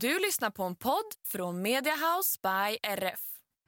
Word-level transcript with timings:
Du 0.00 0.18
lyssnar 0.18 0.50
på 0.50 0.62
en 0.62 0.74
podd 0.74 1.14
från 1.26 1.62
Mediahouse 1.62 2.38
by 2.42 2.78
RF. 2.82 3.20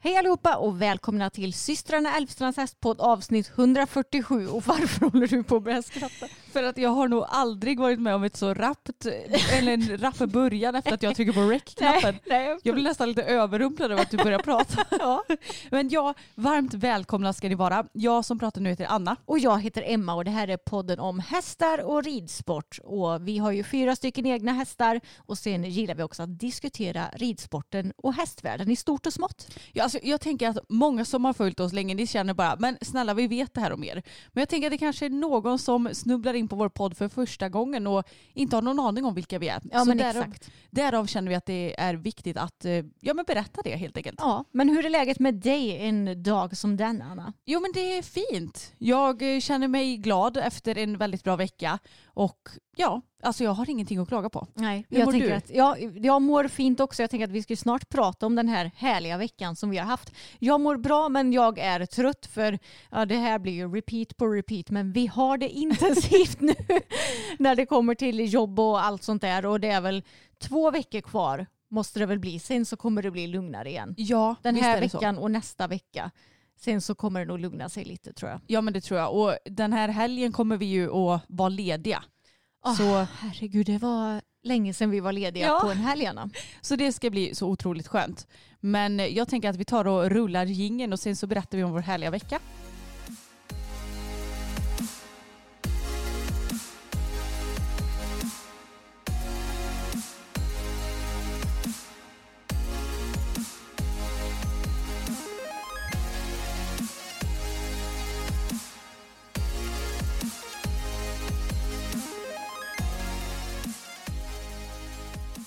Hej 0.03 0.17
allihopa 0.17 0.57
och 0.57 0.83
välkomna 0.83 1.31
till 1.31 1.53
systrarna 1.55 2.17
Elfstrands 2.17 2.57
hästpodd 2.59 3.01
avsnitt 3.01 3.51
147. 3.57 4.49
Och 4.49 4.67
varför 4.67 5.07
håller 5.11 5.27
du 5.27 5.43
på 5.43 5.57
att 5.57 5.63
börja 5.63 5.83
skratta? 5.83 6.27
För 6.53 6.63
att 6.63 6.79
jag 6.79 6.91
har 6.91 7.09
nog 7.09 7.25
aldrig 7.29 7.79
varit 7.79 8.01
med 8.01 8.15
om 8.15 8.25
ett 8.25 8.37
så 8.37 8.55
rappt, 8.55 9.07
eller 9.53 9.73
en 9.73 9.99
rapp 9.99 10.19
början 10.19 10.75
efter 10.75 10.95
att 10.95 11.03
jag 11.03 11.17
trycker 11.17 11.33
på 11.33 11.41
rec-knappen. 11.41 12.15
Jag 12.63 12.75
blir 12.75 12.85
nästan 12.85 13.09
lite 13.09 13.23
överrumplad 13.23 13.93
över 13.93 14.03
att 14.03 14.11
du 14.11 14.17
börjar 14.17 14.39
prata. 14.39 14.85
ja. 14.99 15.25
Men 15.71 15.89
ja, 15.89 16.15
varmt 16.35 16.75
välkomna 16.75 17.33
ska 17.33 17.49
ni 17.49 17.55
vara. 17.55 17.85
Jag 17.93 18.25
som 18.25 18.39
pratar 18.39 18.61
nu 18.61 18.71
heter 18.71 18.87
Anna. 18.89 19.17
Och 19.25 19.39
jag 19.39 19.61
heter 19.61 19.85
Emma 19.87 20.15
och 20.15 20.25
det 20.25 20.31
här 20.31 20.49
är 20.49 20.57
podden 20.57 21.01
om 21.01 21.19
hästar 21.19 21.85
och 21.85 22.05
ridsport. 22.05 22.79
Och 22.85 23.29
vi 23.29 23.39
har 23.39 23.53
ju 23.53 23.65
fyra 23.65 23.97
stycken 23.97 24.27
egna 24.27 24.53
hästar 24.53 25.01
och 25.19 25.39
sen 25.39 25.65
gillar 25.65 25.95
vi 25.95 26.03
också 26.03 26.23
att 26.23 26.39
diskutera 26.39 27.05
ridsporten 27.15 27.93
och 27.97 28.15
hästvärlden 28.15 28.71
i 28.71 28.77
stort 28.77 29.07
och 29.07 29.13
smått. 29.13 29.59
Ja, 29.73 29.83
alltså, 29.83 29.99
jag 30.03 30.21
tänker 30.21 30.49
att 30.49 30.59
många 30.69 31.05
som 31.05 31.25
har 31.25 31.33
följt 31.33 31.61
oss 31.61 31.73
länge, 31.73 31.95
ni 31.95 32.07
känner 32.07 32.35
bara, 32.35 32.57
men 32.59 32.79
snälla 32.83 33.15
vi 33.15 33.27
vet 33.27 33.55
det 33.55 33.61
här 33.61 33.73
om 33.73 33.85
er. 33.85 34.03
Men 34.33 34.41
jag 34.41 34.49
tänker 34.49 34.67
att 34.67 34.73
det 34.73 34.79
kanske 34.79 35.07
är 35.07 35.11
någon 35.11 35.59
som 35.59 35.89
snubblar 35.93 36.35
in 36.35 36.40
på 36.49 36.57
vår 36.57 36.69
podd 36.69 36.97
för 36.97 37.09
första 37.09 37.49
gången 37.49 37.87
och 37.87 38.05
inte 38.35 38.57
har 38.57 38.63
någon 38.63 38.81
aning 38.81 39.05
om 39.05 39.15
vilka 39.15 39.39
vi 39.39 39.49
är. 39.49 39.61
Ja, 39.73 39.81
Så 39.81 39.89
men 39.89 39.99
därav, 39.99 40.23
exakt. 40.23 40.51
därav 40.71 41.07
känner 41.07 41.29
vi 41.29 41.35
att 41.35 41.47
det 41.47 41.81
är 41.81 41.95
viktigt 41.95 42.37
att 42.37 42.65
eh, 42.65 42.73
ja, 43.01 43.15
men 43.15 43.25
berätta 43.25 43.63
det 43.65 43.77
helt 43.77 43.97
enkelt. 43.97 44.19
Ja, 44.19 44.45
men 44.53 44.69
hur 44.69 44.87
är 44.87 44.91
läget 44.91 45.19
med 45.19 45.35
dig 45.35 45.79
en 45.87 46.23
dag 46.23 46.57
som 46.57 46.77
den 46.77 47.03
Anna? 47.03 47.33
Jo 47.45 47.61
men 47.61 47.71
det 47.75 47.99
är 47.99 48.03
fint. 48.03 48.73
Jag 48.79 49.35
eh, 49.35 49.41
känner 49.41 49.69
mig 49.69 49.97
glad 49.97 50.37
efter 50.37 50.79
en 50.79 50.99
väldigt 50.99 51.25
bra 51.25 51.37
vecka 51.37 51.79
och 52.07 52.49
ja, 52.77 53.03
alltså 53.23 53.45
jag 53.45 53.51
har 53.51 53.71
ingenting 53.71 53.99
att 53.99 54.09
klaga 54.09 54.31
på. 54.31 54.47
Nej, 54.55 54.87
Hur 54.89 54.99
jag 54.99 55.07
mår 55.07 55.13
du? 55.13 55.33
att 55.33 55.51
ja, 55.51 55.77
jag 55.79 56.23
mår 56.23 56.49
fint 56.49 56.81
också. 56.81 57.03
Jag 57.03 57.11
tänker 57.11 57.25
att 57.25 57.33
vi 57.33 57.43
ska 57.43 57.57
snart 57.57 57.89
prata 57.89 58.27
om 58.27 58.35
den 58.35 58.49
här 58.49 58.71
härliga 58.77 59.17
veckan 59.19 59.57
som 59.57 59.71
vi 59.71 59.79
har 59.79 59.87
haft. 59.87 60.13
Jag 60.39 60.61
mår 60.61 60.77
bra 60.77 61.09
men 61.09 61.33
jag 61.33 61.59
är 61.59 61.87
trött 61.87 62.27
för 62.27 62.59
ja, 62.91 63.05
det 63.05 63.17
här 63.17 63.39
blir 63.39 63.53
ju 63.53 63.75
repeat 63.75 64.17
på 64.17 64.27
repeat 64.27 64.71
men 64.71 64.93
vi 64.93 65.07
har 65.07 65.39
det 65.39 65.49
intensivt 65.61 66.41
nu 66.41 66.55
när 67.39 67.57
det 67.57 67.67
kommer 67.67 67.95
till 67.95 68.33
jobb 68.33 68.61
och 68.61 68.85
allt 68.85 69.03
sånt 69.03 69.23
där 69.23 69.47
och 69.47 69.61
det 69.61 69.69
är 69.69 69.81
väl 69.81 70.03
två 70.39 70.71
veckor 70.71 71.01
kvar 71.01 71.47
måste 71.71 71.99
det 71.99 72.07
väl 72.07 72.19
bli. 72.19 72.39
Sen 72.39 72.65
så 72.67 72.77
kommer 72.77 73.03
det 73.03 73.11
bli 73.11 73.27
lugnare 73.27 73.69
igen. 73.69 73.95
Ja, 73.97 74.35
Den 74.43 74.57
här 74.57 74.77
är 74.77 74.81
det 74.81 74.89
så. 74.89 74.99
veckan 74.99 75.19
och 75.19 75.31
nästa 75.31 75.67
vecka. 75.67 76.11
Sen 76.61 76.81
så 76.81 76.95
kommer 76.95 77.21
det 77.21 77.27
nog 77.27 77.39
lugna 77.39 77.69
sig 77.69 77.85
lite 77.85 78.13
tror 78.13 78.31
jag. 78.31 78.41
Ja 78.47 78.61
men 78.61 78.73
det 78.75 78.81
tror 78.81 79.01
jag. 79.01 79.15
Och 79.15 79.37
den 79.45 79.73
här 79.73 79.89
helgen 79.89 80.33
kommer 80.33 80.57
vi 80.57 80.67
ju 80.67 80.85
att 80.91 81.23
vara 81.29 81.49
lediga. 81.49 82.05
Åh, 82.65 82.75
Så, 82.75 83.07
Herregud, 83.21 83.67
det 83.67 83.79
var 83.79 84.21
länge 84.43 84.75
sedan 84.75 84.91
vi 84.91 85.01
var 85.01 85.13
lediga 85.13 85.47
Ja. 85.47 85.61
på 85.63 85.71
en 85.71 85.77
helg 85.79 86.07
Anna. 86.07 86.31
så 86.61 86.77
det 86.77 86.93
ska 86.93 87.11
bli 87.11 87.35
så 87.35 87.47
otroligt 87.49 87.89
skönt. 87.89 88.27
Men 88.61 89.15
jag 89.15 89.29
tänker 89.29 89.49
att 89.51 89.57
vi 89.57 89.65
tar 89.65 89.87
och 89.87 90.11
rullar 90.11 90.45
gingen 90.47 90.93
och 90.93 91.01
sen 91.01 91.17
så 91.17 91.27
berättar 91.27 91.59
vi 91.59 91.65
om 91.65 91.73
vår 91.73 91.81
härliga 91.81 92.11
vecka. 92.11 92.39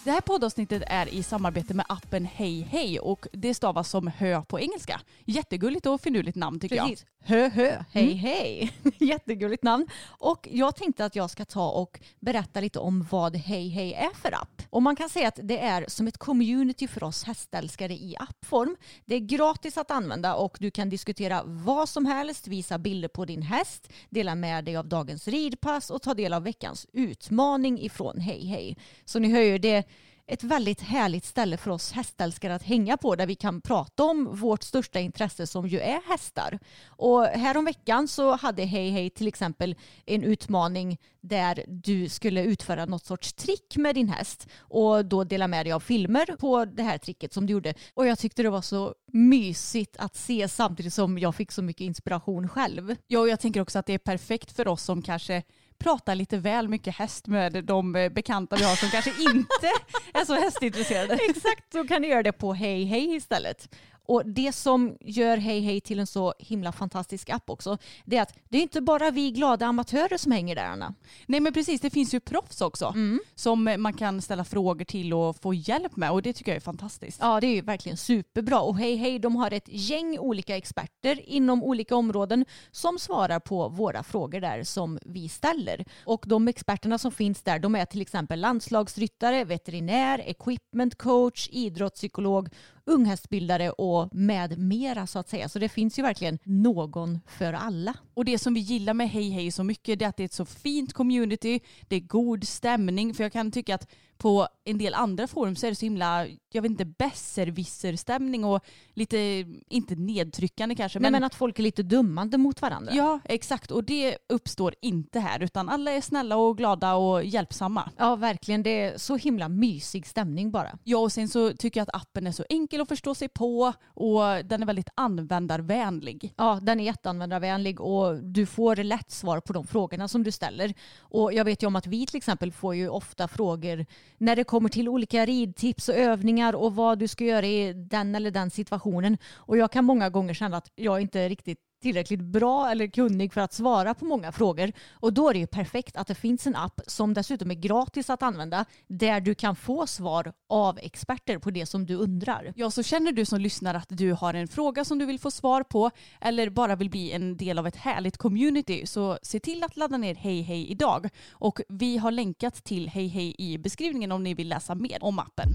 Det 0.03 0.11
här 0.11 0.21
poddavsnittet 0.21 0.83
är 0.87 1.13
i 1.13 1.23
samarbete 1.23 1.73
med 1.73 1.85
appen 1.89 2.25
Hej 2.25 2.61
Hej 2.61 2.99
och 2.99 3.27
det 3.33 3.53
stavas 3.53 3.89
som 3.89 4.07
hö 4.07 4.41
på 4.41 4.59
engelska. 4.59 5.01
Jättegulligt 5.25 5.85
och 5.85 6.01
finurligt 6.01 6.35
namn 6.35 6.59
tycker 6.59 6.77
Precis. 6.77 7.05
Hö 7.25 7.49
hö, 7.49 7.83
hej 7.91 8.03
Mm. 8.03 8.17
hej. 8.17 8.73
Jättegulligt 8.99 9.63
namn. 9.63 9.87
Och 10.05 10.47
jag 10.51 10.75
tänkte 10.75 11.05
att 11.05 11.15
jag 11.15 11.29
ska 11.29 11.45
ta 11.45 11.69
och 11.69 11.99
berätta 12.19 12.59
lite 12.61 12.79
om 12.79 13.07
vad 13.11 13.35
Hej 13.35 13.67
hej 13.69 13.93
är 13.93 14.13
för 14.13 14.31
app. 14.35 14.61
Och 14.69 14.81
man 14.81 14.95
kan 14.95 15.09
säga 15.09 15.27
att 15.27 15.39
det 15.43 15.59
är 15.59 15.85
som 15.87 16.07
ett 16.07 16.17
community 16.17 16.87
för 16.87 17.03
oss 17.03 17.23
hästälskare 17.23 17.93
i 17.93 18.15
appform. 18.19 18.75
Det 19.05 19.15
är 19.15 19.19
gratis 19.19 19.77
att 19.77 19.91
använda 19.91 20.35
och 20.35 20.57
du 20.59 20.71
kan 20.71 20.89
diskutera 20.89 21.41
vad 21.45 21.89
som 21.89 22.05
helst, 22.05 22.47
visa 22.47 22.77
bilder 22.77 23.07
på 23.07 23.25
din 23.25 23.41
häst, 23.41 23.89
dela 24.09 24.35
med 24.35 24.65
dig 24.65 24.77
av 24.77 24.87
dagens 24.87 25.27
ridpass 25.27 25.89
och 25.89 26.01
ta 26.01 26.13
del 26.13 26.33
av 26.33 26.43
veckans 26.43 26.87
utmaning 26.93 27.79
ifrån 27.81 28.19
Hej 28.19 28.45
hej. 28.45 28.77
Så 29.05 29.19
ni 29.19 29.31
hör 29.31 29.41
ju 29.41 29.57
det 29.57 29.83
ett 30.27 30.43
väldigt 30.43 30.81
härligt 30.81 31.25
ställe 31.25 31.57
för 31.57 31.71
oss 31.71 31.91
hästälskare 31.91 32.55
att 32.55 32.63
hänga 32.63 32.97
på 32.97 33.15
där 33.15 33.27
vi 33.27 33.35
kan 33.35 33.61
prata 33.61 34.03
om 34.03 34.35
vårt 34.35 34.63
största 34.63 34.99
intresse 34.99 35.47
som 35.47 35.67
ju 35.67 35.79
är 35.79 36.01
hästar. 36.09 36.59
Och 36.87 37.25
häromveckan 37.25 38.07
så 38.07 38.35
hade 38.35 38.63
Hej 38.63 38.89
Hej 38.89 39.09
till 39.09 39.27
exempel 39.27 39.75
en 40.05 40.23
utmaning 40.23 40.97
där 41.21 41.65
du 41.67 42.09
skulle 42.09 42.43
utföra 42.43 42.85
något 42.85 43.05
sorts 43.05 43.33
trick 43.33 43.77
med 43.77 43.95
din 43.95 44.09
häst 44.09 44.47
och 44.59 45.05
då 45.05 45.23
dela 45.23 45.47
med 45.47 45.65
dig 45.65 45.73
av 45.73 45.79
filmer 45.79 46.25
på 46.39 46.65
det 46.65 46.83
här 46.83 46.97
tricket 46.97 47.33
som 47.33 47.45
du 47.45 47.53
gjorde. 47.53 47.73
Och 47.93 48.07
jag 48.07 48.19
tyckte 48.19 48.43
det 48.43 48.49
var 48.49 48.61
så 48.61 48.95
mysigt 49.13 49.97
att 49.97 50.15
se 50.15 50.47
samtidigt 50.47 50.93
som 50.93 51.17
jag 51.17 51.35
fick 51.35 51.51
så 51.51 51.61
mycket 51.61 51.81
inspiration 51.81 52.49
själv. 52.49 52.95
Ja, 53.07 53.19
och 53.19 53.29
jag 53.29 53.39
tänker 53.39 53.61
också 53.61 53.79
att 53.79 53.85
det 53.85 53.93
är 53.93 53.97
perfekt 53.97 54.51
för 54.51 54.67
oss 54.67 54.83
som 54.83 55.01
kanske 55.01 55.43
pratar 55.79 56.15
lite 56.15 56.37
väl 56.37 56.67
mycket 56.67 56.95
häst 56.95 57.27
med 57.27 57.63
de 57.65 57.95
eh, 57.95 58.09
bekanta 58.09 58.55
vi 58.55 58.63
har 58.63 58.75
som 58.75 58.89
kanske 58.89 59.11
inte 59.19 59.67
är 60.13 60.25
så 60.25 60.33
hästintresserade. 60.33 61.13
Exakt, 61.29 61.71
då 61.71 61.83
kan 61.83 62.01
ni 62.01 62.07
göra 62.07 62.23
det 62.23 62.31
på 62.31 62.53
Hej 62.53 62.85
Hej 62.85 63.15
istället. 63.15 63.75
Och 64.05 64.25
det 64.25 64.51
som 64.51 64.97
gör 65.01 65.37
Hej 65.37 65.61
Hej 65.61 65.81
till 65.81 65.99
en 65.99 66.07
så 66.07 66.33
himla 66.39 66.71
fantastisk 66.71 67.29
app 67.29 67.49
också, 67.49 67.77
det 68.05 68.17
är 68.17 68.21
att 68.21 68.37
det 68.49 68.57
är 68.57 68.61
inte 68.61 68.81
bara 68.81 69.11
vi 69.11 69.31
glada 69.31 69.65
amatörer 69.65 70.17
som 70.17 70.31
hänger 70.31 70.55
där 70.55 70.65
Anna. 70.65 70.93
Nej 71.25 71.39
men 71.39 71.53
precis, 71.53 71.81
det 71.81 71.89
finns 71.89 72.13
ju 72.13 72.19
proffs 72.19 72.61
också 72.61 72.93
som 73.35 73.75
man 73.77 73.93
kan 73.93 74.21
ställa 74.21 74.43
frågor 74.43 74.85
till 74.85 75.13
och 75.13 75.41
få 75.41 75.53
hjälp 75.53 75.95
med 75.95 76.11
och 76.11 76.21
det 76.21 76.33
tycker 76.33 76.51
jag 76.51 76.55
är 76.55 76.61
fantastiskt. 76.61 77.17
Ja, 77.21 77.39
det 77.39 77.47
är 77.47 77.55
ju 77.55 77.61
verkligen 77.61 77.97
superbra. 77.97 78.61
Och 78.61 78.77
Hej 78.77 78.95
Hej, 78.95 79.19
de 79.19 79.35
har 79.35 79.51
ett 79.51 79.67
gäng 79.67 80.19
olika 80.19 80.57
experter 80.57 81.29
inom 81.29 81.63
olika 81.63 81.95
områden 81.95 82.45
som 82.71 82.99
svarar 82.99 83.39
på 83.39 83.69
våra 83.69 84.03
frågor 84.03 84.39
där 84.39 84.63
som 84.63 84.99
vi 85.05 85.29
ställer. 85.29 85.85
Och 86.05 86.23
de 86.27 86.47
experterna 86.47 86.97
som 86.97 87.11
finns 87.11 87.41
där, 87.41 87.59
de 87.59 87.75
är 87.75 87.85
till 87.85 88.01
exempel 88.01 88.39
landslagsryttare, 88.39 89.43
veterinär, 89.43 90.19
equipment 90.19 90.95
coach, 90.95 91.49
idrottspsykolog, 91.51 92.49
unghästbildare 92.85 93.71
och 93.71 94.15
med 94.15 94.57
mera 94.57 95.07
så 95.07 95.19
att 95.19 95.29
säga. 95.29 95.49
Så 95.49 95.59
det 95.59 95.69
finns 95.69 95.99
ju 95.99 96.03
verkligen 96.03 96.39
någon 96.43 97.19
för 97.27 97.53
alla. 97.53 97.93
Och 98.13 98.25
det 98.25 98.37
som 98.37 98.53
vi 98.53 98.59
gillar 98.59 98.93
med 98.93 99.09
Hej 99.09 99.29
Hej 99.29 99.51
så 99.51 99.63
mycket 99.63 99.99
det 99.99 100.05
är 100.05 100.09
att 100.09 100.17
det 100.17 100.23
är 100.23 100.25
ett 100.25 100.33
så 100.33 100.45
fint 100.45 100.93
community, 100.93 101.59
det 101.87 101.95
är 101.95 101.99
god 101.99 102.47
stämning 102.47 103.13
för 103.13 103.23
jag 103.23 103.33
kan 103.33 103.51
tycka 103.51 103.75
att 103.75 103.87
på 104.17 104.47
en 104.65 104.77
del 104.77 104.93
andra 104.93 105.27
forum 105.27 105.55
så 105.55 105.65
är 105.65 105.71
det 105.71 105.75
så 105.75 105.85
himla, 105.85 106.27
jag 106.55 106.61
vet 106.61 106.71
inte, 106.71 106.85
besserwisser-stämning 106.85 108.45
och 108.45 108.63
lite, 108.93 109.45
inte 109.69 109.95
nedtryckande 109.95 110.75
kanske. 110.75 110.99
Nej, 110.99 111.11
men, 111.11 111.23
att 111.23 111.35
folk 111.35 111.59
är 111.59 111.63
lite 111.63 111.83
dömande 111.83 112.37
mot 112.37 112.61
varandra. 112.61 112.93
Ja, 112.93 113.19
exakt. 113.25 113.71
Och 113.71 113.83
det 113.83 114.17
uppstår 114.29 114.75
inte 114.81 115.19
här 115.19 115.43
utan 115.43 115.69
alla 115.69 115.91
är 115.91 116.01
snälla 116.01 116.37
och 116.37 116.57
glada 116.57 116.93
och 116.93 117.23
hjälpsamma. 117.23 117.91
Ja, 117.97 118.15
verkligen. 118.15 118.63
Det 118.63 118.81
är 118.81 118.97
så 118.97 119.15
himla 119.15 119.49
mysig 119.49 120.07
stämning 120.07 120.51
bara. 120.51 120.77
Ja, 120.83 120.97
och 120.97 121.11
sen 121.11 121.27
så 121.27 121.53
tycker 121.53 121.79
jag 121.79 121.89
att 121.89 122.01
appen 122.01 122.27
är 122.27 122.31
så 122.31 122.45
enkel 122.49 122.81
att 122.81 122.87
förstå 122.87 123.15
sig 123.15 123.29
på 123.29 123.73
och 123.85 124.21
den 124.45 124.61
är 124.61 124.65
väldigt 124.65 124.89
användarvänlig. 124.95 126.33
Ja, 126.37 126.59
den 126.61 126.79
är 126.79 126.83
jätteanvändarvänlig 126.83 127.81
och 127.81 128.23
du 128.23 128.45
får 128.45 128.75
lätt 128.75 129.11
svar 129.11 129.39
på 129.39 129.53
de 129.53 129.67
frågorna 129.67 130.07
som 130.07 130.23
du 130.23 130.31
ställer. 130.31 130.73
Och 130.99 131.33
jag 131.33 131.45
vet 131.45 131.63
ju 131.63 131.67
om 131.67 131.75
att 131.75 131.87
vi 131.87 132.05
till 132.05 132.17
exempel 132.17 132.51
får 132.51 132.75
ju 132.75 132.89
ofta 132.89 133.27
frågor 133.27 133.85
när 134.17 134.35
det 134.35 134.43
kommer 134.43 134.69
till 134.69 134.89
olika 134.89 135.25
ridtips 135.25 135.89
och 135.89 135.95
övningar 135.95 136.42
och 136.51 136.75
vad 136.75 136.99
du 136.99 137.07
ska 137.07 137.23
göra 137.23 137.45
i 137.45 137.73
den 137.73 138.15
eller 138.15 138.31
den 138.31 138.49
situationen. 138.49 139.17
Och 139.35 139.57
jag 139.57 139.71
kan 139.71 139.85
många 139.85 140.09
gånger 140.09 140.33
känna 140.33 140.57
att 140.57 140.71
jag 140.75 141.01
inte 141.01 141.29
riktigt 141.29 141.59
tillräckligt 141.83 142.21
bra 142.21 142.71
eller 142.71 142.87
kunnig 142.87 143.33
för 143.33 143.41
att 143.41 143.53
svara 143.53 143.93
på 143.93 144.05
många 144.05 144.31
frågor. 144.31 144.71
Och 144.91 145.13
då 145.13 145.29
är 145.29 145.33
det 145.33 145.39
ju 145.39 145.47
perfekt 145.47 145.97
att 145.97 146.07
det 146.07 146.15
finns 146.15 146.47
en 146.47 146.55
app 146.55 146.81
som 146.87 147.13
dessutom 147.13 147.51
är 147.51 147.55
gratis 147.55 148.09
att 148.09 148.23
använda 148.23 148.65
där 148.87 149.21
du 149.21 149.35
kan 149.35 149.55
få 149.55 149.87
svar 149.87 150.33
av 150.49 150.79
experter 150.79 151.37
på 151.37 151.51
det 151.51 151.65
som 151.65 151.85
du 151.85 151.95
undrar. 151.95 152.53
Ja, 152.55 152.71
så 152.71 152.83
känner 152.83 153.11
du 153.11 153.25
som 153.25 153.39
lyssnar 153.39 153.75
att 153.75 153.89
du 153.89 154.11
har 154.11 154.33
en 154.33 154.47
fråga 154.47 154.85
som 154.85 154.99
du 154.99 155.05
vill 155.05 155.19
få 155.19 155.31
svar 155.31 155.63
på 155.63 155.91
eller 156.21 156.49
bara 156.49 156.75
vill 156.75 156.89
bli 156.89 157.11
en 157.11 157.37
del 157.37 157.59
av 157.59 157.67
ett 157.67 157.75
härligt 157.75 158.17
community 158.17 158.85
så 158.85 159.17
se 159.21 159.39
till 159.39 159.63
att 159.63 159.77
ladda 159.77 159.97
ner 159.97 160.15
Hej 160.15 160.41
Hej 160.41 160.71
idag. 160.71 161.09
Och 161.31 161.61
vi 161.69 161.97
har 161.97 162.11
länkat 162.11 162.63
till 162.63 162.89
Hej 162.89 163.07
Hej 163.07 163.35
i 163.37 163.57
beskrivningen 163.57 164.11
om 164.11 164.23
ni 164.23 164.33
vill 164.33 164.49
läsa 164.49 164.75
mer 164.75 165.03
om 165.03 165.19
appen. 165.19 165.49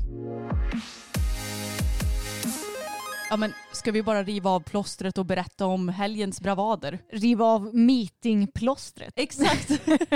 Ja 3.31 3.37
men 3.37 3.53
ska 3.73 3.93
vi 3.93 4.03
bara 4.03 4.23
riva 4.23 4.51
av 4.51 4.61
plåstret 4.61 5.19
och 5.19 5.27
berätta 5.27 5.67
om 5.67 5.89
helgens 5.89 6.41
bravader? 6.41 6.99
Riva 7.13 7.45
av 7.45 7.75
meetingplåstret. 7.75 9.13
Exakt. 9.17 9.71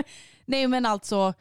Nej 0.46 0.68
men 0.68 0.86
alltså 0.86 1.34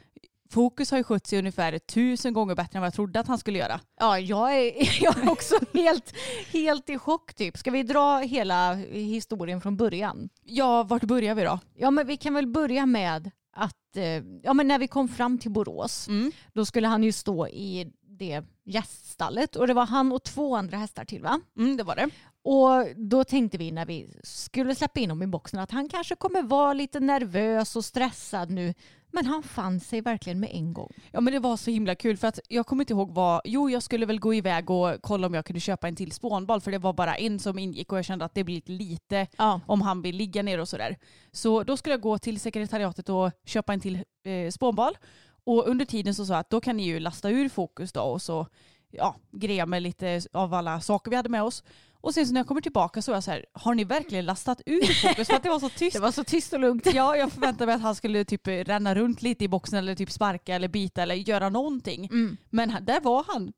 Fokus 0.50 0.92
har 0.92 0.98
ju 0.98 1.04
skött 1.04 1.28
sig 1.28 1.40
ungefär 1.40 1.80
tusen 1.80 2.34
gånger 2.34 2.56
bättre 2.56 2.78
än 2.78 2.82
vad 2.82 2.88
jag 2.88 2.94
trodde 2.94 3.20
att 3.20 3.28
han 3.28 3.38
skulle 3.38 3.60
göra. 3.60 3.80
Ja, 4.00 4.20
jag 4.20 4.56
är, 4.58 4.74
jag 5.04 5.18
är 5.24 5.32
också 5.32 5.56
helt, 5.74 6.14
helt 6.54 6.90
i 6.90 6.98
chock 6.98 7.34
typ. 7.34 7.58
Ska 7.58 7.72
vi 7.72 7.84
dra 7.84 8.18
hela 8.20 8.74
historien 8.92 9.62
från 9.62 9.78
början? 9.78 10.30
Ja, 10.44 10.84
vart 10.84 11.04
börjar 11.04 11.36
vi 11.36 11.44
då? 11.44 11.60
Ja, 11.76 11.92
men 11.92 12.08
vi 12.08 12.18
kan 12.18 12.34
väl 12.34 12.48
börja 12.48 12.86
med 12.86 13.32
att 13.56 13.96
eh, 13.98 14.04
ja, 14.44 14.54
men 14.54 14.68
när 14.68 14.80
vi 14.80 14.88
kom 14.88 15.08
fram 15.08 15.38
till 15.38 15.52
Borås, 15.52 16.08
Mm. 16.08 16.32
då 16.54 16.66
skulle 16.66 16.88
han 16.88 17.04
ju 17.04 17.12
stå 17.12 17.48
i 17.48 17.92
det 18.22 18.44
gäststallet 18.66 19.56
och 19.56 19.68
det 19.68 19.74
var 19.74 19.86
han 19.86 20.12
och 20.12 20.24
två 20.24 20.56
andra 20.56 20.78
hästar 20.78 21.06
till 21.06 21.22
va? 21.22 21.40
Mm, 21.58 21.78
det 21.78 21.84
var 21.84 21.96
det. 21.96 22.10
Och 22.44 22.96
då 23.10 23.24
tänkte 23.24 23.58
vi 23.58 23.72
när 23.72 23.86
vi 23.86 24.10
skulle 24.24 24.76
släppa 24.76 25.00
in 25.00 25.10
honom 25.10 25.24
i 25.24 25.28
boxen 25.28 25.60
att 25.60 25.72
han 25.72 25.90
kanske 25.90 26.16
kommer 26.16 26.42
vara 26.42 26.74
lite 26.74 27.00
nervös 27.00 27.76
och 27.76 27.86
stressad 27.86 28.50
nu. 28.50 28.74
Men 29.14 29.26
han 29.26 29.44
fann 29.44 29.80
sig 29.80 30.02
verkligen 30.02 30.40
med 30.40 30.50
en 30.54 30.74
gång. 30.74 30.92
Ja 31.12 31.22
men 31.22 31.34
det 31.34 31.40
var 31.40 31.58
så 31.58 31.72
himla 31.72 31.96
kul 31.96 32.18
för 32.18 32.28
att 32.28 32.40
jag 32.48 32.66
kommer 32.66 32.84
inte 32.84 32.94
ihåg 32.94 33.12
vad, 33.14 33.42
jo 33.46 33.70
jag 33.70 33.84
skulle 33.84 34.06
väl 34.06 34.20
gå 34.20 34.34
iväg 34.34 34.70
och 34.70 34.96
kolla 35.02 35.28
om 35.28 35.34
jag 35.34 35.46
kunde 35.46 35.60
köpa 35.60 35.88
en 35.88 35.96
till 35.96 36.12
spånboll 36.12 36.62
för 36.62 36.72
det 36.72 36.78
var 36.78 36.94
bara 36.94 37.16
en 37.16 37.40
som 37.40 37.60
ingick 37.60 37.92
och 37.92 37.98
jag 37.98 38.06
kände 38.06 38.26
att 38.26 38.34
det 38.34 38.44
blir 38.44 38.56
lite 38.56 38.72
lite 38.72 39.28
Ja. 39.38 39.62
om 39.68 39.82
han 39.82 40.02
vill 40.02 40.16
ligga 40.16 40.44
ner 40.44 40.60
och 40.60 40.70
sådär. 40.70 40.98
Så 41.32 41.64
då 41.64 41.78
skulle 41.78 41.94
jag 41.94 42.02
gå 42.02 42.18
till 42.18 42.40
sekretariatet 42.40 43.10
och 43.10 43.32
köpa 43.46 43.74
en 43.74 43.80
till 43.80 43.96
eh, 44.26 44.52
spånboll 44.52 44.94
och 45.44 45.68
under 45.68 45.86
tiden 45.86 46.16
så 46.16 46.26
sa 46.26 46.34
jag 46.34 46.40
att 46.40 46.50
då 46.50 46.62
kan 46.62 46.78
ni 46.78 46.84
ju 46.84 47.00
lasta 47.00 47.30
ur 47.30 47.50
fokus 47.50 47.92
då 47.92 48.02
och 48.02 48.22
så 48.22 48.48
ja, 48.92 49.16
greja 49.32 49.66
med 49.66 49.82
lite 49.82 50.22
av 50.32 50.54
alla 50.54 50.82
saker 50.82 51.12
vi 51.12 51.18
hade 51.18 51.30
med 51.30 51.44
oss. 51.44 51.64
Och 52.02 52.14
sen 52.14 52.28
så 52.28 52.34
när 52.34 52.40
jag 52.40 52.48
kommer 52.48 52.62
tillbaka 52.62 53.02
så 53.02 53.12
var 53.12 53.16
jag 53.16 53.24
så 53.24 53.32
här, 53.32 53.46
har 53.54 53.76
ni 53.76 53.84
verkligen 53.84 54.26
lastat 54.26 54.62
ur 54.66 54.94
fokus? 55.08 55.28
För 55.28 55.36
att 55.36 55.44
det 55.44 55.50
var 55.50 55.60
så 55.60 55.70
tyst. 55.70 55.94
Det 55.94 56.00
var 56.00 56.12
så 56.12 56.24
tyst 56.24 56.54
och 56.54 56.60
lugnt. 56.60 56.94
Ja, 56.94 57.16
jag 57.16 57.32
förväntade 57.32 57.66
mig 57.66 57.76
att 57.76 57.82
han 57.82 57.96
skulle 57.96 58.26
typ 58.26 58.48
ränna 58.48 58.96
runt 58.96 59.22
lite 59.22 59.46
i 59.46 59.48
boxen 59.48 59.80
eller 59.80 59.96
typ 59.96 60.12
sparka 60.12 60.56
eller 60.56 60.68
bita 60.68 61.02
eller 61.02 61.16
göra 61.16 61.50
någonting. 61.50 62.06
Mm. 62.06 62.38
Men 62.50 62.76
där 62.82 63.02
var 63.02 63.26
han. 63.28 63.54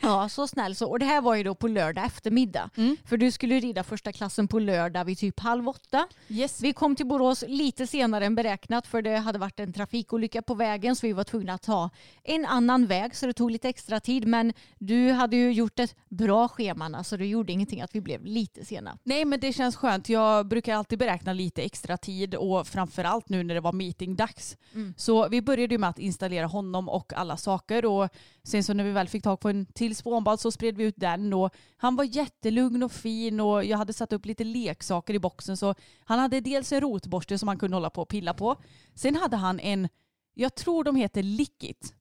Ja, 0.00 0.28
så 0.28 0.48
snäll 0.48 0.74
så. 0.74 0.90
Och 0.90 0.98
det 0.98 1.04
här 1.04 1.20
var 1.20 1.34
ju 1.34 1.42
då 1.42 1.54
på 1.54 1.68
lördag 1.68 2.04
eftermiddag. 2.06 2.70
Mm. 2.76 2.96
För 3.04 3.16
du 3.16 3.30
skulle 3.30 3.60
rida 3.60 3.84
första 3.84 4.12
klassen 4.12 4.48
på 4.48 4.58
lördag 4.58 5.04
vid 5.04 5.18
typ 5.18 5.40
halv 5.40 5.68
åtta. 5.68 6.06
Yes. 6.28 6.60
Vi 6.62 6.72
kom 6.72 6.96
till 6.96 7.06
Borås 7.06 7.44
lite 7.48 7.86
senare 7.86 8.26
än 8.26 8.34
beräknat 8.34 8.86
för 8.86 9.02
det 9.02 9.16
hade 9.16 9.38
varit 9.38 9.60
en 9.60 9.72
trafikolycka 9.72 10.42
på 10.42 10.54
vägen 10.54 10.96
så 10.96 11.06
vi 11.06 11.12
var 11.12 11.24
tvungna 11.24 11.54
att 11.54 11.62
ta 11.62 11.90
en 12.22 12.46
annan 12.46 12.86
väg 12.86 13.16
så 13.16 13.26
det 13.26 13.32
tog 13.32 13.50
lite 13.50 13.68
extra 13.68 14.00
tid. 14.00 14.26
Men 14.26 14.52
du 14.78 15.10
hade 15.10 15.36
ju 15.36 15.52
gjort 15.52 15.78
ett 15.78 15.96
bra 16.08 16.48
schema 16.48 17.04
så 17.04 17.16
det 17.16 17.26
gjorde 17.26 17.52
ingenting 17.52 17.81
att 17.82 17.94
vi 17.94 18.00
blev 18.00 18.24
lite 18.24 18.64
sena. 18.64 18.98
Nej 19.02 19.24
men 19.24 19.40
det 19.40 19.52
känns 19.52 19.76
skönt. 19.76 20.08
Jag 20.08 20.48
brukar 20.48 20.74
alltid 20.74 20.98
beräkna 20.98 21.32
lite 21.32 21.62
extra 21.62 21.96
tid 21.96 22.34
och 22.34 22.66
framförallt 22.66 23.28
nu 23.28 23.42
när 23.42 23.54
det 23.54 23.60
var 23.60 23.72
meetingdags. 23.72 24.56
Mm. 24.74 24.94
Så 24.96 25.28
vi 25.28 25.42
började 25.42 25.74
ju 25.74 25.78
med 25.78 25.90
att 25.90 25.98
installera 25.98 26.46
honom 26.46 26.88
och 26.88 27.12
alla 27.12 27.36
saker 27.36 27.84
och 27.84 28.08
sen 28.42 28.64
så 28.64 28.74
när 28.74 28.84
vi 28.84 28.90
väl 28.90 29.08
fick 29.08 29.22
tag 29.22 29.40
på 29.40 29.48
en 29.48 29.66
till 29.66 29.96
spånbad 29.96 30.40
så 30.40 30.50
spred 30.52 30.76
vi 30.76 30.84
ut 30.84 30.96
den 30.96 31.32
och 31.32 31.54
han 31.76 31.96
var 31.96 32.04
jättelugn 32.04 32.82
och 32.82 32.92
fin 32.92 33.40
och 33.40 33.64
jag 33.64 33.78
hade 33.78 33.92
satt 33.92 34.12
upp 34.12 34.26
lite 34.26 34.44
leksaker 34.44 35.14
i 35.14 35.18
boxen 35.18 35.56
så 35.56 35.74
han 36.04 36.18
hade 36.18 36.40
dels 36.40 36.72
en 36.72 36.80
rotborste 36.80 37.38
som 37.38 37.48
han 37.48 37.58
kunde 37.58 37.76
hålla 37.76 37.90
på 37.90 38.02
och 38.02 38.08
pilla 38.08 38.34
på. 38.34 38.56
Sen 38.94 39.16
hade 39.16 39.36
han 39.36 39.60
en, 39.60 39.88
jag 40.34 40.54
tror 40.54 40.84
de 40.84 40.96
heter 40.96 41.22
Lickit 41.22 41.94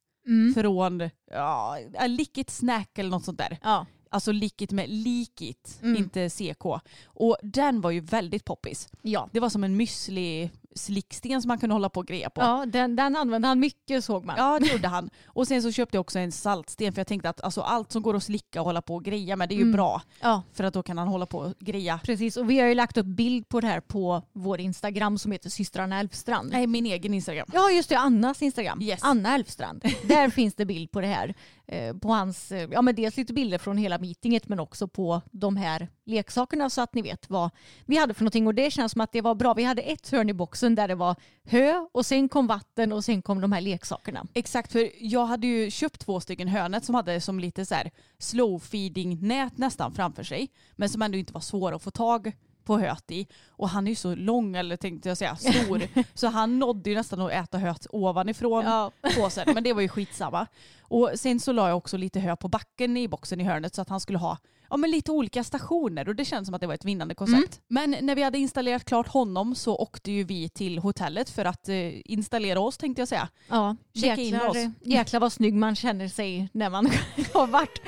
från, 0.55 1.09
ja, 1.31 1.77
Lickit 2.07 2.49
Snack 2.49 2.97
eller 2.97 3.09
något 3.09 3.25
sånt 3.25 3.37
där. 3.37 3.57
Ja. 3.63 3.85
Alltså 4.13 4.31
Lickit 4.31 4.71
med 4.71 4.89
likit, 4.89 5.79
Mm. 5.81 5.97
inte 5.97 6.29
CK. 6.29 6.65
Och 7.05 7.37
den 7.43 7.81
var 7.81 7.91
ju 7.91 7.99
väldigt 7.99 8.45
poppis. 8.45 8.87
Ja. 9.01 9.29
Det 9.33 9.39
var 9.39 9.49
som 9.49 9.63
en 9.63 9.81
müsli 9.81 10.49
slicksten 10.75 11.41
som 11.41 11.47
man 11.47 11.57
kunde 11.57 11.75
hålla 11.75 11.89
på 11.89 11.99
och 11.99 12.05
greja 12.07 12.29
på. 12.29 12.41
Ja, 12.41 12.65
den, 12.67 12.95
den 12.95 13.15
använde 13.15 13.47
han 13.47 13.59
mycket 13.59 14.03
såg 14.03 14.25
man. 14.25 14.35
Ja 14.37 14.59
det 14.59 14.67
gjorde 14.71 14.87
han. 14.87 15.09
Och 15.25 15.47
sen 15.47 15.61
så 15.61 15.71
köpte 15.71 15.97
jag 15.97 16.01
också 16.01 16.19
en 16.19 16.31
saltsten 16.31 16.93
för 16.93 16.99
jag 16.99 17.07
tänkte 17.07 17.29
att 17.29 17.41
alltså, 17.41 17.61
allt 17.61 17.91
som 17.91 18.01
går 18.01 18.15
att 18.15 18.23
slicka 18.23 18.59
och 18.61 18.65
hålla 18.65 18.81
på 18.81 18.95
och 18.95 19.03
greja 19.05 19.35
med 19.35 19.49
det 19.49 19.55
är 19.55 19.57
ju 19.57 19.61
Mm. 19.61 19.71
bra. 19.73 20.01
ja. 20.21 20.43
För 20.53 20.63
att 20.63 20.73
då 20.73 20.83
kan 20.83 20.97
han 20.97 21.07
hålla 21.07 21.25
på 21.25 21.37
och 21.39 21.53
greja. 21.59 21.99
Precis, 22.03 22.37
och 22.37 22.49
vi 22.49 22.59
har 22.59 22.67
ju 22.67 22.75
lagt 22.75 22.97
upp 22.97 23.05
bild 23.05 23.49
på 23.49 23.61
det 23.61 23.67
här 23.67 23.79
på 23.79 24.21
vår 24.33 24.59
Instagram 24.59 25.17
som 25.17 25.31
heter 25.31 25.49
systrarna 25.49 25.99
Elfstrand. 25.99 26.51
Nej 26.51 26.67
min 26.67 26.85
egen 26.85 27.13
Instagram. 27.13 27.47
Ja 27.53 27.69
just 27.71 27.89
det, 27.89 27.97
Annas 27.97 28.41
Instagram. 28.41 28.81
Yes. 28.81 28.99
Anna 29.03 29.35
Elfstrand. 29.35 29.83
Där 30.03 30.29
finns 30.39 30.55
det 30.55 30.65
bild 30.65 30.91
på 30.91 31.01
det 31.01 31.07
här. 31.07 31.33
Eh, 31.67 31.95
På 31.97 32.07
hans, 32.09 32.51
eh, 32.51 32.69
ja 32.71 32.81
men 32.81 32.95
dels 32.95 33.17
lite 33.17 33.33
bilder 33.33 33.57
från 33.57 33.77
hela 33.77 33.97
meetinget 33.97 34.47
men 34.47 34.59
också 34.59 34.87
på 34.87 35.21
de 35.31 35.57
här 35.57 35.87
leksakerna 36.05 36.69
så 36.69 36.81
att 36.81 36.93
ni 36.93 37.01
vet 37.01 37.29
vad 37.29 37.49
vi 37.85 37.97
hade 37.97 38.13
för 38.13 38.23
någonting 38.23 38.47
och 38.47 38.55
det 38.55 38.71
känns 38.71 38.91
som 38.91 39.01
att 39.01 39.11
det 39.11 39.21
var 39.21 39.35
bra. 39.35 39.53
Vi 39.53 39.63
hade 39.63 39.81
ett 39.81 40.09
hörn 40.11 40.29
i 40.29 40.33
boxen 40.33 40.60
där 40.69 40.87
det 40.87 40.95
var 40.95 41.15
hö 41.43 41.87
och 41.91 42.05
sen 42.05 42.29
kom 42.29 42.47
vatten 42.47 42.93
och 42.93 43.05
sen 43.05 43.21
kom 43.21 43.41
de 43.41 43.51
här 43.51 43.61
leksakerna. 43.61 44.25
Exakt, 44.33 44.71
för 44.71 44.89
jag 44.99 45.25
hade 45.25 45.47
ju 45.47 45.71
köpt 45.71 45.99
två 45.99 46.19
stycken 46.19 46.47
hönet 46.47 46.85
som 46.85 46.95
hade 46.95 47.21
som 47.21 47.39
lite 47.39 47.65
så 47.65 47.75
här 47.75 47.91
slow 48.19 48.59
feeding 48.59 49.27
nät 49.27 49.57
nästan 49.57 49.93
framför 49.93 50.23
sig. 50.23 50.49
Men 50.75 50.89
som 50.89 51.01
ändå 51.01 51.17
inte 51.17 51.33
var 51.33 51.41
svåra 51.41 51.75
att 51.75 51.83
få 51.83 51.91
tag 51.91 52.33
på 52.63 52.77
höet 52.79 53.11
i. 53.11 53.27
Och 53.49 53.69
han 53.69 53.87
är 53.87 53.91
ju 53.91 53.95
så 53.95 54.15
lång, 54.15 54.55
eller 54.55 54.77
tänkte 54.77 55.09
jag 55.09 55.17
säga 55.17 55.35
stor. 55.35 55.81
så 56.17 56.27
han 56.27 56.59
nådde 56.59 56.89
ju 56.89 56.95
nästan 56.95 57.21
att 57.21 57.31
äta 57.31 57.57
höet 57.57 57.87
ovanifrån 57.89 58.65
Ja. 58.65 58.91
påsen. 59.15 59.53
Men 59.53 59.63
det 59.63 59.73
var 59.73 59.81
ju 59.81 59.87
skitsamma. 59.87 60.47
Och 60.81 61.11
sen 61.15 61.39
så 61.39 61.51
la 61.51 61.67
jag 61.67 61.77
också 61.77 61.97
lite 61.97 62.19
hö 62.19 62.35
på 62.35 62.47
backen 62.47 62.97
i 62.97 63.07
boxen 63.07 63.41
i 63.41 63.43
hörnet 63.43 63.75
så 63.75 63.81
att 63.81 63.89
han 63.89 63.99
skulle 63.99 64.17
ha 64.17 64.37
ja, 64.69 64.77
men 64.77 64.91
lite 64.91 65.11
olika 65.11 65.43
stationer 65.43 66.09
och 66.09 66.15
det 66.15 66.25
känns 66.25 66.47
som 66.47 66.55
att 66.55 66.61
det 66.61 66.67
var 66.67 66.73
ett 66.73 66.85
vinnande 66.85 67.15
koncept. 67.15 67.61
Men 67.67 67.95
när 68.01 68.15
vi 68.15 68.23
hade 68.23 68.37
installerat 68.37 68.85
klart 68.85 69.07
honom 69.07 69.55
så 69.55 69.75
åkte 69.75 70.11
ju 70.11 70.23
vi 70.23 70.49
till 70.49 70.79
hotellet 70.79 71.29
för 71.29 71.45
att 71.45 71.69
eh, 71.69 71.75
installera 72.11 72.59
oss 72.59 72.77
tänkte 72.77 73.01
jag 73.01 73.07
säga. 73.09 73.29
Ja, 73.49 73.75
Checka 73.93 74.21
in 74.21 74.35
oss. 74.35 74.55
jäklar, 74.55 74.71
jäklar 74.81 75.19
vad 75.19 75.33
snygg 75.33 75.53
man 75.53 75.75
känner 75.75 76.07
sig 76.07 76.49
när 76.53 76.69
man 76.69 76.85
har 77.33 77.47
varit 77.47 77.81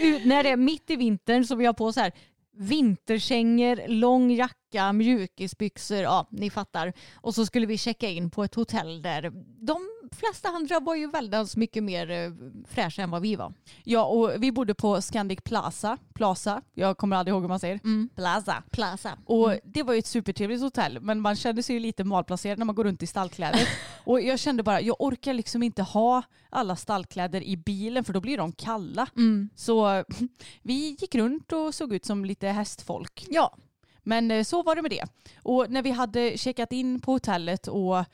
ut, 0.00 0.24
när 0.24 0.42
det 0.42 0.50
är 0.50 0.56
mitt 0.56 0.90
i 0.90 0.96
vintern 0.96 1.44
så 1.44 1.54
vi 1.54 1.66
har 1.66 1.72
på 1.72 1.92
så 1.92 2.00
här 2.00 2.12
vinterkängor, 2.58 3.88
lång 3.88 4.30
jacka, 4.30 4.92
mjukisbyxor, 4.92 5.98
ja 5.98 6.26
ni 6.30 6.50
fattar. 6.50 6.92
Och 7.14 7.34
så 7.34 7.46
skulle 7.46 7.66
vi 7.66 7.78
checka 7.78 8.08
in 8.08 8.30
på 8.30 8.44
ett 8.44 8.54
hotell 8.54 9.02
där 9.02 9.22
de 9.66 9.97
flesta 10.12 10.48
andra 10.48 10.80
var 10.80 10.94
ju 10.94 11.06
väldigt 11.06 11.56
mycket 11.56 11.84
mer 11.84 12.10
eh, 12.10 12.32
fräscha 12.68 13.02
än 13.02 13.10
vad 13.10 13.22
vi 13.22 13.36
var. 13.36 13.52
Ja 13.84 14.04
och 14.04 14.42
vi 14.42 14.52
bodde 14.52 14.74
på 14.74 15.02
Scandic 15.02 15.38
Plaza, 15.44 15.98
Plaza, 16.14 16.62
jag 16.74 16.98
kommer 16.98 17.16
aldrig 17.16 17.32
ihåg 17.32 17.42
hur 17.42 17.48
man 17.48 17.60
säger. 17.60 17.80
Mm. 17.84 18.08
Plaza. 18.14 18.62
Plaza. 18.70 19.18
Och 19.24 19.52
det 19.64 19.82
var 19.82 19.92
ju 19.92 19.98
ett 19.98 20.06
supertrevligt 20.06 20.62
hotell 20.62 21.00
men 21.00 21.20
man 21.20 21.36
kände 21.36 21.62
sig 21.62 21.74
ju 21.74 21.80
lite 21.80 22.04
malplacerad 22.04 22.58
när 22.58 22.66
man 22.66 22.74
går 22.74 22.84
runt 22.84 23.02
i 23.02 23.06
stallkläder. 23.06 23.68
och 24.04 24.20
jag 24.20 24.38
kände 24.38 24.62
bara, 24.62 24.80
jag 24.80 24.96
orkar 24.98 25.34
liksom 25.34 25.62
inte 25.62 25.82
ha 25.82 26.22
alla 26.50 26.76
stallkläder 26.76 27.42
i 27.42 27.56
bilen 27.56 28.04
för 28.04 28.12
då 28.12 28.20
blir 28.20 28.38
de 28.38 28.52
kalla. 28.52 29.06
Mm. 29.16 29.48
Så 29.54 30.04
vi 30.62 30.96
gick 31.00 31.14
runt 31.14 31.52
och 31.52 31.74
såg 31.74 31.94
ut 31.94 32.04
som 32.04 32.24
lite 32.24 32.46
hästfolk. 32.48 33.26
Ja. 33.30 33.56
Men 34.02 34.30
eh, 34.30 34.44
så 34.44 34.62
var 34.62 34.76
det 34.76 34.82
med 34.82 34.90
det. 34.90 35.04
Och 35.42 35.70
när 35.70 35.82
vi 35.82 35.90
hade 35.90 36.38
checkat 36.38 36.72
in 36.72 37.00
på 37.00 37.12
hotellet 37.12 37.68
och 37.68 38.04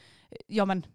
ja 0.46 0.64
men 0.64 0.86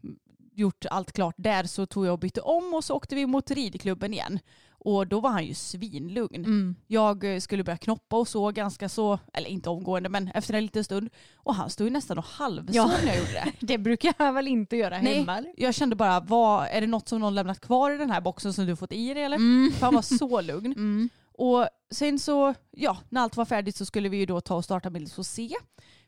gjort 0.60 0.86
allt 0.92 1.12
klart 1.12 1.36
där 1.38 1.64
så 1.64 1.86
tog 1.86 2.06
jag 2.06 2.14
och 2.14 2.20
bytte 2.20 2.42
om 2.42 2.74
och 2.74 2.84
så 2.84 2.96
åkte 2.96 3.16
vi 3.16 3.26
mot 3.26 3.52
ridklubben 3.52 4.14
igen. 4.14 4.40
Och 4.82 5.08
då 5.08 5.20
var 5.20 5.30
han 5.30 5.46
ju 5.46 5.54
svinlugn. 5.54 6.46
Mm. 6.46 6.76
Jag 6.88 7.34
eh, 7.34 7.40
skulle 7.40 7.64
börja 7.64 7.78
knoppa 7.78 8.16
och 8.18 8.28
så 8.28 8.52
ganska 8.52 8.90
så, 8.90 9.20
eller 9.34 9.50
inte 9.50 9.70
omgående 9.70 10.10
men 10.10 10.28
efter 10.28 10.54
en 10.54 10.64
liten 10.64 10.84
stund. 10.84 11.10
Och 11.36 11.56
han 11.56 11.70
stod 11.70 11.88
ju 11.88 11.94
nästan 11.94 12.18
och 12.18 12.24
halvsov 12.24 12.76
Ja. 12.76 12.92
när 13.04 13.08
jag 13.08 13.18
gjorde 13.18 13.32
det. 13.32 13.52
Det 13.60 13.78
brukar 13.78 14.14
jag 14.18 14.34
väl 14.34 14.48
inte 14.48 14.76
göra 14.76 15.02
Nej. 15.02 15.18
hemma? 15.20 15.38
eller? 15.38 15.54
Jag 15.58 15.76
kände 15.76 15.96
bara, 15.96 16.20
vad, 16.20 16.68
är 16.72 16.82
det 16.82 16.88
något 16.88 17.10
som 17.10 17.20
någon 17.20 17.36
lämnat 17.36 17.62
kvar 17.62 17.92
i 17.92 17.98
den 17.98 18.12
här 18.12 18.22
boxen 18.22 18.54
som 18.54 18.66
du 18.66 18.76
fått 18.76 18.92
i 18.92 19.14
dig 19.14 19.24
eller? 19.24 19.38
Mm. 19.38 19.72
För 19.72 19.86
han 19.86 19.96
var 19.96 20.02
så 20.02 20.42
lugn. 20.42 20.74
Mm. 20.78 21.10
Och 21.42 21.68
sen 21.92 22.20
så, 22.20 22.54
ja, 22.72 22.98
när 23.10 23.22
allt 23.22 23.38
var 23.38 23.46
färdigt 23.46 23.76
så 23.76 23.86
skulle 23.86 24.10
vi 24.10 24.18
ju 24.18 24.26
då 24.26 24.42
ta 24.42 24.56
och 24.56 24.66
starta 24.66 24.90
Medels 24.90 25.28
C 25.28 25.50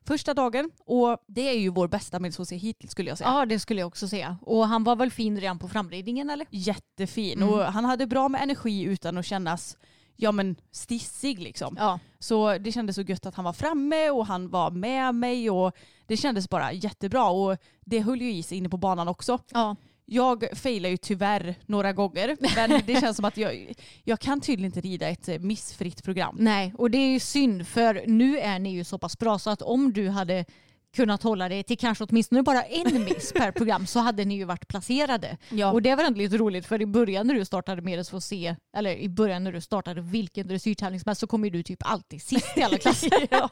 första 0.06 0.34
dagen. 0.34 0.72
Och 0.86 1.18
det 1.28 1.50
är 1.50 1.60
ju 1.60 1.70
vår 1.70 1.88
bästa 1.88 2.32
C 2.46 2.56
hittills 2.56 2.92
skulle 2.92 3.10
jag 3.10 3.18
säga. 3.18 3.30
Ja 3.30 3.46
det 3.46 3.60
skulle 3.60 3.82
jag 3.82 3.88
också 3.88 4.08
säga. 4.08 4.38
Och 4.42 4.68
han 4.68 4.84
var 4.84 4.96
väl 4.96 5.12
fin 5.12 5.40
redan 5.40 5.60
på 5.60 5.68
framridningen 5.68 6.30
eller? 6.30 6.48
Jättefin. 6.50 7.42
Mm. 7.42 7.54
Och 7.54 7.64
han 7.64 7.86
hade 7.86 8.08
bra 8.08 8.30
med 8.30 8.42
energi 8.42 8.84
utan 8.84 9.18
att 9.18 9.26
kännas 9.26 9.78
ja, 10.16 10.32
men 10.32 10.56
stissig 10.72 11.40
liksom. 11.40 11.76
Ja. 11.80 12.00
Så 12.20 12.58
det 12.58 12.72
kändes 12.72 12.96
så 12.96 13.02
gött 13.02 13.26
att 13.26 13.36
han 13.36 13.46
var 13.46 13.54
framme 13.54 14.10
och 14.10 14.26
han 14.26 14.50
var 14.50 14.72
med 14.72 15.16
mig 15.16 15.50
och 15.50 15.76
det 16.08 16.18
kändes 16.18 16.50
bara 16.50 16.74
jättebra. 16.74 17.30
Och 17.30 17.58
det 17.86 18.00
höll 18.00 18.22
ju 18.22 18.34
i 18.34 18.44
sig 18.44 18.58
inne 18.58 18.70
på 18.70 18.78
banan 18.78 19.08
också. 19.08 19.40
ja. 19.52 19.76
Jag 20.14 20.46
failar 20.54 20.90
ju 20.90 20.98
tyvärr 20.98 21.56
några 21.66 21.94
gånger 21.94 22.38
men 22.56 22.82
det 22.86 23.02
känns 23.02 23.16
som 23.16 23.26
att 23.26 23.38
jag, 23.38 23.74
jag 24.04 24.20
kan 24.20 24.42
tydligen 24.42 24.66
inte 24.66 24.82
rida 24.82 25.08
ett 25.08 25.30
eh, 25.30 25.40
missfritt 25.40 26.04
program. 26.04 26.36
Nej, 26.40 26.74
och 26.78 26.92
det 26.92 26.98
är 26.98 27.12
ju 27.12 27.20
synd 27.20 27.68
för 27.68 28.04
nu 28.08 28.40
är 28.40 28.60
ni 28.60 28.72
ju 28.72 28.84
så 28.84 28.98
pass 28.98 29.20
bra 29.20 29.40
så 29.40 29.50
att 29.50 29.62
om 29.62 29.94
du 29.94 30.10
hade 30.10 30.46
kunnat 30.96 31.24
hålla 31.24 31.50
det 31.50 31.64
till 31.64 31.78
kanske 31.78 32.04
åtminstone 32.04 32.44
bara 32.44 32.64
en 32.64 33.04
miss 33.04 33.34
per 33.34 33.52
program 33.58 33.86
så 33.86 34.00
hade 34.00 34.26
ni 34.26 34.36
ju 34.36 34.44
varit 34.44 34.68
placerade. 34.68 35.38
Ja. 35.50 35.72
Och 35.72 35.82
det 35.82 35.96
var 35.96 36.04
ändå 36.04 36.18
lite 36.18 36.38
roligt 36.38 36.66
för 36.66 36.82
i 36.82 36.86
början 36.86 37.28
när 37.28 37.34
du 37.34 37.46
startade 37.46 37.82
med 37.82 38.00
att 38.00 38.24
se, 38.24 38.56
eller 38.78 38.96
i 38.96 39.10
början 39.10 39.44
när 39.44 39.52
du 39.52 39.62
startade 39.62 40.02
vilken 40.02 40.48
dressyrtävling 40.48 41.00
som 41.00 41.10
helst 41.10 41.20
så 41.20 41.28
kom 41.28 41.44
ju 41.44 41.50
du 41.50 41.64
typ 41.64 41.80
alltid 41.82 42.22
sist 42.22 42.58
i 42.58 42.62
alla 42.62 42.78
klasser. 42.78 43.12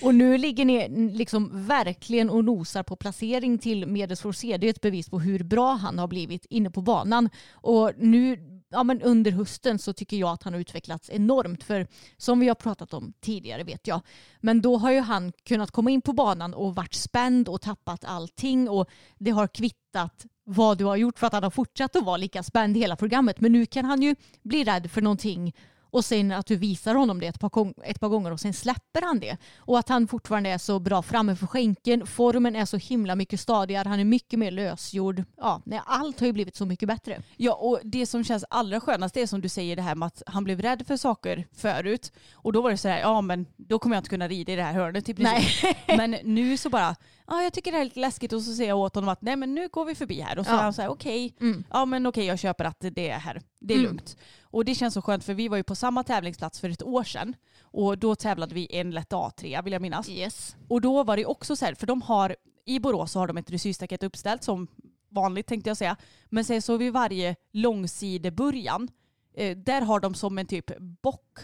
Och 0.02 0.14
nu 0.14 0.38
ligger 0.38 0.64
ni 0.64 0.88
liksom 1.12 1.66
verkligen 1.66 2.30
och 2.30 2.44
nosar 2.44 2.82
på 2.82 2.96
placering 2.96 3.58
till 3.58 3.86
Medels 3.86 4.20
for 4.20 4.32
C. 4.32 4.56
Det 4.60 4.66
är 4.66 4.70
ett 4.70 4.80
bevis 4.80 5.10
på 5.10 5.20
hur 5.20 5.44
bra 5.44 5.72
han 5.72 5.98
har 5.98 6.08
blivit 6.08 6.46
inne 6.50 6.70
på 6.70 6.82
banan. 6.82 7.30
Och 7.52 7.92
nu 7.96 8.49
ja, 8.70 8.84
men 8.84 9.02
under 9.02 9.30
hösten 9.30 9.78
så 9.78 9.92
tycker 9.92 10.16
jag 10.16 10.30
att 10.30 10.42
han 10.42 10.52
har 10.52 10.60
utvecklats 10.60 11.10
enormt. 11.10 11.64
För 11.64 11.86
som 12.16 12.40
vi 12.40 12.48
har 12.48 12.54
pratat 12.54 12.94
om 12.94 13.12
tidigare 13.20 13.64
vet 13.64 13.86
jag. 13.86 14.00
Men 14.40 14.62
då 14.62 14.76
har 14.76 14.92
ju 14.92 15.00
han 15.00 15.32
kunnat 15.44 15.70
komma 15.70 15.90
in 15.90 16.02
på 16.02 16.12
banan 16.12 16.54
och 16.54 16.74
varit 16.74 16.94
spänd 16.94 17.48
och 17.48 17.60
tappat 17.60 18.04
allting. 18.04 18.68
Och 18.68 18.90
det 19.18 19.30
har 19.30 19.46
kvittat 19.46 20.26
vad 20.44 20.78
du 20.78 20.84
har 20.84 20.96
gjort 20.96 21.18
för 21.18 21.26
att 21.26 21.32
han 21.32 21.42
har 21.42 21.50
fortsatt 21.50 21.96
att 21.96 22.04
vara 22.04 22.16
lika 22.16 22.42
spänd 22.42 22.76
hela 22.76 22.96
programmet. 22.96 23.40
Men 23.40 23.52
nu 23.52 23.66
kan 23.66 23.84
han 23.84 24.02
ju 24.02 24.16
bli 24.42 24.64
rädd 24.64 24.90
för 24.90 25.02
någonting 25.02 25.54
och 25.90 26.04
sen 26.04 26.32
att 26.32 26.46
du 26.46 26.56
visar 26.56 26.94
honom 26.94 27.20
det 27.20 27.26
ett 27.26 27.40
par, 27.40 27.72
ett 27.84 28.00
par 28.00 28.08
gånger 28.08 28.30
och 28.32 28.40
sen 28.40 28.52
släpper 28.52 29.02
han 29.02 29.20
det. 29.20 29.36
Och 29.58 29.78
att 29.78 29.88
han 29.88 30.08
fortfarande 30.08 30.50
är 30.50 30.58
så 30.58 30.78
bra 30.78 31.02
framme 31.02 31.36
för 31.36 31.46
skänken. 31.46 32.06
Formen 32.06 32.56
är 32.56 32.64
så 32.64 32.76
himla 32.76 33.14
mycket 33.14 33.40
stadigare. 33.40 33.88
Han 33.88 34.00
är 34.00 34.04
mycket 34.04 34.38
mer 34.38 34.50
lösgjord. 34.50 35.24
Ja, 35.36 35.62
nej, 35.64 35.80
allt 35.86 36.20
har 36.20 36.26
ju 36.26 36.32
blivit 36.32 36.56
så 36.56 36.66
mycket 36.66 36.88
bättre. 36.88 37.22
Ja 37.36 37.54
och 37.54 37.80
det 37.84 38.06
som 38.06 38.24
känns 38.24 38.44
allra 38.50 38.80
skönast 38.80 39.16
är 39.16 39.26
som 39.26 39.40
du 39.40 39.48
säger 39.48 39.76
det 39.76 39.82
här 39.82 39.94
med 39.94 40.06
att 40.06 40.22
han 40.26 40.44
blev 40.44 40.62
rädd 40.62 40.86
för 40.86 40.96
saker 40.96 41.46
förut. 41.52 42.12
Och 42.32 42.52
då 42.52 42.62
var 42.62 42.70
det 42.70 42.76
så 42.76 42.88
här, 42.88 43.00
ja 43.00 43.20
men 43.20 43.46
då 43.56 43.78
kommer 43.78 43.96
jag 43.96 44.00
inte 44.00 44.10
kunna 44.10 44.28
rida 44.28 44.52
i 44.52 44.56
det 44.56 44.62
här 44.62 44.72
hörnet 44.72 45.08
i 45.08 45.14
princip. 45.14 45.76
Men 45.96 46.10
nu 46.10 46.56
så 46.56 46.70
bara, 46.70 46.96
ja 47.30 47.42
jag 47.42 47.52
tycker 47.52 47.70
det 47.72 47.76
här 47.76 47.82
är 47.84 47.88
lite 47.88 48.00
läskigt 48.00 48.32
och 48.32 48.42
så 48.42 48.54
säger 48.54 48.68
jag 48.68 48.78
åt 48.78 48.94
honom 48.94 49.08
att 49.08 49.22
nej 49.22 49.36
men 49.36 49.54
nu 49.54 49.68
går 49.68 49.84
vi 49.84 49.94
förbi 49.94 50.20
här. 50.20 50.38
Och 50.38 50.46
så 50.46 50.52
Ja. 50.52 50.58
är 50.58 50.62
han 50.62 50.72
så 50.72 50.82
här 50.82 50.88
okej, 50.88 51.34
Mm. 51.40 51.64
ja 51.70 51.84
men 51.84 52.06
okej 52.06 52.24
jag 52.24 52.38
köper 52.38 52.64
att 52.64 52.76
det 52.80 53.08
är 53.10 53.18
här. 53.18 53.40
Det 53.60 53.74
är 53.74 53.78
Mm. 53.78 53.88
lugnt. 53.90 54.16
Och 54.42 54.64
det 54.64 54.74
känns 54.74 54.94
så 54.94 55.02
skönt 55.02 55.24
för 55.24 55.34
vi 55.34 55.48
var 55.48 55.56
ju 55.56 55.62
på 55.62 55.74
samma 55.74 56.02
tävlingsplats 56.04 56.60
för 56.60 56.68
ett 56.70 56.82
år 56.82 57.04
sedan. 57.04 57.36
Och 57.62 57.98
då 57.98 58.14
tävlade 58.14 58.54
vi 58.54 58.66
en 58.76 58.90
lätt 58.90 59.12
A3 59.12 59.62
vill 59.64 59.72
jag 59.72 59.82
minnas. 59.82 60.08
Yes. 60.08 60.56
Och 60.68 60.80
då 60.80 61.02
var 61.04 61.16
det 61.16 61.26
också 61.26 61.56
så 61.56 61.64
här, 61.64 61.74
för 61.74 61.86
de 61.86 62.02
har, 62.02 62.36
i 62.66 62.78
Borås 62.80 63.12
så 63.12 63.18
har 63.18 63.26
de 63.26 63.36
ett 63.36 63.46
dressyrstaket 63.46 64.02
uppställt 64.02 64.44
som 64.44 64.66
vanligt 65.08 65.46
tänkte 65.46 65.70
jag 65.70 65.76
säga. 65.76 65.96
Men 66.28 66.44
sen 66.44 66.62
så 66.62 66.76
vid 66.76 66.92
varje 66.92 67.36
långsidebörjan, 67.52 68.88
eh, 69.36 69.56
där 69.56 69.80
har 69.82 70.00
de 70.00 70.14
som 70.14 70.38
en 70.38 70.46
typ 70.46 70.70
bock 71.02 71.38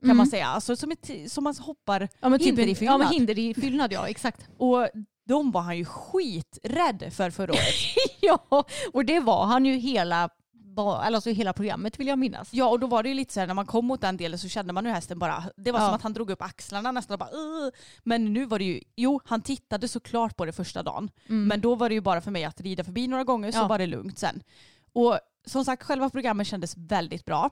kan 0.00 0.10
Mm. 0.10 0.16
man 0.16 0.26
säga. 0.26 0.46
Alltså 0.46 0.76
som, 0.76 0.90
ett, 0.92 1.10
som 1.32 1.44
man 1.44 1.54
hoppar 1.60 2.08
Ja, 2.20 2.28
men 2.28 2.38
typ 2.38 2.46
hinder 2.48 2.66
i 2.66 2.74
fyllnad. 2.74 2.94
Ja, 2.94 2.98
men 2.98 3.08
hinder 3.12 3.38
i 3.38 3.54
fyllnad, 3.54 3.92
ja 3.92 4.08
exakt. 4.08 4.48
Och 4.58 4.88
de 5.24 5.50
var 5.50 5.60
han 5.60 5.78
ju 5.78 5.84
skiträdd 5.84 7.12
för 7.12 7.30
förra 7.30 7.52
året. 7.52 7.74
ja, 8.20 8.64
och 8.92 9.04
det 9.04 9.20
var 9.20 9.44
han 9.46 9.64
ju 9.66 9.74
hela, 9.76 10.28
alltså 10.76 11.30
hela 11.30 11.52
programmet 11.52 12.00
vill 12.00 12.06
jag 12.06 12.18
minnas. 12.18 12.48
Ja 12.52 12.68
och 12.68 12.80
då 12.80 12.86
var 12.86 13.02
det 13.02 13.08
ju 13.08 13.14
lite 13.14 13.32
så 13.34 13.40
här 13.40 13.46
när 13.46 13.54
man 13.54 13.66
kom 13.66 13.86
mot 13.86 14.00
den 14.00 14.16
delen 14.16 14.38
så 14.38 14.48
kände 14.48 14.72
man 14.72 14.86
hur 14.86 14.92
hästen 14.92 15.18
bara, 15.18 15.44
det 15.56 15.72
var 15.72 15.80
Ja. 15.80 15.86
som 15.86 15.94
att 15.94 16.02
han 16.02 16.12
drog 16.12 16.30
upp 16.30 16.42
axlarna 16.42 16.92
nästan 16.92 17.14
och 17.14 17.18
bara 17.18 17.30
"Ugh." 17.30 17.74
Men 18.04 18.32
nu 18.32 18.44
var 18.46 18.58
det 18.58 18.64
ju, 18.64 18.80
jo 18.96 19.20
han 19.24 19.42
tittade 19.42 19.88
såklart 19.88 20.36
på 20.36 20.44
det 20.44 20.52
första 20.52 20.82
dagen. 20.82 21.10
Mm. 21.28 21.46
Men 21.48 21.60
då 21.60 21.74
var 21.74 21.88
det 21.88 21.94
ju 21.94 22.00
bara 22.00 22.20
för 22.20 22.30
mig 22.30 22.44
att 22.44 22.60
rida 22.60 22.84
förbi 22.84 23.06
några 23.08 23.24
gånger 23.24 23.52
så 23.52 23.58
Ja. 23.58 23.66
var 23.68 23.78
det 23.78 23.86
lugnt 23.86 24.18
sen. 24.18 24.42
Och 24.92 25.18
som 25.46 25.64
sagt 25.64 25.82
själva 25.82 26.10
programmet 26.10 26.46
kändes 26.46 26.76
väldigt 26.76 27.24
bra. 27.24 27.50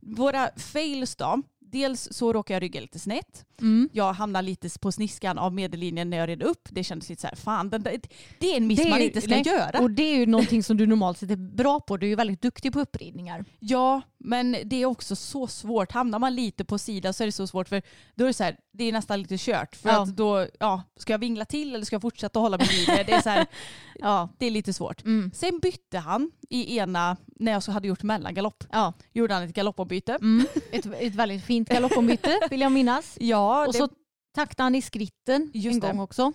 Våra 0.00 0.50
fails 0.56 1.16
då, 1.16 1.42
dels 1.72 2.08
så 2.12 2.32
råkade 2.32 2.54
jag 2.54 2.62
rygga 2.62 2.80
lite 2.80 2.98
snett. 2.98 3.44
Mm. 3.60 3.88
Jag 3.92 4.12
hamnade 4.12 4.46
lite 4.46 4.68
på 4.80 4.92
sniskan 4.92 5.38
av 5.38 5.54
medellinjen 5.54 6.10
när 6.10 6.16
jag 6.16 6.28
red 6.28 6.42
upp. 6.42 6.68
Det 6.70 6.84
kändes 6.84 7.08
lite 7.08 7.20
så 7.20 7.26
här, 7.28 7.36
fan 7.36 7.70
där, 7.70 8.00
det 8.38 8.52
är 8.52 8.56
en 8.56 8.66
miss 8.66 8.80
är 8.80 8.90
man 8.90 8.98
ju- 8.98 9.04
inte 9.04 9.20
ska 9.20 9.30
nej, 9.30 9.42
göra. 9.46 9.78
Och 9.78 9.90
det 9.90 10.02
är 10.02 10.16
ju 10.16 10.26
någonting 10.26 10.62
som 10.62 10.76
du 10.76 10.86
normalt 10.86 11.18
sett 11.18 11.30
är 11.30 11.36
bra 11.36 11.80
på. 11.80 11.96
Du 11.96 12.06
är 12.06 12.10
ju 12.10 12.16
väldigt 12.16 12.42
duktig 12.42 12.72
på 12.72 12.80
uppridningar. 12.80 13.44
Ja, 13.58 14.02
men 14.24 14.56
det 14.64 14.76
är 14.76 14.86
också 14.86 15.16
så 15.16 15.46
svårt. 15.46 15.92
Hamnar 15.92 16.18
man 16.18 16.34
lite 16.34 16.64
på 16.64 16.78
sidan 16.78 17.14
så 17.14 17.22
är 17.24 17.26
det 17.26 17.32
så 17.32 17.46
svårt 17.46 17.68
för 17.68 17.82
då 18.14 18.24
är 18.24 18.28
det 18.28 18.34
så 18.34 18.44
här, 18.44 18.56
det 18.72 18.84
är 18.84 18.92
nästan 18.92 19.22
lite 19.22 19.34
kört. 19.38 19.76
För 19.76 19.88
Ja. 19.88 20.02
att 20.02 20.16
då, 20.16 20.46
ja, 20.60 20.82
ska 20.96 21.12
jag 21.12 21.18
vingla 21.18 21.44
till 21.44 21.74
eller 21.74 21.84
ska 21.84 21.94
jag 21.94 22.02
fortsätta 22.02 22.38
hålla 22.38 22.58
min 22.58 22.66
linje? 22.68 23.04
Det 23.04 23.12
är, 23.12 23.22
så 23.22 23.28
här, 23.28 23.46
Ja. 23.98 24.28
det 24.38 24.46
är 24.46 24.50
lite 24.50 24.72
svårt. 24.72 25.04
Mm. 25.04 25.30
Sen 25.34 25.58
bytte 25.58 25.98
han 25.98 26.30
i 26.50 26.76
ena, 26.78 27.16
när 27.26 27.52
jag 27.52 27.62
så 27.62 27.72
hade 27.72 27.88
gjort 27.88 28.02
mellangalopp, 28.02 28.64
Ja. 28.72 28.92
gjorde 29.12 29.34
han 29.34 29.42
ett 29.42 29.54
galoppombyte. 29.54 30.12
Mm. 30.20 30.46
Ett, 30.72 30.86
ett 30.86 31.14
väldigt 31.14 31.44
fint 31.44 31.68
galoppombyte 31.68 32.40
vill 32.50 32.60
jag 32.60 32.72
minnas. 32.72 33.16
Ja, 33.20 33.66
Och 33.66 33.72
det, 33.72 33.78
så 33.78 33.88
taktade 34.34 34.62
han 34.62 34.74
i 34.74 34.82
skritten 34.82 35.50
Just 35.54 35.74
en 35.74 35.80
det. 35.80 35.86
gång 35.86 36.00
också. 36.00 36.32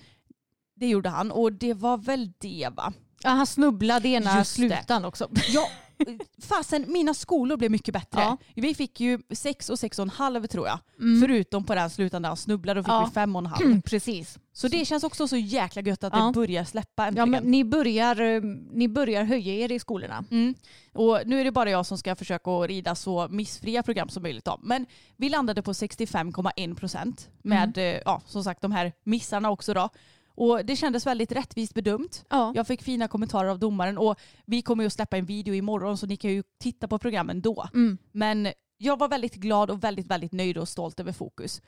det 0.75 0.87
gjorde 0.87 1.09
han 1.09 1.31
och 1.31 1.53
det 1.53 1.73
var 1.73 1.97
väl 1.97 2.31
det 2.37 2.69
va? 2.75 2.93
Ja, 3.23 3.29
han 3.29 3.47
snubblade 3.47 4.07
ena 4.07 4.37
Just 4.37 4.55
det. 4.57 4.67
slutan 4.67 5.05
också. 5.05 5.29
Ja, 5.49 5.67
fasen 6.41 6.85
mina 6.87 7.13
skolor 7.13 7.57
blev 7.57 7.71
mycket 7.71 7.93
bättre. 7.93 8.21
Ja. 8.21 8.37
Vi 8.55 8.75
fick 8.75 8.99
ju 8.99 9.19
sex 9.31 9.69
och 9.69 9.79
sex 9.79 9.99
och 9.99 10.03
en 10.03 10.09
halv 10.09 10.47
tror 10.47 10.67
jag. 10.67 10.79
Mm. 10.99 11.21
Förutom 11.21 11.63
på 11.63 11.75
den 11.75 11.89
slutan 11.89 12.21
där 12.21 12.29
han 12.29 12.37
snubblade 12.37 12.79
och 12.79 12.85
fick 12.85 12.91
Ja. 12.93 13.05
vi 13.05 13.11
fem 13.13 13.35
och 13.35 13.39
en 13.39 13.45
halv. 13.45 13.81
Precis. 13.85 14.39
Så 14.53 14.67
det 14.67 14.85
känns 14.85 15.03
också 15.03 15.27
så 15.27 15.37
jäkla 15.37 15.81
gött 15.81 16.03
att 16.03 16.13
Ja. 16.13 16.25
det 16.25 16.31
börjar 16.33 16.63
släppa 16.63 17.03
Ja, 17.03 17.07
äntligen. 17.07 17.29
men 17.29 17.43
ni, 17.43 17.63
börjar, 17.63 18.21
eh, 18.21 18.41
ni 18.73 18.87
börjar 18.87 19.23
höja 19.23 19.53
er 19.53 19.71
i 19.71 19.79
skolorna. 19.79 20.25
Mm. 20.31 20.55
Och 20.93 21.19
nu 21.25 21.39
är 21.39 21.43
det 21.43 21.51
bara 21.51 21.69
jag 21.69 21.85
som 21.85 21.97
ska 21.97 22.15
försöka 22.15 22.51
rida 22.51 22.95
så 22.95 23.27
missfria 23.29 23.83
program 23.83 24.09
som 24.09 24.23
möjligt. 24.23 24.45
Då. 24.45 24.59
Men 24.63 24.85
vi 25.17 25.29
landade 25.29 25.61
på 25.61 25.73
65,1 25.73 26.75
procent 26.75 27.29
med 27.41 27.77
Mm. 27.77 27.95
eh, 27.95 28.01
ja, 28.05 28.21
som 28.25 28.43
sagt 28.43 28.61
de 28.61 28.71
här 28.71 28.93
missarna 29.03 29.49
också. 29.51 29.73
Då. 29.73 29.89
Och 30.37 30.65
det 30.65 30.75
kändes 30.75 31.05
väldigt 31.05 31.31
rättvist 31.31 31.73
bedömt. 31.73 32.25
Ja. 32.29 32.51
Jag 32.55 32.67
fick 32.67 32.83
fina 32.83 33.07
kommentarer 33.07 33.49
av 33.49 33.59
domaren 33.59 33.97
och 33.97 34.19
vi 34.45 34.61
kommer 34.61 34.83
ju 34.83 34.87
att 34.87 34.93
släppa 34.93 35.17
en 35.17 35.25
video 35.25 35.53
imorgon 35.53 35.97
så 35.97 36.05
ni 36.05 36.17
kan 36.17 36.31
ju 36.31 36.43
titta 36.59 36.87
på 36.87 36.99
programmen 36.99 37.41
då. 37.41 37.67
Mm. 37.73 37.97
Men 38.11 38.47
jag 38.77 38.99
var 38.99 39.07
väldigt 39.07 39.35
glad 39.35 39.71
och 39.71 39.83
väldigt, 39.83 40.07
väldigt 40.07 40.31
nöjd 40.31 40.57
och 40.57 40.69
stolt 40.69 40.99
över 40.99 41.11
fokus. 41.11 41.61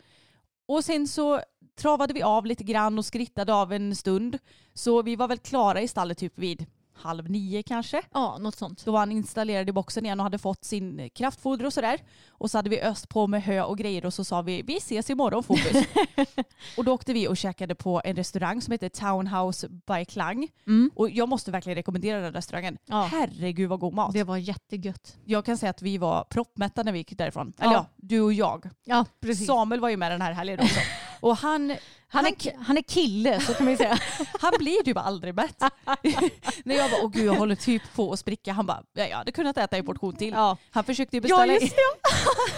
Och 0.68 0.84
sen 0.84 1.08
så 1.08 1.42
travade 1.80 2.14
vi 2.14 2.22
av 2.22 2.46
lite 2.46 2.64
grann 2.64 2.98
och 2.98 3.06
skrittade 3.06 3.54
av 3.54 3.74
en 3.74 3.96
stund. 3.96 4.38
Så 4.74 5.02
vi 5.02 5.16
var 5.16 5.28
väl 5.28 5.38
klara 5.38 5.82
i 5.82 5.88
stallet 5.88 6.18
typ 6.18 6.38
vid 6.38 6.66
halv 7.00 7.30
nio 7.30 7.64
kanske. 7.64 8.02
ja, 8.14 8.38
något 8.38 8.56
sånt. 8.56 8.86
Då 8.86 8.92
var 8.92 9.00
han 9.00 9.12
installerad 9.12 9.70
i 9.70 9.72
boxen 9.72 10.06
igen 10.06 10.20
och 10.20 10.24
hade 10.24 10.38
fått 10.38 10.64
sin 10.64 11.10
kraftfoder 11.16 11.66
och 11.66 11.74
sådär. 11.74 12.00
Och 12.30 12.52
så 12.52 12.58
hade 12.58 12.70
vi 12.70 12.82
öst 12.82 13.10
på 13.10 13.28
med 13.28 13.44
hö 13.44 13.62
och 13.64 13.78
grejer 13.78 14.06
och 14.06 14.14
så 14.14 14.24
sa 14.24 14.42
vi 14.42 14.62
vi 14.62 14.78
ses 14.78 15.10
imorgon 15.10 15.44
fokus. 15.44 15.88
och 16.78 16.84
då 16.84 16.94
åkte 16.94 17.14
vi 17.14 17.28
och 17.28 17.38
käkade 17.38 17.76
på 17.76 18.02
en 18.06 18.16
restaurang 18.16 18.62
som 18.62 18.72
heter 18.72 18.90
Townhouse 18.90 19.70
by 19.70 20.06
Klang. 20.06 20.48
Mm. 20.68 20.92
Och 20.96 21.10
jag 21.10 21.30
måste 21.30 21.52
verkligen 21.52 21.76
rekommendera 21.76 22.22
den 22.22 22.34
restaurangen. 22.34 22.78
Ja. 22.86 23.02
Herregud 23.12 23.70
vad 23.70 23.80
god 23.80 23.94
mat. 23.94 24.14
Det 24.14 24.24
var 24.24 24.38
jättegött. 24.38 25.18
Jag 25.26 25.46
kan 25.46 25.58
säga 25.58 25.70
att 25.70 25.82
vi 25.82 25.98
var 25.98 26.24
proppmätta 26.24 26.84
när 26.84 26.92
vi 26.92 26.98
gick 26.98 27.18
därifrån. 27.18 27.54
Eller 27.60 27.72
Ja. 27.74 27.78
ja, 27.78 27.86
du 27.96 28.22
och 28.22 28.34
jag. 28.34 28.70
Ja, 28.84 29.06
precis. 29.20 29.48
Samuel 29.48 29.82
var 29.82 29.90
ju 29.90 29.98
med 29.98 30.12
den 30.12 30.22
här 30.22 30.34
helgen 30.34 30.60
också. 30.60 30.80
Och 31.22 31.38
han, 31.38 31.76
Han 32.12 32.26
är, 32.26 32.64
han 32.64 32.78
är 32.78 32.82
kille 32.82 33.40
så 33.40 33.54
kan 33.54 33.64
man 33.66 33.72
ju 33.74 33.78
säga. 33.78 34.00
han 34.40 34.54
blir 34.60 34.84
typ 34.84 34.98
aldrig 34.98 35.36
mätt. 35.36 35.60
När 36.64 36.76
jag 36.76 36.92
bara, 36.92 37.02
åh 37.04 37.12
gud 37.12 37.26
jag 37.26 37.34
håller 37.34 37.56
typ 37.56 37.82
på 37.96 38.12
att 38.14 38.20
spricka. 38.20 38.54
Han 38.54 38.66
bara, 38.66 38.84
ja, 38.94 39.08
jag 39.08 39.18
hade 39.18 39.32
kunnat 39.32 39.58
äta 39.58 39.78
en 39.78 39.86
portion 39.86 40.16
till. 40.16 40.34
Ja. 40.34 40.58
Han 40.72 40.84
försökte 40.84 41.18
ju 41.18 41.22
beställa 41.22 41.46
Ja, 41.48 41.54
just 41.62 41.76
Han 41.76 42.56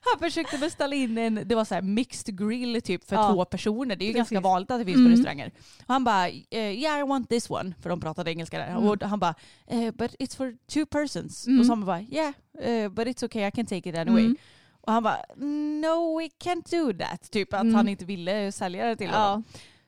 Han 0.00 0.18
försökte 0.18 0.58
beställa 0.58 0.94
in 0.96 1.18
en, 1.18 1.40
det 1.44 1.54
var 1.54 1.64
så 1.64 1.74
här 1.74 1.82
mixed 1.82 2.38
grill 2.38 2.82
typ 2.82 3.04
för 3.08 3.16
Ja. 3.16 3.32
två 3.32 3.44
personer. 3.44 3.96
Det 3.96 4.04
är 4.04 4.06
ju 4.06 4.12
Precis. 4.12 4.30
ganska 4.30 4.40
vanligt 4.48 4.70
att 4.70 4.78
det 4.80 4.84
finns 4.84 4.96
Mm. 4.96 5.10
på 5.12 5.16
restauranger. 5.16 5.50
Och 5.86 5.94
han 5.94 6.04
bara, 6.04 6.28
eh, 6.28 6.42
yeah 6.50 7.00
I 7.00 7.02
want 7.02 7.28
this 7.28 7.50
one. 7.50 7.74
För 7.82 7.90
de 7.90 8.00
pratade 8.00 8.30
engelska 8.30 8.58
där. 8.58 8.66
Mm. 8.66 8.88
Och 8.88 9.02
han 9.02 9.18
bara, 9.20 9.34
eh, 9.66 9.90
but 9.90 10.14
it's 10.18 10.36
for 10.36 10.56
two 10.72 10.86
persons. 10.86 11.46
Mm. 11.46 11.60
Och 11.60 11.66
så 11.66 11.72
han 11.72 11.84
bara, 11.84 12.00
yeah 12.00 12.32
eh, 12.60 12.88
but 12.88 13.06
it's 13.06 13.24
okay 13.24 13.46
I 13.46 13.50
can 13.50 13.66
take 13.66 13.90
it 13.90 13.96
anyway. 13.96 14.24
Mm. 14.24 14.36
Och 14.86 14.92
han 14.92 15.02
bara, 15.02 15.24
no 15.36 16.18
we 16.18 16.28
can't 16.44 16.70
do 16.70 16.98
that. 17.04 17.30
Typ 17.30 17.54
att 17.54 17.60
Mm. 17.60 17.74
han 17.74 17.88
inte 17.88 18.04
ville 18.04 18.52
sälja 18.52 18.86
det 18.86 18.96
till 18.96 19.10
honom. 19.10 19.44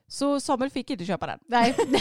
Så 0.09 0.41
Samuel 0.41 0.71
fick 0.71 0.91
inte 0.91 1.05
köpa 1.05 1.27
den. 1.27 1.39
Nej, 1.47 1.75
det 1.89 1.93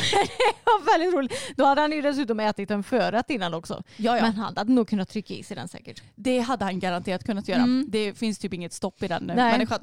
var 0.65 0.85
väldigt 0.85 1.13
roligt. 1.13 1.33
Då 1.57 1.65
hade 1.65 1.81
han 1.81 1.91
ju 1.91 2.01
dessutom 2.01 2.39
ätit 2.39 2.71
en 2.71 2.83
förrätt 2.83 3.29
innan 3.29 3.53
också. 3.53 3.83
Ja, 3.97 4.17
ja. 4.17 4.23
Men 4.23 4.35
han 4.35 4.57
hade 4.57 4.73
nog 4.73 4.89
kunnat 4.89 5.09
trycka 5.09 5.33
i 5.33 5.43
sig 5.43 5.55
den 5.55 5.67
säkert. 5.67 6.03
Det 6.15 6.39
hade 6.39 6.65
han 6.65 6.79
garanterat 6.79 7.23
kunnat 7.23 7.47
göra. 7.47 7.61
Mm. 7.61 7.85
Det 7.89 8.13
finns 8.13 8.39
typ 8.39 8.53
inget 8.53 8.73
stopp 8.73 9.03
i 9.03 9.07
den 9.07 9.23
Nej. 9.23 9.35
människan 9.35 9.79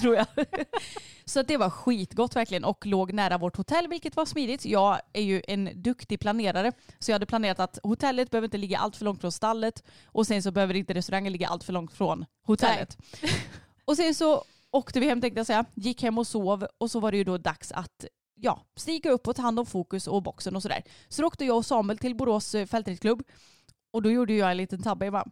tror 0.00 0.14
jag. 0.16 0.26
Så 1.24 1.42
det 1.42 1.56
var 1.56 1.70
skitgott 1.70 2.36
verkligen 2.36 2.64
och 2.64 2.86
låg 2.86 3.12
nära 3.12 3.38
vårt 3.38 3.56
hotell 3.56 3.88
vilket 3.88 4.16
var 4.16 4.26
smidigt. 4.26 4.64
Jag 4.64 5.00
är 5.12 5.22
ju 5.22 5.42
en 5.48 5.70
duktig 5.82 6.20
planerare 6.20 6.72
så 6.98 7.10
jag 7.10 7.14
hade 7.14 7.26
planerat 7.26 7.60
att 7.60 7.78
hotellet 7.82 8.30
behöver 8.30 8.46
inte 8.46 8.58
ligga 8.58 8.78
allt 8.78 8.96
för 8.96 9.04
långt 9.04 9.20
från 9.20 9.32
stallet 9.32 9.82
och 10.04 10.26
sen 10.26 10.42
så 10.42 10.50
behöver 10.50 10.74
inte 10.74 10.94
restaurangen 10.94 11.32
ligga 11.32 11.48
allt 11.48 11.64
för 11.64 11.72
långt 11.72 11.92
från 11.92 12.24
hotellet. 12.42 12.98
och 13.84 13.96
sen 13.96 14.14
så 14.14 14.44
åkte 14.76 15.00
vi 15.00 15.08
hem 15.08 15.20
tänkte 15.20 15.38
jag 15.38 15.46
säga, 15.46 15.64
gick 15.74 16.02
hem 16.02 16.18
och 16.18 16.26
sov 16.26 16.66
och 16.78 16.90
så 16.90 17.00
var 17.00 17.10
det 17.12 17.18
ju 17.18 17.24
då 17.24 17.38
dags 17.38 17.72
att 17.72 18.04
ja, 18.34 18.66
stiga 18.76 19.10
upp 19.10 19.28
och 19.28 19.36
ta 19.36 19.42
hand 19.42 19.60
om 19.60 19.66
fokus 19.66 20.06
och 20.06 20.22
boxen 20.22 20.56
och 20.56 20.62
sådär. 20.62 20.82
Så 21.08 21.22
då 21.22 21.28
åkte 21.28 21.44
jag 21.44 21.56
och 21.56 21.66
Samuel 21.66 21.98
till 21.98 22.16
Borås 22.16 22.54
eh, 22.54 22.66
fältridsklubb 22.66 23.22
och 23.90 24.02
då 24.02 24.10
gjorde 24.10 24.34
jag 24.34 24.50
en 24.50 24.56
liten 24.56 24.82
tabbe 24.82 25.06
Eva. 25.06 25.24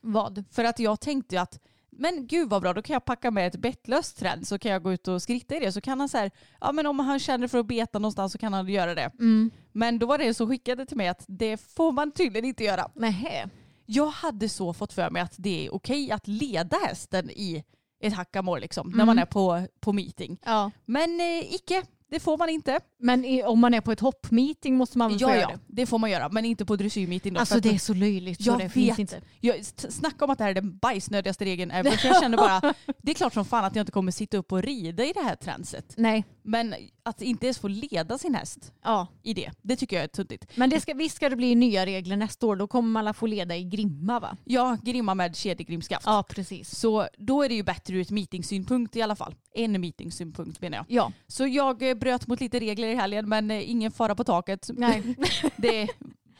Vad? 0.00 0.44
För 0.50 0.64
att 0.64 0.78
jag 0.78 1.00
tänkte 1.00 1.34
ju 1.34 1.40
att 1.40 1.60
men 1.96 2.26
gud 2.26 2.48
vad 2.48 2.62
bra, 2.62 2.72
då 2.72 2.82
kan 2.82 2.94
jag 2.94 3.04
packa 3.04 3.30
med 3.30 3.46
ett 3.46 3.56
bettlöst 3.56 4.18
träd 4.18 4.46
så 4.46 4.58
kan 4.58 4.72
jag 4.72 4.82
gå 4.82 4.92
ut 4.92 5.08
och 5.08 5.22
skritta 5.22 5.56
i 5.56 5.60
det. 5.60 5.72
Så 5.72 5.80
kan 5.80 6.00
han 6.00 6.08
så 6.08 6.18
här, 6.18 6.30
ja 6.60 6.72
men 6.72 6.86
om 6.86 6.98
han 6.98 7.18
känner 7.18 7.48
för 7.48 7.58
att 7.58 7.66
beta 7.66 7.98
någonstans 7.98 8.32
så 8.32 8.38
kan 8.38 8.52
han 8.52 8.68
göra 8.68 8.94
det. 8.94 9.10
Mm. 9.18 9.50
Men 9.72 9.98
då 9.98 10.06
var 10.06 10.18
det 10.18 10.34
så 10.34 10.48
skickade 10.48 10.86
till 10.86 10.96
mig 10.96 11.08
att 11.08 11.24
det 11.28 11.56
får 11.56 11.92
man 11.92 12.12
tydligen 12.12 12.44
inte 12.44 12.64
göra. 12.64 12.90
Nähä. 12.94 13.48
Jag 13.86 14.06
hade 14.06 14.48
så 14.48 14.72
fått 14.72 14.92
för 14.92 15.10
mig 15.10 15.22
att 15.22 15.34
det 15.36 15.66
är 15.66 15.74
okej 15.74 16.10
att 16.10 16.28
leda 16.28 16.76
hästen 16.76 17.30
i 17.30 17.64
ett 18.02 18.12
hackamore 18.12 18.60
liksom, 18.60 18.88
när 18.88 18.94
Mm. 18.94 19.06
man 19.06 19.18
är 19.18 19.24
på, 19.26 19.66
på 19.80 19.92
meeting. 19.92 20.38
Ja. 20.44 20.70
Men 20.84 21.20
eh, 21.20 21.54
icke, 21.54 21.82
det 22.12 22.20
får 22.20 22.38
man 22.38 22.48
inte. 22.48 22.80
Men 22.98 23.24
i, 23.24 23.42
om 23.42 23.60
man 23.60 23.74
är 23.74 23.80
på 23.80 23.92
ett 23.92 24.00
hoppmeeting 24.00 24.76
måste 24.76 24.98
man 24.98 25.10
väl 25.10 25.18
få 25.18 25.24
Ja, 25.24 25.30
göra 25.36 25.40
ja, 25.40 25.48
det? 25.48 25.58
det 25.82 25.86
får 25.86 25.98
man 25.98 26.10
göra, 26.10 26.28
men 26.28 26.44
inte 26.44 26.64
på 26.64 26.76
dressyrmeeting. 26.76 27.34
då, 27.34 27.40
Alltså 27.40 27.60
det 27.60 27.68
är 27.68 27.78
så 27.78 27.94
löjligt 27.94 28.42
så 28.44 28.50
Jag 28.50 28.58
det 28.58 28.64
vet. 28.64 28.72
finns 28.72 28.98
inte. 28.98 29.20
Jag, 29.40 29.64
snacka 29.64 30.24
om 30.24 30.30
att 30.30 30.38
det 30.38 30.44
här 30.44 30.50
är 30.50 30.54
den 30.54 30.76
bajsnödigaste 30.78 31.44
regeln 31.44 31.70
ever. 31.70 31.90
För 31.90 32.08
jag 32.08 32.20
känner 32.20 32.36
bara, 32.36 32.74
det 33.02 33.10
är 33.10 33.14
klart 33.14 33.34
som 33.34 33.44
fan 33.44 33.64
att 33.64 33.76
jag 33.76 33.82
inte 33.82 33.92
kommer 33.92 34.12
sitta 34.12 34.36
upp 34.36 34.52
och 34.52 34.62
rida 34.62 35.04
i 35.04 35.12
det 35.12 35.20
här 35.22 35.36
tränset. 35.36 35.94
Nej. 35.96 36.24
Men 36.42 36.74
att 37.02 37.22
inte 37.22 37.46
ens 37.46 37.58
få 37.58 37.68
leda 37.68 38.18
sin 38.18 38.34
häst 38.34 38.72
Ja. 38.84 39.06
i 39.22 39.34
det, 39.34 39.50
det 39.62 39.76
tycker 39.76 39.96
jag 39.96 40.04
är 40.04 40.08
tuntigt. 40.08 40.46
Men 40.56 40.70
det 40.70 40.80
ska, 40.80 40.94
visst 40.94 41.16
ska 41.16 41.28
det 41.28 41.36
bli 41.36 41.54
nya 41.54 41.86
regler 41.86 42.16
nästa 42.16 42.46
år. 42.46 42.56
Då 42.56 42.66
kommer 42.66 43.00
alla 43.00 43.12
få 43.14 43.26
leda 43.26 43.56
i 43.56 43.64
grimma 43.64 44.20
va? 44.20 44.36
Ja, 44.44 44.78
grimma 44.82 45.14
med 45.14 45.36
kedjegrimskaft. 45.36 46.06
Ja 46.06 46.24
precis. 46.28 46.78
Så 46.78 47.06
då 47.18 47.42
är 47.42 47.48
det 47.48 47.54
ju 47.54 47.62
bättre 47.62 47.94
ur 47.96 48.00
ett 48.00 48.10
meetingsynpunkt 48.10 48.96
i 48.96 49.02
alla 49.02 49.16
fall. 49.16 49.34
En 49.54 49.80
meetingsynpunkt 49.80 50.60
menar 50.60 50.76
jag. 50.78 50.84
Ja. 50.88 51.12
Så 51.26 51.46
jag 51.46 51.82
eh, 51.90 51.94
bröt 52.02 52.26
mot 52.26 52.40
lite 52.40 52.60
regler 52.60 52.88
i 52.88 52.94
helgen 52.94 53.28
men 53.28 53.50
eh, 53.50 53.70
ingen 53.70 53.92
fara 53.92 54.14
på 54.14 54.24
taket. 54.24 54.70
Nej. 54.72 55.02
det, 55.56 55.88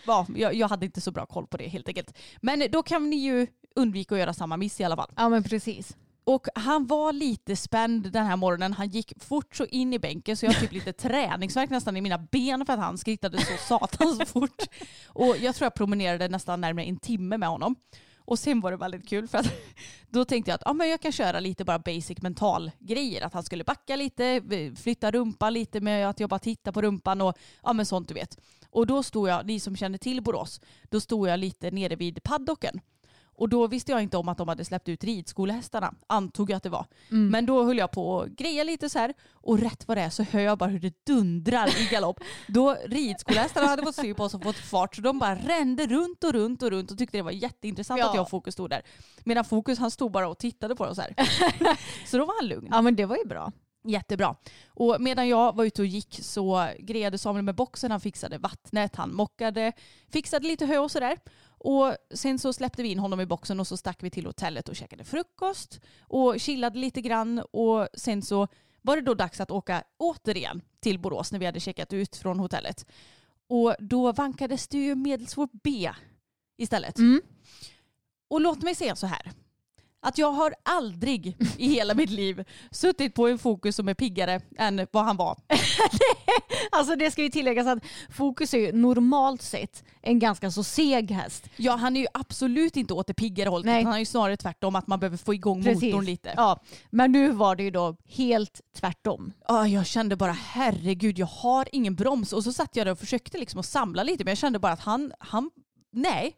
ja, 0.07 0.27
jag, 0.53 0.69
hade 0.69 0.87
inte 0.87 1.01
så 1.01 1.11
bra 1.11 1.27
koll 1.27 1.47
på 1.47 1.57
det 1.57 1.69
helt 1.69 1.89
enkelt. 1.89 2.19
Men 2.41 2.65
då 2.71 2.83
kan 2.83 3.11
ni 3.11 3.17
ju 3.17 3.47
undvika 3.75 4.15
att 4.15 4.19
göra 4.19 4.35
samma 4.35 4.57
miss 4.57 4.81
i 4.81 4.85
alla 4.85 4.97
fall. 4.97 5.11
Ja 5.17 5.29
men 5.29 5.43
precis. 5.43 5.97
Och 6.25 6.47
han 6.55 6.87
var 6.87 7.13
lite 7.13 7.57
spänd 7.57 8.13
den 8.13 8.27
här 8.27 8.37
morgonen. 8.37 8.73
Han 8.73 8.89
gick 8.89 9.23
fort 9.23 9.57
så 9.57 9.67
in 9.67 9.93
i 9.93 9.99
bänken 9.99 10.37
så 10.37 10.47
jag 10.47 10.61
typ 10.61 10.73
lite 10.73 10.93
träningsvärk 11.09 11.71
nästan 11.71 11.97
i 11.97 12.01
mina 12.01 12.19
ben 12.19 12.67
för 12.67 12.73
att 12.73 12.79
han 12.79 12.99
skrittade 12.99 13.39
så 13.39 13.57
satans 13.69 14.31
fort. 14.31 14.63
Och 15.07 15.37
jag 15.41 15.55
tror 15.55 15.67
jag 15.67 15.75
promenerade 15.75 16.29
nästan 16.29 16.61
närmare 16.61 16.85
en 16.85 16.99
timme 16.99 17.39
med 17.39 17.49
honom. 17.49 17.77
Och 18.25 18.39
sen 18.39 18.61
var 18.61 18.71
det 18.71 18.77
väldigt 18.77 19.09
kul 19.09 19.29
för 19.29 19.39
att 19.39 19.53
då 20.11 20.25
tänkte 20.25 20.51
jag 20.51 20.55
att 20.55 20.67
ah, 20.67 20.73
men 20.73 20.89
jag 20.89 21.01
kan 21.01 21.13
köra 21.13 21.41
lite 21.41 21.65
bara 21.65 21.79
basic 21.79 22.23
mental 22.23 22.71
grejer. 22.79 23.23
Att 23.27 23.35
han 23.35 23.43
skulle 23.43 23.65
backa 23.65 23.97
lite, 23.97 24.43
flytta 24.77 25.11
rumpan 25.11 25.53
lite 25.53 25.81
med 25.81 26.09
att 26.09 26.21
jag 26.21 26.31
bara 26.31 26.39
tittar 26.39 26.73
på 26.73 26.83
rumpan 26.83 27.21
och 27.21 27.39
ah, 27.63 27.73
men 27.73 27.87
sånt 27.87 28.09
du 28.09 28.15
vet. 28.15 28.39
Och 28.71 28.87
då 28.87 29.03
stod 29.03 29.29
jag, 29.29 29.47
ni 29.47 29.61
som 29.61 29.77
känner 29.77 29.99
till 29.99 30.23
Borås, 30.23 30.61
då 30.91 31.01
stod 31.01 31.29
jag 31.29 31.41
lite 31.41 31.71
nere 31.71 31.97
vid 31.97 32.23
paddocken. 32.23 32.81
Och 33.37 33.49
då 33.49 33.67
visste 33.67 33.93
jag 33.93 34.03
inte 34.03 34.17
om 34.17 34.29
att 34.29 34.39
de 34.39 34.49
hade 34.49 34.65
släppt 34.65 34.89
ut 34.89 35.05
ridskolehästarna, 35.05 35.95
antog 36.07 36.51
jag 36.51 36.57
att 36.57 36.63
det 36.63 36.69
var. 36.69 36.87
Mm. 37.11 37.29
Men 37.29 37.47
då 37.47 37.65
höll 37.65 37.79
jag 37.79 37.91
på 37.91 38.21
att 38.21 38.29
greja 38.29 38.65
lite 38.65 38.89
så 38.89 38.99
här 38.99 39.15
och 39.33 39.59
rätt 39.59 39.89
vad 39.89 39.97
det 39.97 40.01
är 40.01 40.11
så 40.11 40.23
hör 40.23 40.41
jag 40.41 40.59
bara 40.59 40.71
hur 40.71 40.79
det 40.81 41.05
dundrar 41.07 41.81
i 41.81 41.89
galopp. 41.91 42.21
Då 42.49 42.77
ridskolehästarna 42.87 43.67
hade 43.67 43.83
fått 43.83 43.95
styr 43.95 44.15
på 44.15 44.25
oss 44.25 44.35
och 44.35 44.43
fått 44.43 44.57
fart 44.57 44.97
så 44.97 45.03
de 45.03 45.19
bara 45.19 45.35
rände 45.35 45.87
runt 45.87 46.25
och 46.25 46.33
runt 46.33 46.63
och 46.63 46.71
runt 46.71 46.91
och 46.91 46.99
tyckte 46.99 47.19
det 47.19 47.23
var 47.23 47.31
jätteintressant 47.31 48.01
Ja. 48.01 48.09
att 48.09 48.15
jag 48.15 48.23
och 48.23 48.31
Fokus 48.31 48.55
stod 48.55 48.71
där. 48.71 48.83
Medan 49.25 49.45
Fokus 49.45 49.79
han 49.79 49.91
stod 49.91 50.13
bara 50.13 50.29
och 50.29 50.39
tittade 50.39 50.77
på 50.77 50.85
oss 50.85 50.99
här. 50.99 51.15
så 52.07 52.19
då 52.19 52.25
var 52.25 52.35
han 52.41 52.49
lugn. 52.49 52.69
Ja 52.71 52.83
men 52.83 52.97
det 52.97 53.07
var 53.07 53.17
ju 53.17 53.25
bra. 53.25 53.53
Jättebra. 53.85 54.37
Och 54.67 55.01
medan 55.01 55.29
jag 55.29 55.57
var 55.57 55.65
ute 55.65 55.83
och 55.83 55.87
gick 55.87 56.19
så 56.23 56.69
grejade 56.79 57.19
Samuel 57.19 57.45
med 57.45 57.55
boxen, 57.55 57.91
han 57.91 58.01
fixade 58.01 58.39
vattnet, 58.39 58.97
han 58.97 59.15
mockade, 59.15 59.73
fixade 60.09 60.47
lite 60.47 60.67
hö 60.67 60.79
och 60.79 60.91
sådär. 60.91 61.19
Och 61.45 61.97
sen 62.15 62.39
så 62.39 62.53
släppte 62.53 62.83
vi 62.83 62.89
in 62.89 62.99
honom 62.99 63.21
i 63.21 63.27
boxen 63.27 63.61
och 63.61 63.67
så 63.67 63.77
stack 63.77 64.03
vi 64.03 64.11
till 64.11 64.27
hotellet 64.27 64.69
och 64.69 64.77
käkade 64.77 65.05
frukost 65.05 65.81
och 66.01 66.41
chillade 66.41 66.79
lite 66.79 67.01
grann 67.01 67.39
och 67.39 67.89
sen 67.95 68.23
så 68.23 68.49
var 68.83 68.97
det 68.97 69.03
då 69.03 69.15
dags 69.15 69.41
att 69.41 69.51
åka 69.51 69.85
återigen 69.99 70.63
till 70.81 70.99
Borås 70.99 71.33
när 71.33 71.39
vi 71.39 71.47
hade 71.47 71.61
checkat 71.61 71.93
ut 71.93 72.17
från 72.17 72.39
hotellet. 72.39 72.87
Och 73.49 73.75
då 73.79 74.13
vankades 74.13 74.69
det 74.69 74.79
ju 74.79 74.95
medelsvår 74.95 75.49
B 75.53 75.91
istället. 76.57 76.99
Mm. 76.99 77.21
Och 78.29 78.41
låt 78.41 78.63
mig 78.63 78.75
säga 78.75 78.97
så 78.97 79.07
här. 79.07 79.33
Att 80.05 80.19
jag 80.19 80.33
har 80.33 80.55
aldrig 80.63 81.37
i 81.57 81.69
hela 81.69 81.95
mitt 81.95 82.11
liv 82.11 82.45
suttit 82.71 83.15
på 83.15 83.29
en 83.29 83.39
fokus 83.39 83.77
som 83.77 83.89
är 83.89 83.95
piggare 83.95 84.41
än 84.59 84.87
vad 84.93 85.05
han 85.05 85.17
var. 85.17 85.39
Alltså 86.71 86.97
det 86.97 87.11
ska 87.11 87.23
ju 87.23 87.29
tilläggas 87.29 87.67
att 87.67 87.79
Fokus 88.11 88.55
är 88.55 88.59
ju 88.59 88.73
normalt 88.73 89.43
sett 89.43 89.85
en 90.03 90.19
ganska 90.19 90.51
så 90.51 90.63
seg 90.65 91.11
häst. 91.11 91.45
Ja, 91.57 91.77
han 91.77 91.97
är 91.97 92.01
ju 92.01 92.07
absolut 92.15 92.77
inte 92.77 92.95
åt 92.95 93.07
det 93.07 93.15
piggare 93.15 93.49
hållet. 93.49 93.67
Nej. 93.67 93.85
Han 93.85 93.95
är 93.95 93.99
ju 93.99 94.05
snarare 94.05 94.37
tvärtom 94.37 94.77
att 94.77 94.87
man 94.87 95.01
behöver 95.01 95.17
få 95.17 95.35
igång 95.35 95.65
Precis. 95.65 95.83
motorn 95.83 96.05
lite. 96.05 96.35
Ja. 96.37 96.63
Men 96.91 97.13
nu 97.13 97.31
var 97.31 97.57
det 97.57 97.63
ju 97.63 97.71
då 97.71 97.97
helt 98.09 98.61
tvärtom. 98.77 99.33
Ja, 99.49 99.69
jag 99.69 99.87
kände 99.87 100.17
bara 100.17 100.33
herregud, 100.33 101.19
jag 101.19 101.27
har 101.27 101.69
ingen 101.73 101.95
broms. 101.95 102.33
Och 102.33 102.45
så 102.45 102.53
satt 102.53 102.77
jag 102.77 102.87
där 102.87 102.93
och 102.93 102.99
försökte 102.99 103.39
liksom 103.39 103.61
att 103.61 103.67
samla 103.67 104.03
lite 104.03 104.25
men 104.25 104.31
jag 104.31 104.39
kände 104.39 104.59
bara 104.59 104.73
att 104.73 104.81
han, 104.81 105.13
han 105.19 105.51
nej. 105.93 106.37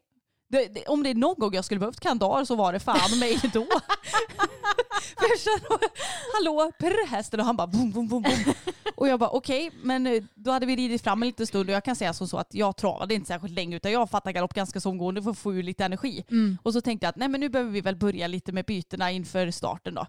Det, 0.55 0.75
det, 0.75 0.87
om 0.87 1.03
det 1.03 1.11
är 1.11 1.14
någon 1.14 1.35
gång 1.38 1.55
jag 1.55 1.64
skulle 1.64 1.81
behövt 1.81 2.01
kandar 2.01 2.45
så 2.45 2.55
var 2.55 2.73
det 2.73 2.81
fan 2.81 3.19
mig 3.19 3.40
då. 3.53 3.64
För 5.19 5.29
jag 5.29 5.40
kände, 5.40 5.88
hallå, 6.33 6.73
prr, 6.79 7.07
hästen 7.07 7.40
och 7.40 7.47
han 7.47 7.57
bara 7.57 7.67
boom, 7.67 7.90
boom, 7.90 8.09
boom, 8.09 8.23
boom. 8.23 8.55
Och 8.95 9.09
jag 9.09 9.21
bara 9.21 9.31
okej, 9.31 9.71
men 9.83 10.07
eh, 10.07 10.23
då 10.35 10.51
hade 10.51 10.67
vi 10.67 10.77
ridit 10.77 11.03
fram 11.03 11.23
en 11.23 11.27
liten 11.27 11.47
stund 11.47 11.69
och 11.69 11.75
jag 11.75 11.85
kan 11.85 11.97
säga 11.97 12.12
som 12.12 12.29
så 12.29 12.37
att 12.38 12.55
jag 12.55 12.77
travade 12.77 13.14
inte 13.14 13.29
särskilt 13.29 13.55
länge 13.55 13.77
utan 13.77 13.93
jag 13.93 14.11
fattade 14.11 14.33
galopp 14.33 14.55
ganska 14.55 14.81
så 14.81 14.90
omgående 14.90 15.23
för 15.23 15.31
att 15.31 15.38
få 15.38 15.55
ur 15.55 15.62
lite 15.62 15.85
energi. 15.85 16.25
Och 16.62 16.73
så 16.73 16.81
tänkte 16.81 17.05
jag 17.07 17.11
att 17.11 17.17
nej 17.17 17.29
men 17.29 17.40
nu 17.40 17.49
behöver 17.49 17.71
vi 17.71 17.81
väl 17.81 17.97
börja 17.97 18.27
lite 18.27 18.53
med 18.53 18.64
bytena 18.64 19.11
inför 19.11 19.51
starten 19.51 19.95
då. 19.95 20.07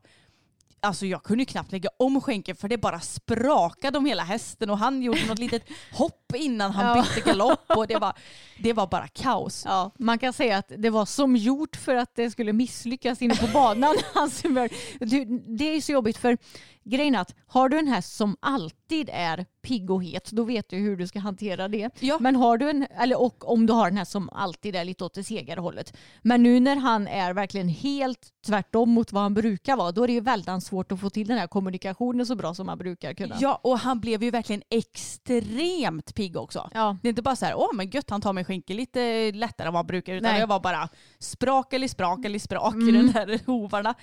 Alltså 0.80 1.06
jag 1.06 1.24
kunde 1.24 1.42
ju 1.42 1.46
knappt 1.46 1.72
lägga 1.72 1.90
om 2.00 2.22
skänken 2.22 2.56
för 2.56 2.68
det 2.68 2.78
bara 2.78 3.00
sprakade 3.00 3.98
om 3.98 4.06
hela 4.06 4.24
hästen 4.24 4.70
och 4.70 4.78
han 4.78 5.02
gjorde 5.02 5.26
något 5.28 5.40
litet 5.40 5.64
hopp 5.94 6.25
innan 6.36 6.72
han 6.72 6.98
Ja. 6.98 7.04
bytte 7.16 7.30
galopp 7.30 7.64
och 7.68 7.88
det 7.88 7.98
var, 7.98 8.14
det 8.60 8.74
var 8.74 8.88
bara 8.88 9.08
kaos. 9.08 9.64
Ja, 9.66 9.92
man 10.00 10.20
kan 10.20 10.34
säga 10.34 10.58
att 10.58 10.72
det 10.78 10.90
var 10.90 11.06
som 11.06 11.36
gjort 11.36 11.76
för 11.76 11.96
att 11.96 12.16
det 12.16 12.32
skulle 12.32 12.54
misslyckas 12.54 13.22
inne 13.22 13.36
på 13.36 13.48
banan. 13.48 13.96
Det 15.48 15.76
är 15.76 15.82
så 15.82 15.92
jobbigt 15.92 16.18
för 16.18 16.38
grejen 16.84 17.16
är 17.16 17.20
att 17.20 17.36
har 17.48 17.70
du 17.70 17.80
en 17.80 17.88
häst 17.88 18.16
som 18.16 18.38
alltid 18.40 19.10
är 19.14 19.46
pigg 19.62 19.92
och 19.92 20.04
het 20.04 20.32
då 20.32 20.44
vet 20.44 20.70
du 20.70 20.78
hur 20.78 20.98
du 20.98 21.08
ska 21.08 21.20
hantera 21.20 21.68
det. 21.68 21.90
Ja. 22.00 22.18
Men 22.20 22.36
har 22.36 22.58
du 22.58 22.70
en, 22.70 22.88
eller 23.00 23.22
och 23.22 23.52
om 23.52 23.66
du 23.66 23.74
har 23.74 23.88
en 23.88 23.98
häst 23.98 24.12
som 24.12 24.30
alltid 24.30 24.76
är 24.76 24.84
lite 24.86 25.04
åt 25.04 25.14
det 25.14 25.24
segare 25.24 25.60
hållet. 25.60 25.98
Men 26.22 26.44
nu 26.44 26.60
när 26.60 26.76
han 26.76 27.08
är 27.08 27.34
verkligen 27.34 27.70
helt 27.70 28.20
tvärtom 28.46 28.90
mot 28.90 29.12
vad 29.12 29.24
han 29.24 29.34
brukar 29.34 29.76
vara 29.76 29.92
då 29.92 30.04
är 30.04 30.08
det 30.08 30.14
ju 30.14 30.20
väldigt 30.22 30.64
svårt 30.64 30.92
att 30.92 31.00
få 31.00 31.10
till 31.10 31.28
den 31.28 31.38
här 31.38 31.48
kommunikationen 31.48 32.26
så 32.26 32.36
bra 32.36 32.54
som 32.54 32.66
man 32.66 32.78
brukar 32.78 33.14
kunna. 33.14 33.38
Ja 33.40 33.60
och 33.64 33.80
han 33.80 34.00
blev 34.00 34.24
ju 34.24 34.32
verkligen 34.32 34.64
extremt 34.70 36.16
pigg 36.16 36.25
också. 36.36 36.70
Ja. 36.74 36.98
Det 37.02 37.08
är 37.08 37.10
inte 37.10 37.22
bara 37.22 37.36
så 37.36 37.46
här, 37.46 37.56
åh 37.58 37.70
men 37.74 37.90
gött 37.90 38.10
han 38.10 38.22
tar 38.22 38.34
min 38.34 38.46
skänke 38.46 38.74
lite 38.74 39.32
lättare 39.32 39.68
än 39.68 39.74
vad 39.74 39.80
han 39.80 39.88
brukar 39.88 40.14
utan 40.14 40.32
Nej. 40.32 40.40
det 40.40 40.46
var 40.46 40.60
bara 40.60 40.90
sprak 41.20 41.74
eller 41.74 41.88
sprak 41.88 42.26
eller 42.26 42.40
sprak 42.40 42.76
i 42.76 42.78
Mm. 42.90 42.94
den 42.94 43.12
där 43.12 43.40
hovarna. 43.46 43.94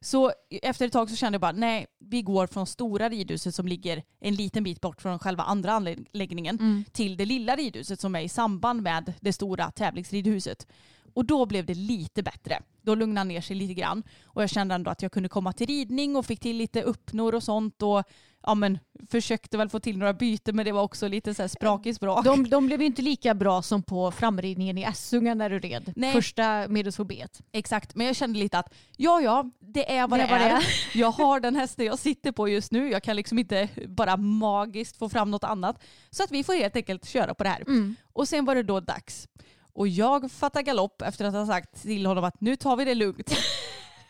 Så 0.00 0.32
efter 0.62 0.86
ett 0.86 0.92
tag 0.92 1.10
så 1.10 1.16
kände 1.16 1.34
jag 1.34 1.40
bara 1.40 1.52
nej, 1.52 1.86
vi 1.98 2.22
går 2.22 2.46
från 2.46 2.66
stora 2.66 3.08
ridhuset 3.08 3.54
som 3.54 3.68
ligger 3.68 4.02
en 4.20 4.34
liten 4.34 4.64
bit 4.64 4.80
bort 4.80 5.02
från 5.02 5.18
själva 5.18 5.42
andra 5.44 5.72
anläggningen 5.72 6.56
Mm. 6.60 6.84
till 6.92 7.16
det 7.16 7.24
lilla 7.24 7.56
ridhuset 7.56 8.00
som 8.00 8.14
är 8.14 8.20
i 8.20 8.28
samband 8.28 8.82
med 8.82 9.12
det 9.20 9.32
stora 9.32 9.70
tävlingsridhuset. 9.70 10.66
Och 11.14 11.24
då 11.24 11.46
blev 11.46 11.66
det 11.66 11.74
lite 11.74 12.22
bättre. 12.22 12.62
Då 12.82 12.94
lugnade 12.94 13.20
han 13.20 13.28
ner 13.28 13.40
sig 13.40 13.56
lite 13.56 13.74
grann. 13.74 14.02
Och 14.24 14.42
jag 14.42 14.50
kände 14.50 14.74
ändå 14.74 14.90
att 14.90 15.02
jag 15.02 15.12
kunde 15.12 15.28
komma 15.28 15.52
till 15.52 15.66
ridning 15.66 16.16
och 16.16 16.26
fick 16.26 16.40
till 16.40 16.56
lite 16.56 16.82
uppnor 16.82 17.34
och 17.34 17.42
sånt. 17.42 17.82
Och 17.82 18.02
ja, 18.46 18.54
men, 18.54 18.78
försökte 19.10 19.58
väl 19.58 19.68
få 19.68 19.80
till 19.80 19.98
några 19.98 20.12
byten 20.12 20.56
men 20.56 20.64
det 20.64 20.72
var 20.72 20.82
också 20.82 21.08
lite 21.08 21.34
så 21.34 21.42
här 21.42 21.48
sprak 21.48 21.86
i 21.86 21.94
sprak. 21.94 22.24
De, 22.24 22.48
de 22.48 22.66
blev 22.66 22.80
ju 22.80 22.86
inte 22.86 23.02
lika 23.02 23.34
bra 23.34 23.62
som 23.62 23.82
på 23.82 24.10
framridningen 24.10 24.78
i 24.78 24.82
Essunga 24.82 25.34
när 25.34 25.50
du 25.50 25.58
red. 25.58 25.92
Nej. 25.96 26.12
Första 26.12 26.68
medelsfobet. 26.68 27.40
Exakt, 27.52 27.94
men 27.94 28.06
jag 28.06 28.16
kände 28.16 28.38
lite 28.38 28.58
att 28.58 28.74
ja, 28.96 29.20
ja, 29.20 29.50
det 29.60 29.96
är 29.96 30.08
vad 30.08 30.20
det, 30.20 30.26
det 30.26 30.34
är. 30.34 30.56
är. 30.56 30.64
Jag 30.94 31.10
har 31.10 31.40
den 31.40 31.56
hästen 31.56 31.86
jag 31.86 31.98
sitter 31.98 32.32
på 32.32 32.48
just 32.48 32.72
nu. 32.72 32.90
Jag 32.90 33.02
kan 33.02 33.16
liksom 33.16 33.38
inte 33.38 33.68
bara 33.86 34.16
magiskt 34.16 34.96
få 34.96 35.08
fram 35.08 35.30
något 35.30 35.44
annat. 35.44 35.82
Så 36.10 36.22
att 36.22 36.30
vi 36.30 36.44
får 36.44 36.54
helt 36.54 36.76
enkelt 36.76 37.08
köra 37.08 37.34
på 37.34 37.44
det 37.44 37.50
här. 37.50 37.60
Mm. 37.60 37.96
Och 38.12 38.28
sen 38.28 38.44
var 38.44 38.54
det 38.54 38.62
då 38.62 38.80
dags. 38.80 39.28
Och 39.72 39.88
jag 39.88 40.32
fattar 40.32 40.62
galopp 40.62 41.02
efter 41.02 41.24
att 41.24 41.34
ha 41.34 41.46
sagt 41.46 41.82
till 41.82 42.06
honom 42.06 42.24
att 42.24 42.40
nu 42.40 42.56
tar 42.56 42.76
vi 42.76 42.84
det 42.84 42.94
lugnt. 42.94 43.36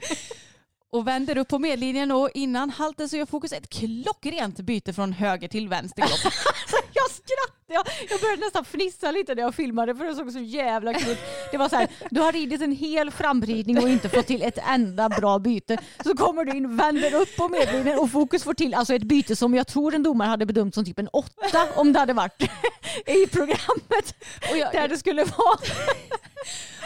och 0.97 1.07
vänder 1.07 1.39
upp 1.39 1.49
på 1.49 1.59
medlinjen 1.59 2.11
och 2.11 2.31
innan 2.35 2.71
halten 2.71 3.09
så 3.09 3.17
gör 3.17 3.27
Fokus 3.27 3.53
ett 3.53 3.69
klockrent 3.69 4.61
byte 4.61 4.93
från 4.93 5.13
höger 5.13 5.49
till 5.49 5.69
vänster 5.69 6.05
jag 6.93 7.11
skrattade, 7.11 7.91
jag, 8.11 8.21
började 8.21 8.41
nästan 8.41 8.65
fnissa 8.65 9.11
lite 9.11 9.35
när 9.35 9.43
jag 9.43 9.55
filmade 9.55 9.95
för 9.95 10.05
det 10.05 10.15
såg 10.15 10.33
så 10.33 10.39
jävla 10.39 10.95
kul 10.95 11.11
ut. 11.11 11.19
Det 11.51 11.57
var 11.57 11.69
så 11.69 11.77
här, 11.77 11.89
du 12.11 12.21
har 12.21 12.33
ridit 12.33 12.63
en 12.63 12.73
hel 12.73 13.11
framridning 13.11 13.79
och 13.79 13.89
inte 13.89 14.09
fått 14.09 14.27
till 14.27 14.43
ett 14.43 14.59
enda 14.69 15.09
bra 15.09 15.39
byte. 15.39 15.79
Så 16.05 16.17
kommer 16.17 16.45
du 16.45 16.57
in, 16.57 16.77
vänder 16.77 17.15
upp 17.15 17.37
på 17.37 17.49
medlinjen 17.49 17.99
och 17.99 18.11
Fokus 18.11 18.45
får 18.45 18.55
till 18.55 18.75
alltså 18.75 18.95
ett 18.95 19.03
byte 19.03 19.37
som 19.37 19.55
jag 19.55 19.67
tror 19.67 19.95
en 19.95 20.03
domare 20.03 20.29
hade 20.29 20.47
bedömt 20.47 20.75
som 20.75 20.85
typ 20.85 20.99
en 20.99 21.09
åtta 21.09 21.69
om 21.75 21.93
det 21.93 21.99
hade 21.99 22.13
varit 22.13 22.43
i 23.07 23.27
programmet. 23.27 24.15
Jag, 24.55 24.73
där 24.73 24.89
det 24.89 24.99
skulle 24.99 25.25
vara. 25.25 25.59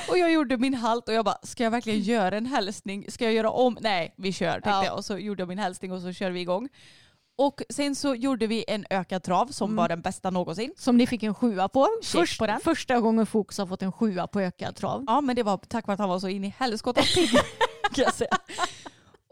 Och 0.09 0.19
jag 0.19 0.33
gjorde 0.33 0.57
min 0.57 0.75
halt 0.75 1.09
och 1.09 1.15
jag 1.15 1.25
bara, 1.25 1.39
ska 1.43 1.65
jag 1.65 1.71
verkligen 1.71 2.01
göra 2.01 2.37
en 2.37 2.47
hälsning? 2.47 3.07
Ska 3.09 3.25
jag 3.25 3.35
göra 3.35 3.51
om? 3.51 3.79
Nej, 3.81 4.15
vi 4.17 4.33
kör 4.33 4.53
tänkte 4.53 4.71
ja. 4.71 4.85
jag. 4.85 4.97
Och 4.97 5.05
så 5.05 5.19
gjorde 5.19 5.41
jag 5.41 5.49
min 5.49 5.59
hälsning 5.59 5.93
och 5.93 6.01
så 6.01 6.13
körde 6.13 6.33
vi 6.33 6.41
igång. 6.41 6.69
Och 7.39 7.63
sen 7.69 7.95
så 7.95 8.15
gjorde 8.15 8.47
vi 8.47 8.65
en 8.69 8.87
ökad 8.91 9.23
trav 9.23 9.47
som 9.47 9.71
mm. 9.71 9.77
var 9.77 9.89
den 9.89 10.01
bästa 10.01 10.31
någonsin. 10.31 10.73
Som 10.77 10.97
ni 10.97 11.07
fick 11.07 11.23
en 11.23 11.35
sjua 11.35 11.69
på. 11.69 11.89
Först, 12.05 12.39
på 12.39 12.47
den. 12.47 12.61
Första 12.61 13.01
gången 13.01 13.27
Fokus 13.27 13.59
har 13.59 13.67
fått 13.67 13.83
en 13.83 13.93
sjua 13.93 14.27
på 14.27 14.41
ökad 14.41 14.77
trav. 14.77 15.05
Ja 15.07 15.21
men 15.21 15.37
det 15.37 15.43
var 15.43 15.57
tack 15.57 15.87
vare 15.87 15.95
att 15.95 16.01
han 16.01 16.09
var 16.09 16.19
så 16.19 16.29
in 16.29 16.45
i 16.45 16.55
helskotta 16.59 17.03
pigg. 17.15 17.31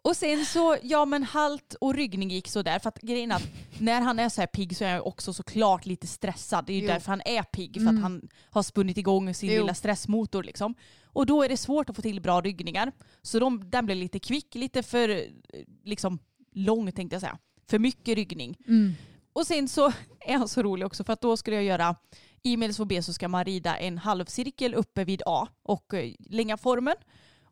Och 0.04 0.16
sen 0.16 0.44
så, 0.44 0.76
ja 0.82 1.04
men 1.04 1.22
halt 1.22 1.74
och 1.80 1.94
ryggning 1.94 2.30
gick 2.30 2.48
så 2.48 2.62
där. 2.62 2.78
För 2.78 2.88
att 2.88 3.00
grejen 3.00 3.32
att 3.32 3.42
när 3.78 4.00
han 4.00 4.18
är 4.18 4.28
så 4.28 4.40
här 4.40 4.46
pigg 4.46 4.76
så 4.76 4.84
är 4.84 4.92
han 4.92 5.00
också 5.00 5.32
såklart 5.32 5.86
lite 5.86 6.06
stressad. 6.06 6.66
Det 6.66 6.72
är 6.72 6.74
ju 6.74 6.82
jo. 6.82 6.88
därför 6.88 7.08
han 7.08 7.22
är 7.24 7.42
pigg. 7.42 7.74
För 7.74 7.80
mm. 7.80 7.96
att 7.96 8.02
han 8.02 8.28
har 8.50 8.62
spunnit 8.62 8.98
igång 8.98 9.34
sin 9.34 9.52
jo. 9.52 9.60
lilla 9.60 9.74
stressmotor 9.74 10.42
liksom. 10.42 10.74
Och 11.04 11.26
då 11.26 11.42
är 11.42 11.48
det 11.48 11.56
svårt 11.56 11.90
att 11.90 11.96
få 11.96 12.02
till 12.02 12.20
bra 12.20 12.40
ryggningar. 12.40 12.92
Så 13.22 13.38
de, 13.38 13.70
den 13.70 13.86
blir 13.86 13.96
lite 13.96 14.18
kvick, 14.18 14.54
lite 14.54 14.82
för 14.82 15.22
liksom 15.84 16.18
lång 16.52 16.92
tänkte 16.92 17.14
jag 17.14 17.20
säga. 17.20 17.38
För 17.70 17.78
mycket 17.78 18.14
ryggning. 18.14 18.56
Mm. 18.66 18.94
Och 19.32 19.46
sen 19.46 19.68
så 19.68 19.92
är 20.20 20.38
han 20.38 20.48
så 20.48 20.62
rolig 20.62 20.86
också 20.86 21.04
för 21.04 21.12
att 21.12 21.20
då 21.20 21.36
skulle 21.36 21.56
jag 21.56 21.64
göra 21.64 21.96
i 22.42 22.56
medelsvår 22.56 22.84
B 22.84 23.02
så 23.02 23.12
ska 23.12 23.28
man 23.28 23.44
rida 23.44 23.76
en 23.76 23.98
halvcirkel 23.98 24.74
uppe 24.74 25.04
vid 25.04 25.22
A 25.26 25.48
och 25.62 25.94
eh, 25.94 26.12
länga 26.18 26.56
formen. 26.56 26.96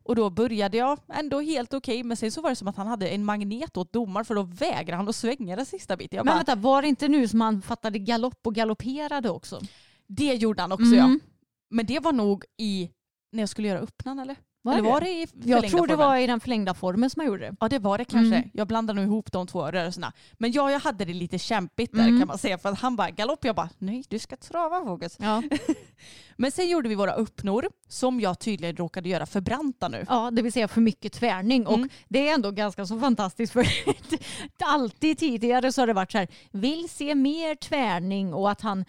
Och 0.07 0.15
då 0.15 0.29
började 0.29 0.77
jag 0.77 0.99
ändå 1.13 1.41
helt 1.41 1.73
okej 1.73 1.95
okay, 1.95 2.03
men 2.03 2.17
sen 2.17 2.31
så 2.31 2.41
var 2.41 2.49
det 2.49 2.55
som 2.55 2.67
att 2.67 2.75
han 2.75 2.87
hade 2.87 3.07
en 3.07 3.25
magnet 3.25 3.77
åt 3.77 3.93
domaren 3.93 4.25
för 4.25 4.35
då 4.35 4.43
vägrade 4.43 4.97
han 4.97 5.09
att 5.09 5.15
svänga 5.15 5.55
den 5.55 5.65
sista 5.65 5.97
biten. 5.97 6.17
Jag 6.17 6.25
men 6.25 6.31
bara, 6.31 6.37
vänta, 6.37 6.55
var 6.55 6.81
det 6.81 6.87
inte 6.87 7.07
nu 7.07 7.27
som 7.27 7.41
han 7.41 7.61
fattade 7.61 7.99
galopp 7.99 8.47
och 8.47 8.55
galopperade 8.55 9.29
också? 9.29 9.61
Det 10.07 10.33
gjorde 10.33 10.61
han 10.61 10.71
också 10.71 10.85
mm. 10.85 10.97
ja. 10.97 11.19
Men 11.69 11.85
det 11.85 11.99
var 11.99 12.11
nog 12.11 12.45
i 12.57 12.91
när 13.31 13.41
jag 13.41 13.49
skulle 13.49 13.67
göra 13.67 13.79
öppnan 13.79 14.19
eller? 14.19 14.35
Var 14.67 14.73
Eller 14.73 14.89
var 14.89 15.01
det 15.01 15.09
i 15.09 15.27
Jag 15.43 15.61
tror 15.61 15.69
formen? 15.69 15.87
det 15.87 15.95
var 15.95 16.17
i 16.17 16.27
den 16.27 16.39
förlängda 16.39 16.73
formen 16.73 17.09
som 17.09 17.21
jag 17.21 17.27
gjorde 17.27 17.45
det. 17.45 17.55
Ja 17.59 17.69
det 17.69 17.79
var 17.79 17.97
det 17.97 18.05
kanske. 18.05 18.35
Mm. 18.35 18.49
Jag 18.53 18.67
blandade 18.67 18.99
nog 19.01 19.09
ihop 19.09 19.31
de 19.31 19.47
två 19.47 19.65
rörelserna. 19.65 20.13
Men 20.33 20.51
ja, 20.51 20.71
jag 20.71 20.79
hade 20.79 21.05
det 21.05 21.13
lite 21.13 21.39
kämpigt 21.39 21.93
där 21.93 22.07
mm. 22.07 22.19
kan 22.19 22.27
man 22.27 22.37
säga. 22.37 22.57
För 22.57 22.69
att 22.69 22.79
han 22.79 22.95
bara 22.95 23.09
galopp, 23.09 23.45
jag 23.45 23.55
bara 23.55 23.69
nej 23.77 24.03
du 24.09 24.19
ska 24.19 24.35
trava 24.35 24.85
fokus. 24.85 25.17
Ja. 25.19 25.43
Men 26.37 26.51
sen 26.51 26.69
gjorde 26.69 26.89
vi 26.89 26.95
våra 26.95 27.13
öppnor 27.13 27.69
som 27.87 28.19
jag 28.19 28.39
tydligen 28.39 28.75
råkade 28.75 29.09
göra 29.09 29.25
för 29.25 29.41
branta 29.41 29.87
nu. 29.87 30.05
Ja, 30.09 30.31
det 30.31 30.41
vill 30.41 30.53
säga 30.53 30.67
för 30.67 30.81
mycket 30.81 31.13
tvärning. 31.13 31.61
Mm. 31.61 31.73
Och 31.73 31.89
det 32.07 32.29
är 32.29 32.33
ändå 32.33 32.51
ganska 32.51 32.85
så 32.85 32.99
fantastiskt 32.99 33.53
för 33.53 33.67
alltid 34.65 35.17
tidigare 35.17 35.71
så 35.71 35.81
har 35.81 35.87
det 35.87 35.93
varit 35.93 36.11
så 36.11 36.17
här, 36.17 36.27
vill 36.51 36.89
se 36.89 37.15
mer 37.15 37.55
tvärning 37.55 38.33
och 38.33 38.51
att 38.51 38.61
han 38.61 38.85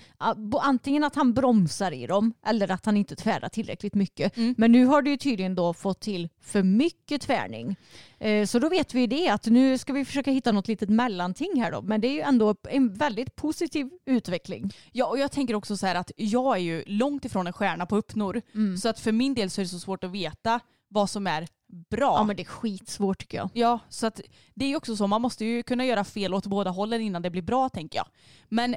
antingen 0.61 1.05
att 1.05 1.15
han 1.15 1.35
bromsar 1.35 1.93
i 1.93 2.07
dem 2.07 2.35
eller 2.47 2.71
att 2.71 2.87
han 2.87 2.97
inte 2.97 3.17
tvärdar 3.17 3.49
tillräckligt 3.49 3.95
mycket. 3.95 4.37
Mm. 4.37 4.55
Men 4.59 4.73
nu 4.73 4.85
har 4.85 5.03
det 5.03 5.11
ju 5.11 5.17
tydligen 5.17 5.55
då 5.55 5.68
fått 5.73 6.01
till 6.01 6.29
för 6.41 6.63
mycket 6.63 7.23
tvärning. 7.23 7.77
Eh, 8.19 8.47
så 8.47 8.59
då 8.59 8.69
vet 8.69 8.95
vi 8.95 9.07
det 9.07 9.29
att 9.29 9.47
nu 9.47 9.79
ska 9.79 9.93
vi 9.93 10.05
försöka 10.05 10.31
hitta 10.31 10.53
något 10.53 10.69
litet 10.69 10.89
mellanting 10.89 11.63
här 11.63 11.73
då. 11.73 11.83
Men 11.83 12.01
det 12.01 12.09
är 12.09 12.13
ju 12.13 12.21
ändå 12.21 12.55
en 12.69 12.95
väldigt 12.95 13.37
positiv 13.37 13.91
utveckling. 14.07 14.75
Ja 14.93 15.07
och 15.07 15.19
jag 15.19 15.33
tänker 15.33 15.55
också 15.55 15.77
så 15.77 15.87
här 15.87 15.95
att 15.95 16.11
jag 16.17 16.57
är 16.57 16.61
ju 16.61 16.85
långt 16.87 17.25
ifrån 17.25 17.47
en 17.47 17.53
stjärna 17.53 17.87
på 17.87 17.97
uppnor. 17.97 18.43
Mm. 18.55 18.77
Så 18.77 18.89
att 18.89 19.01
för 19.01 19.13
min 19.13 19.35
del 19.35 19.51
så 19.51 19.61
är 19.61 19.65
det 19.65 19.69
så 19.69 19.79
svårt 19.79 20.05
att 20.05 20.11
veta 20.11 20.61
vad 20.89 21.11
som 21.11 21.27
är 21.27 21.49
bra. 21.91 22.15
Ja 22.19 22.25
men 22.25 22.37
det 22.37 22.43
är 22.43 22.45
skitsvårt 22.45 23.19
tycker 23.19 23.39
jag. 23.39 23.51
Ja 23.53 23.79
så 23.89 24.07
att 24.07 24.21
det 24.55 24.65
är 24.65 24.69
ju 24.69 24.77
också 24.77 24.97
så 24.97 25.07
man 25.07 25.23
måste 25.23 25.45
ju 25.45 25.63
kunna 25.63 25.85
göra 25.85 26.05
fel 26.05 26.35
åt 26.35 26.47
båda 26.47 26.71
hållen 26.71 27.01
innan 27.01 27.23
det 27.23 27.31
blir 27.31 27.43
bra 27.43 27.69
tänker 27.69 27.99
jag. 27.99 28.07
Men 28.49 28.77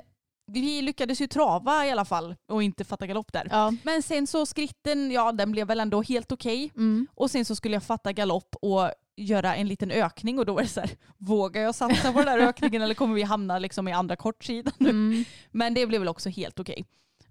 vi 0.54 0.82
lyckades 0.82 1.22
ju 1.22 1.28
trava 1.28 1.86
i 1.86 1.92
alla 1.92 2.06
fall 2.06 2.36
och 2.48 2.64
inte 2.64 2.84
fatta 2.84 3.08
galopp 3.08 3.34
där. 3.34 3.48
Ja. 3.52 3.74
Men 3.84 4.04
sen 4.04 4.28
så 4.28 4.46
skritten, 4.46 5.12
ja 5.12 5.32
den 5.32 5.52
blev 5.52 5.68
väl 5.68 5.80
ändå 5.80 6.02
helt 6.02 6.32
okej. 6.32 6.66
Okay. 6.66 6.84
Mm. 6.84 7.08
Och 7.16 7.32
sen 7.32 7.46
så 7.46 7.56
skulle 7.56 7.76
jag 7.76 7.84
fatta 7.84 8.14
galopp 8.14 8.56
och 8.62 8.92
göra 9.16 9.56
en 9.56 9.68
liten 9.68 9.92
ökning 9.92 10.40
och 10.40 10.46
då 10.46 10.54
var 10.54 10.62
det 10.62 10.68
så 10.68 10.80
här, 10.80 10.90
vågar 11.18 11.62
jag 11.62 11.76
satsa 11.76 12.14
på 12.14 12.18
den 12.20 12.28
där 12.28 12.48
ökningen 12.48 12.82
eller 12.82 12.96
kommer 12.96 13.16
vi 13.16 13.24
hamna 13.24 13.60
liksom 13.60 13.88
i 13.88 13.92
andra 13.92 14.16
kortsidan 14.16 14.74
nu? 14.78 14.90
Mm. 14.90 15.26
Men 15.52 15.74
det 15.74 15.88
blev 15.88 16.02
väl 16.02 16.08
också 16.08 16.30
helt 16.30 16.60
okej. 16.60 16.74
Okay. 16.74 16.84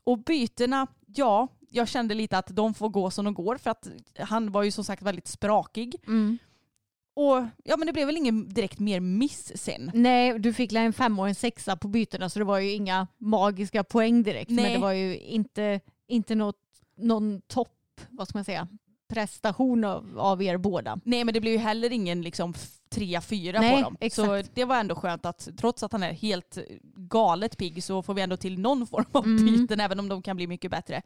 Och 0.04 0.18
bytena, 0.18 0.86
ja, 1.06 1.48
jag 1.70 1.88
kände 1.88 2.14
lite 2.14 2.38
att 2.38 2.56
de 2.56 2.74
får 2.74 2.88
gå 2.88 3.10
som 3.10 3.24
de 3.24 3.34
går 3.34 3.56
för 3.56 3.70
att 3.70 3.88
han 4.18 4.52
var 4.52 4.62
ju 4.62 4.70
som 4.70 4.84
sagt 4.84 5.02
väldigt 5.02 5.28
sprakig. 5.28 5.96
Mm. 6.06 6.38
Och 7.20 7.46
ja 7.64 7.76
men 7.76 7.86
det 7.86 7.92
blev 7.92 8.06
väl 8.06 8.16
ingen 8.16 8.48
direkt 8.48 8.78
mer 8.78 9.00
miss 9.00 9.52
sen. 9.54 9.90
Nej, 9.94 10.38
du 10.38 10.52
fick 10.52 10.72
en 10.72 10.92
femma 10.92 11.22
och 11.22 11.28
en 11.28 11.34
sexa 11.34 11.76
på 11.76 11.88
bytena 11.88 12.28
så 12.28 12.38
det 12.38 12.44
var 12.44 12.58
ju 12.58 12.70
inga 12.70 13.06
magiska 13.18 13.84
poäng 13.84 14.22
direkt. 14.22 14.50
Nej. 14.50 14.64
Men 14.64 14.72
det 14.72 14.78
var 14.78 14.92
ju 14.92 15.18
inte, 15.18 15.80
inte 16.08 16.34
något, 16.34 16.56
någon 16.96 17.40
topp, 17.40 18.00
vad 18.10 18.28
ska 18.28 18.38
man 18.38 18.44
säga, 18.44 18.68
prestation 19.08 19.84
av, 19.84 20.18
av 20.18 20.42
er 20.42 20.56
båda. 20.56 21.00
Nej 21.04 21.24
men 21.24 21.34
det 21.34 21.40
blev 21.40 21.52
ju 21.52 21.58
heller 21.58 21.92
ingen 21.92 22.22
liksom 22.22 22.54
trea, 22.90 23.20
fyra 23.20 23.58
på 23.58 23.80
dem. 23.80 23.96
Exakt. 24.00 24.46
Så 24.46 24.52
det 24.54 24.64
var 24.64 24.76
ändå 24.76 24.94
skönt 24.94 25.26
att 25.26 25.48
trots 25.56 25.82
att 25.82 25.92
han 25.92 26.02
är 26.02 26.12
helt 26.12 26.58
galet 26.94 27.56
pigg 27.58 27.84
så 27.84 28.02
får 28.02 28.14
vi 28.14 28.22
ändå 28.22 28.36
till 28.36 28.58
någon 28.58 28.86
form 28.86 29.06
av 29.12 29.24
mm. 29.24 29.46
byten 29.46 29.80
även 29.80 30.00
om 30.00 30.08
de 30.08 30.22
kan 30.22 30.36
bli 30.36 30.46
mycket 30.46 30.70
bättre. 30.70 31.02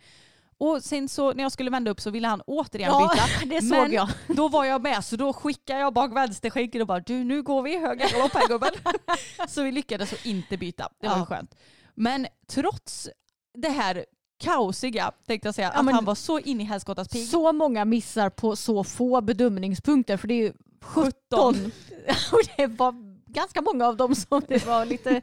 Och 0.59 0.83
sen 0.83 1.09
så 1.09 1.33
när 1.33 1.43
jag 1.43 1.53
skulle 1.53 1.71
vända 1.71 1.91
upp 1.91 2.01
så 2.01 2.11
ville 2.11 2.29
han 2.29 2.41
återigen 2.41 2.91
ja, 2.91 3.11
byta. 3.13 3.47
det 3.55 3.61
såg 3.61 3.71
men 3.71 3.93
jag. 3.93 4.09
då 4.29 4.49
var 4.49 4.65
jag 4.65 4.83
med 4.83 5.05
så 5.05 5.17
då 5.17 5.33
skickade 5.33 5.81
jag 5.81 5.93
bak 5.93 6.17
vänsterskänken 6.17 6.81
och 6.81 6.87
bara 6.87 7.01
du 7.01 7.25
nu 7.25 7.43
går 7.43 7.63
vi 7.63 7.79
höger 7.79 8.09
galopp 8.09 8.35
här 8.35 8.49
gubben. 8.49 8.71
så 9.49 9.63
vi 9.63 9.73
lyckades 9.73 10.11
så 10.11 10.17
inte 10.29 10.57
byta. 10.57 10.89
Det 11.01 11.09
var 11.09 11.17
ja. 11.17 11.27
skönt. 11.27 11.55
Men 11.95 12.27
trots 12.47 13.09
det 13.55 13.69
här 13.69 14.05
kaosiga 14.41 15.13
tänkte 15.27 15.49
jag 15.49 15.55
säga, 15.55 15.73
ja, 15.75 15.81
att 15.81 15.93
han 15.93 16.05
var 16.05 16.15
så 16.15 16.39
in 16.39 16.61
i 16.61 16.65
helskottas 16.65 17.09
pigg. 17.09 17.29
Så 17.29 17.53
många 17.53 17.85
missar 17.85 18.31
på 18.31 18.57
så 18.57 18.85
få 18.85 19.21
bedömningspunkter 19.21 20.17
för 20.17 20.29
det 20.29 20.35
är 20.35 20.43
ju 20.43 20.53
17. 20.81 21.13
17. 21.55 21.73
och 22.33 22.41
det 22.57 22.67
var 22.67 22.95
ganska 23.35 23.63
många 23.63 23.87
av 23.87 23.97
dem 23.97 24.15
som 24.15 24.43
det 24.49 24.67
var 24.67 24.85
lite 24.85 25.21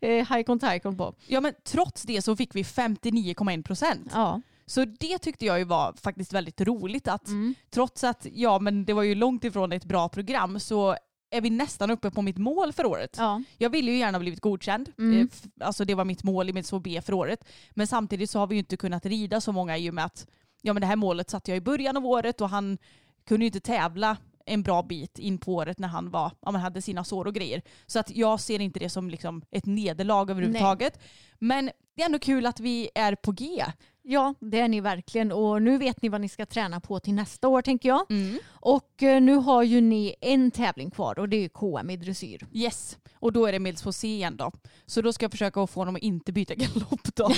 eh, 0.00 0.34
high 0.34 0.42
contact 0.42 0.82
på. 0.82 1.14
Ja 1.26 1.40
men 1.40 1.54
trots 1.64 2.02
det 2.02 2.22
så 2.22 2.36
fick 2.36 2.54
vi 2.54 2.62
59,1 2.62 3.62
procent. 3.62 4.10
Ja. 4.12 4.40
Så 4.70 4.84
det 4.84 5.18
tyckte 5.18 5.46
jag 5.46 5.58
ju 5.58 5.64
var 5.64 5.92
faktiskt 5.92 6.32
väldigt 6.32 6.60
roligt 6.60 7.08
att 7.08 7.28
mm. 7.28 7.54
trots 7.70 8.04
att 8.04 8.26
ja 8.32 8.58
men 8.58 8.84
det 8.84 8.92
var 8.92 9.02
ju 9.02 9.14
långt 9.14 9.44
ifrån 9.44 9.72
ett 9.72 9.84
bra 9.84 10.08
program 10.08 10.60
så 10.60 10.96
är 11.30 11.40
vi 11.40 11.50
nästan 11.50 11.90
uppe 11.90 12.10
på 12.10 12.22
mitt 12.22 12.38
mål 12.38 12.72
för 12.72 12.86
året. 12.86 13.16
Ja. 13.18 13.42
Jag 13.58 13.70
ville 13.70 13.90
ju 13.90 13.98
gärna 13.98 14.18
blivit 14.18 14.40
godkänd. 14.40 14.92
Mm. 14.98 15.20
Eh, 15.20 15.66
alltså 15.66 15.84
det 15.84 15.94
var 15.94 16.04
mitt 16.04 16.22
mål 16.22 16.48
i 16.48 16.52
mitt 16.52 16.70
B 16.82 17.00
för 17.04 17.12
året. 17.12 17.44
Men 17.70 17.86
samtidigt 17.86 18.30
så 18.30 18.38
har 18.38 18.46
vi 18.46 18.54
ju 18.54 18.58
inte 18.58 18.76
kunnat 18.76 19.06
rida 19.06 19.40
så 19.40 19.52
många 19.52 19.78
i 19.78 19.90
och 19.90 19.94
med 19.94 20.04
att 20.04 20.26
ja, 20.62 20.72
men 20.72 20.80
det 20.80 20.86
här 20.86 20.96
målet 20.96 21.30
satte 21.30 21.50
jag 21.50 21.58
i 21.58 21.60
början 21.60 21.96
av 21.96 22.06
året 22.06 22.40
och 22.40 22.48
han 22.48 22.78
kunde 23.24 23.44
ju 23.44 23.46
inte 23.46 23.60
tävla 23.60 24.16
en 24.46 24.62
bra 24.62 24.82
bit 24.82 25.18
in 25.18 25.38
på 25.38 25.54
året 25.54 25.78
när 25.78 25.88
han 25.88 26.10
var, 26.10 26.32
ja, 26.40 26.50
man 26.50 26.60
hade 26.60 26.82
sina 26.82 27.04
sår 27.04 27.26
och 27.26 27.34
grejer. 27.34 27.62
Så 27.86 27.98
att 27.98 28.10
jag 28.10 28.40
ser 28.40 28.60
inte 28.60 28.78
det 28.78 28.90
som 28.90 29.10
liksom 29.10 29.42
ett 29.50 29.66
nederlag 29.66 30.30
överhuvudtaget. 30.30 30.98
Nej. 30.98 31.08
Men 31.38 31.70
det 32.00 32.04
är 32.04 32.06
ändå 32.06 32.18
kul 32.18 32.46
att 32.46 32.60
vi 32.60 32.90
är 32.94 33.14
på 33.14 33.32
G. 33.32 33.64
Ja, 34.02 34.34
det 34.40 34.60
är 34.60 34.68
ni 34.68 34.80
verkligen. 34.80 35.32
Och 35.32 35.62
nu 35.62 35.78
vet 35.78 36.02
ni 36.02 36.08
vad 36.08 36.20
ni 36.20 36.28
ska 36.28 36.46
träna 36.46 36.80
på 36.80 37.00
till 37.00 37.14
nästa 37.14 37.48
år 37.48 37.62
tänker 37.62 37.88
jag. 37.88 38.10
Mm. 38.10 38.38
Och 38.48 39.02
eh, 39.02 39.20
nu 39.22 39.34
har 39.34 39.62
ju 39.62 39.80
ni 39.80 40.14
en 40.20 40.50
tävling 40.50 40.90
kvar 40.90 41.18
och 41.18 41.28
det 41.28 41.44
är 41.44 41.48
KM 41.48 41.90
i 41.90 41.96
dressyr. 41.96 42.46
Yes, 42.52 42.98
och 43.14 43.32
då 43.32 43.46
är 43.46 43.52
det 43.52 43.58
Mills 43.58 43.82
på 43.82 43.92
igen 44.02 44.36
då. 44.36 44.52
Så 44.86 45.02
då 45.02 45.12
ska 45.12 45.24
jag 45.24 45.30
försöka 45.30 45.66
få 45.66 45.80
honom 45.80 45.96
att 45.96 46.02
inte 46.02 46.32
byta 46.32 46.54
galopp 46.54 47.14
då. 47.14 47.30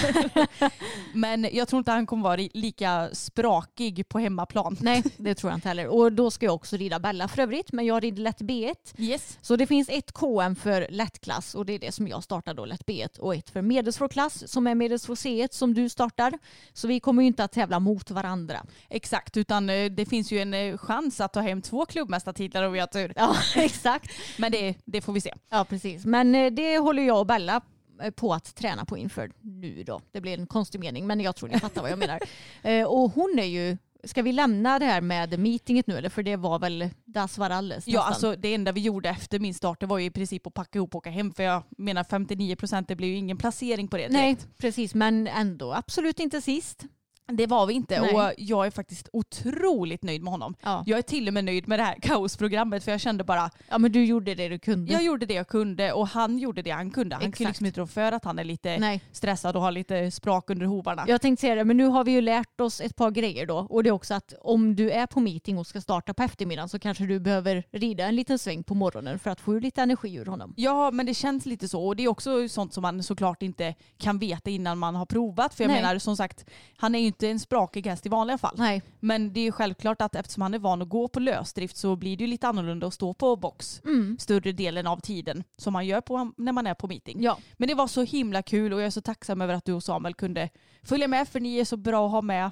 Men 1.15 1.49
jag 1.53 1.69
tror 1.69 1.79
inte 1.79 1.91
han 1.91 2.07
kommer 2.07 2.23
vara 2.23 2.49
lika 2.55 3.09
sprakig 3.13 4.09
på 4.09 4.19
hemmaplan. 4.19 4.77
Nej, 4.81 5.03
det 5.17 5.35
tror 5.35 5.51
jag 5.51 5.57
inte 5.57 5.69
heller. 5.69 5.87
Och 5.87 6.13
då 6.13 6.31
ska 6.31 6.47
jag 6.47 6.55
också 6.55 6.77
rida 6.77 6.99
Bella 6.99 7.29
för 7.29 7.43
övrigt, 7.43 7.73
men 7.73 7.87
jag 7.87 8.05
rider 8.05 8.23
lätt 8.23 8.41
B1. 8.41 8.75
Yes. 8.97 9.39
Så 9.43 9.57
det 9.57 9.67
finns 9.67 9.89
ett 9.89 10.13
KM 10.13 10.57
för 10.57 10.87
lättklass 10.91 11.55
och 11.55 11.67
det 11.67 11.73
är 11.73 11.79
det 11.79 11.93
som 11.93 12.09
jag 12.09 12.25
startar 12.25 12.55
då, 12.55 12.65
lätt 12.65 12.85
B1 12.87 13.19
och 13.19 13.35
ett 13.35 13.51
för 13.51 13.63
medelsvår 13.63 14.09
klass 14.09 14.52
som 14.53 14.67
är 14.67 14.75
medelsvår 14.75 15.15
C1 15.15 15.49
som 15.51 15.75
du 15.75 15.89
startar. 15.89 16.39
Så 16.73 16.89
vi 16.89 17.01
kommer 17.01 17.23
ju 17.23 17.27
inte 17.27 17.45
att 17.45 17.53
tävla 17.53 17.81
mot 17.81 18.11
varandra. 18.11 18.67
Exakt, 18.89 19.37
utan 19.37 19.71
eh, 19.71 19.91
det 19.91 20.07
finns 20.07 20.33
ju 20.33 20.39
en 20.39 20.55
eh, 20.55 20.79
chans 20.79 21.21
att 21.21 21.33
ta 21.33 21.41
hem 21.41 21.63
två 21.63 21.87
klubbmästartitlar 21.87 22.63
om 22.63 22.73
vi 22.73 22.81
har 22.81 22.87
tur. 22.87 23.13
Ja, 23.17 23.37
exakt. 23.57 24.11
Men 24.39 24.53
det, 24.53 24.75
det 24.85 25.01
får 25.01 25.13
vi 25.13 25.21
se. 25.21 25.35
Ja, 25.51 25.65
precis. 25.65 26.05
Men 26.05 26.35
eh, 26.35 26.53
det 26.53 26.79
håller 26.79 27.03
jag 27.03 27.19
och 27.19 27.27
Bella 27.27 27.61
på 28.15 28.35
att 28.35 28.55
träna 28.55 28.85
på 28.85 28.97
inför 28.97 29.33
nu 29.41 29.83
då. 29.87 30.01
Det 30.13 30.21
blir 30.21 30.39
en 30.39 30.47
konstig 30.47 30.81
mening 30.81 31.07
men 31.07 31.21
jag 31.21 31.37
tror 31.37 31.49
ni 31.49 31.61
fattar 31.61 31.83
vad 31.83 31.91
jag 31.91 31.99
menar. 31.99 32.21
Och 32.87 33.11
hon 33.11 33.39
är 33.39 33.45
ju, 33.45 33.77
ska 34.05 34.23
vi 34.23 34.33
lämna 34.33 34.79
det 34.79 34.85
här 34.85 35.01
med 35.01 35.39
meetinget 35.39 35.87
nu 35.87 35.97
eller? 35.99 36.09
För 36.09 36.23
det 36.23 36.37
var 36.37 36.59
väl 36.59 36.91
das 37.05 37.39
var 37.39 37.51
alles 37.51 37.89
Ja, 37.89 37.93
nästan. 38.01 38.09
alltså 38.13 38.37
det 38.43 38.55
enda 38.55 38.73
vi 38.73 38.81
gjorde 38.81 39.09
efter 39.09 39.39
min 39.39 39.55
start 39.55 39.81
det 39.81 39.87
var 39.87 39.99
ju 39.99 40.05
i 40.05 40.11
princip 40.11 40.47
att 40.47 40.55
packa 40.55 40.79
ihop 40.79 40.95
och 40.95 40.99
åka 40.99 41.11
hem. 41.11 41.33
För 41.35 41.43
jag 41.43 41.63
menar 41.79 42.05
59 42.05 42.57
procent, 42.57 42.89
det 42.89 42.97
blir 42.97 43.09
ju 43.09 43.15
ingen 43.17 43.37
placering 43.37 43.89
på 43.89 43.97
det 43.97 44.09
Nej, 44.09 44.23
direkt. 44.35 44.59
precis. 44.59 44.95
Men 44.95 45.27
ändå 45.27 45.73
absolut 45.73 46.21
inte 46.21 46.41
sist. 46.41 46.85
Det 47.27 47.47
var 47.47 47.67
vi 47.67 47.75
inte 47.75 48.01
Nej. 48.01 48.15
och 48.15 48.33
jag 48.37 48.67
är 48.67 48.71
faktiskt 48.71 49.09
otroligt 49.13 50.03
nöjd 50.03 50.23
med 50.23 50.31
honom. 50.31 50.55
Ja. 50.63 50.83
Jag 50.87 50.99
är 50.99 51.03
till 51.03 51.29
och 51.29 51.35
med 51.35 51.45
nöjd 51.45 51.69
med 51.69 51.79
det 51.79 51.83
här 51.83 51.97
kaosprogrammet 52.03 52.85
för 52.85 52.91
jag 52.91 53.01
kände 53.01 53.25
bara, 53.25 53.51
ja, 53.69 53.79
men 53.79 53.93
du 53.93 54.05
gjorde 54.05 54.35
det 54.35 54.49
du 54.49 54.59
kunde. 54.59 54.93
jag 54.93 55.03
gjorde 55.05 55.27
det 55.27 55.35
jag 55.35 55.49
kunde 55.49 55.93
och 55.93 56.09
han 56.09 56.39
gjorde 56.39 56.63
det 56.63 56.71
han 56.71 56.91
kunde. 56.91 57.15
Han 57.15 57.23
kan 57.23 57.29
Exakt. 57.29 57.49
liksom 57.49 57.67
inte 57.67 57.81
rå 57.81 57.87
för 57.87 58.13
att 58.13 58.25
han 58.25 58.39
är 58.39 58.45
lite 58.45 58.79
Nej. 58.79 59.03
stressad 59.13 59.57
och 59.57 59.63
har 59.63 59.73
lite 59.73 60.11
sprak 60.11 60.51
under 60.51 60.67
hovarna. 60.67 61.05
Jag 61.09 61.21
tänkte 61.21 61.41
säga 61.41 61.55
det, 61.55 61.65
men 61.65 61.77
nu 61.77 61.87
har 61.87 62.05
vi 62.05 62.13
ju 62.13 62.21
lärt 62.21 62.61
oss 62.61 62.81
ett 62.81 62.97
par 62.97 63.11
grejer 63.11 63.47
då. 63.47 63.57
Och 63.57 63.83
det 63.83 63.89
är 63.89 63.93
också 63.93 64.15
att 64.15 64.35
om 64.41 64.77
du 64.77 64.91
är 64.91 65.07
på 65.07 65.21
meeting 65.21 65.59
och 65.59 65.67
ska 65.67 65.81
starta 65.81 66.15
på 66.15 66.23
eftermiddagen 66.23 66.69
så 66.69 66.79
kanske 66.79 67.05
du 67.05 67.21
behöver 67.21 67.65
rida 67.73 68.05
en 68.05 68.17
liten 68.17 68.39
sväng 68.39 68.65
på 68.65 68.75
morgonen 68.75 69.19
för 69.19 69.31
att 69.31 69.41
få 69.41 69.53
lite 69.53 69.83
energi 69.83 70.15
ur 70.15 70.27
honom. 70.27 70.55
Ja 70.57 70.91
men 70.91 71.07
det 71.07 71.15
känns 71.15 71.47
lite 71.47 71.69
så 71.69 71.87
och 71.87 71.97
det 71.97 72.05
är 72.05 72.09
också 72.09 72.49
sånt 72.49 72.75
som 72.75 72.83
man 72.83 73.03
såklart 73.03 73.43
inte 73.43 73.75
kan 73.99 74.19
veta 74.19 74.51
innan 74.51 74.79
man 74.79 74.95
har 74.95 75.07
provat. 75.07 75.55
För 75.55 75.65
jag 75.65 75.69
Nej. 75.69 75.83
menar 75.83 75.99
som 75.99 76.17
sagt, 76.17 76.45
han 76.77 76.95
är 76.95 76.99
ju 76.99 77.12
inte 77.13 77.29
en 77.29 77.41
sprakig 77.41 77.87
häst 77.87 78.07
i 78.07 78.09
vanliga 78.09 78.39
fall. 78.39 78.55
Nej. 78.59 78.83
Men 79.01 79.33
det 79.33 79.47
är 79.47 79.53
självklart 79.53 80.03
att 80.03 80.15
eftersom 80.15 80.43
han 80.43 80.55
är 80.55 80.59
van 80.59 80.83
att 80.83 80.89
gå 80.89 81.09
på 81.09 81.21
lösdrift 81.21 81.77
så 81.77 81.97
blir 81.97 82.17
det 82.17 82.25
ju 82.25 82.29
lite 82.31 82.49
annorlunda 82.49 82.87
att 82.87 82.95
stå 82.95 83.15
på 83.15 83.37
box 83.37 83.81
Mm. 83.85 84.17
större 84.21 84.53
delen 84.53 84.87
av 84.87 85.01
tiden 85.01 85.45
som 85.57 85.73
man 85.73 85.87
gör 85.87 86.01
på, 86.01 86.33
när 86.37 86.53
man 86.53 86.67
är 86.67 86.75
på 86.75 86.87
meeting. 86.87 87.23
Ja. 87.23 87.39
Men 87.57 87.69
det 87.69 87.75
var 87.75 87.87
så 87.87 88.03
himla 88.03 88.43
kul 88.43 88.73
och 88.73 88.81
jag 88.81 88.87
är 88.87 88.91
så 88.91 89.01
tacksam 89.01 89.41
över 89.41 89.55
att 89.55 89.65
du 89.65 89.73
och 89.73 89.83
Samuel 89.83 90.15
kunde 90.15 90.49
följa 90.83 91.09
med 91.09 91.29
för 91.29 91.41
ni 91.41 91.59
är 91.59 91.65
så 91.65 91.77
bra 91.77 92.07
att 92.07 92.13
ha 92.13 92.23
med 92.23 92.51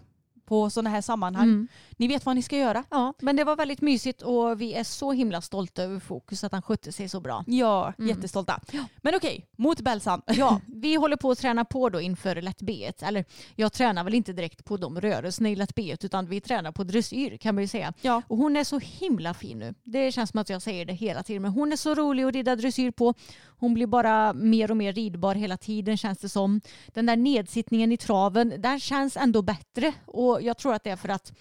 på 0.51 0.71
sådana 0.71 0.91
här 0.91 1.01
sammanhang. 1.01 1.45
Mm. 1.49 1.69
Ni 1.97 2.09
vet 2.09 2.27
vad 2.27 2.35
ni 2.37 2.43
ska 2.43 2.57
göra. 2.57 2.85
Ja, 2.91 3.15
men 3.21 3.37
det 3.37 3.45
var 3.45 3.57
väldigt 3.57 3.81
mysigt 3.81 4.23
och 4.23 4.61
vi 4.61 4.75
är 4.75 4.85
så 4.85 5.13
himla 5.13 5.41
stolta 5.41 5.83
över 5.83 6.01
Fokus 6.01 6.45
att 6.45 6.53
han 6.53 6.63
skötte 6.63 6.93
sig 6.93 7.09
så 7.09 7.21
bra. 7.21 7.45
Ja, 7.47 7.93
Mm. 7.99 8.09
jättestolta. 8.09 8.61
Men 8.97 9.15
okej, 9.15 9.47
mot 9.57 9.81
Belsan. 9.81 10.23
Ja, 10.27 10.61
vi 10.67 10.95
håller 10.95 11.17
på 11.17 11.31
att 11.31 11.39
träna 11.39 11.65
på 11.65 11.89
då 11.89 12.01
inför 12.01 12.43
lätt 12.43 12.63
B1. 12.63 13.05
Eller 13.05 13.25
jag 13.57 13.73
tränar 13.73 14.05
väl 14.05 14.15
inte 14.15 14.33
direkt 14.33 14.65
på 14.65 14.77
de 14.77 15.01
rörelserna 15.01 15.49
i 15.51 15.57
lätt 15.57 15.75
B1 15.75 16.05
utan 16.05 16.27
vi 16.27 16.41
tränar 16.41 16.73
på 16.73 16.85
dressyr 16.85 17.37
kan 17.37 17.55
man 17.55 17.65
ju 17.65 17.69
säga. 17.69 17.93
Ja. 18.03 18.23
Och 18.29 18.37
hon 18.37 18.57
är 18.57 18.65
så 18.65 18.79
himla 18.79 19.35
fin 19.35 19.59
nu. 19.59 19.75
Det 19.85 20.13
känns 20.13 20.31
som 20.31 20.41
att 20.41 20.49
jag 20.51 20.63
säger 20.63 20.85
det 20.85 20.93
hela 20.93 21.23
tiden 21.23 21.43
men 21.43 21.51
hon 21.51 21.73
är 21.73 21.77
så 21.77 21.95
rolig 21.95 22.25
att 22.25 22.35
rida 22.35 22.57
dressyr 22.57 22.91
på. 22.91 23.15
Hon 23.61 23.75
blir 23.75 23.87
bara 23.87 24.33
mer 24.33 24.71
och 24.71 24.77
mer 24.77 24.93
ridbar 24.93 25.35
hela 25.35 25.57
tiden 25.57 25.97
känns 25.97 26.19
det 26.19 26.29
som. 26.29 26.61
Den 26.87 27.07
där 27.07 27.17
nedsittningen 27.17 27.93
i 27.93 27.97
traven, 27.97 28.55
den 28.59 28.81
känns 28.81 29.17
ändå 29.17 29.43
bättre 29.43 29.93
och 30.07 30.43
jag 30.43 30.59
tror 30.59 30.75
att 30.75 30.85
det 30.85 30.91
är 30.91 30.97
för 30.97 31.09
att 31.09 31.33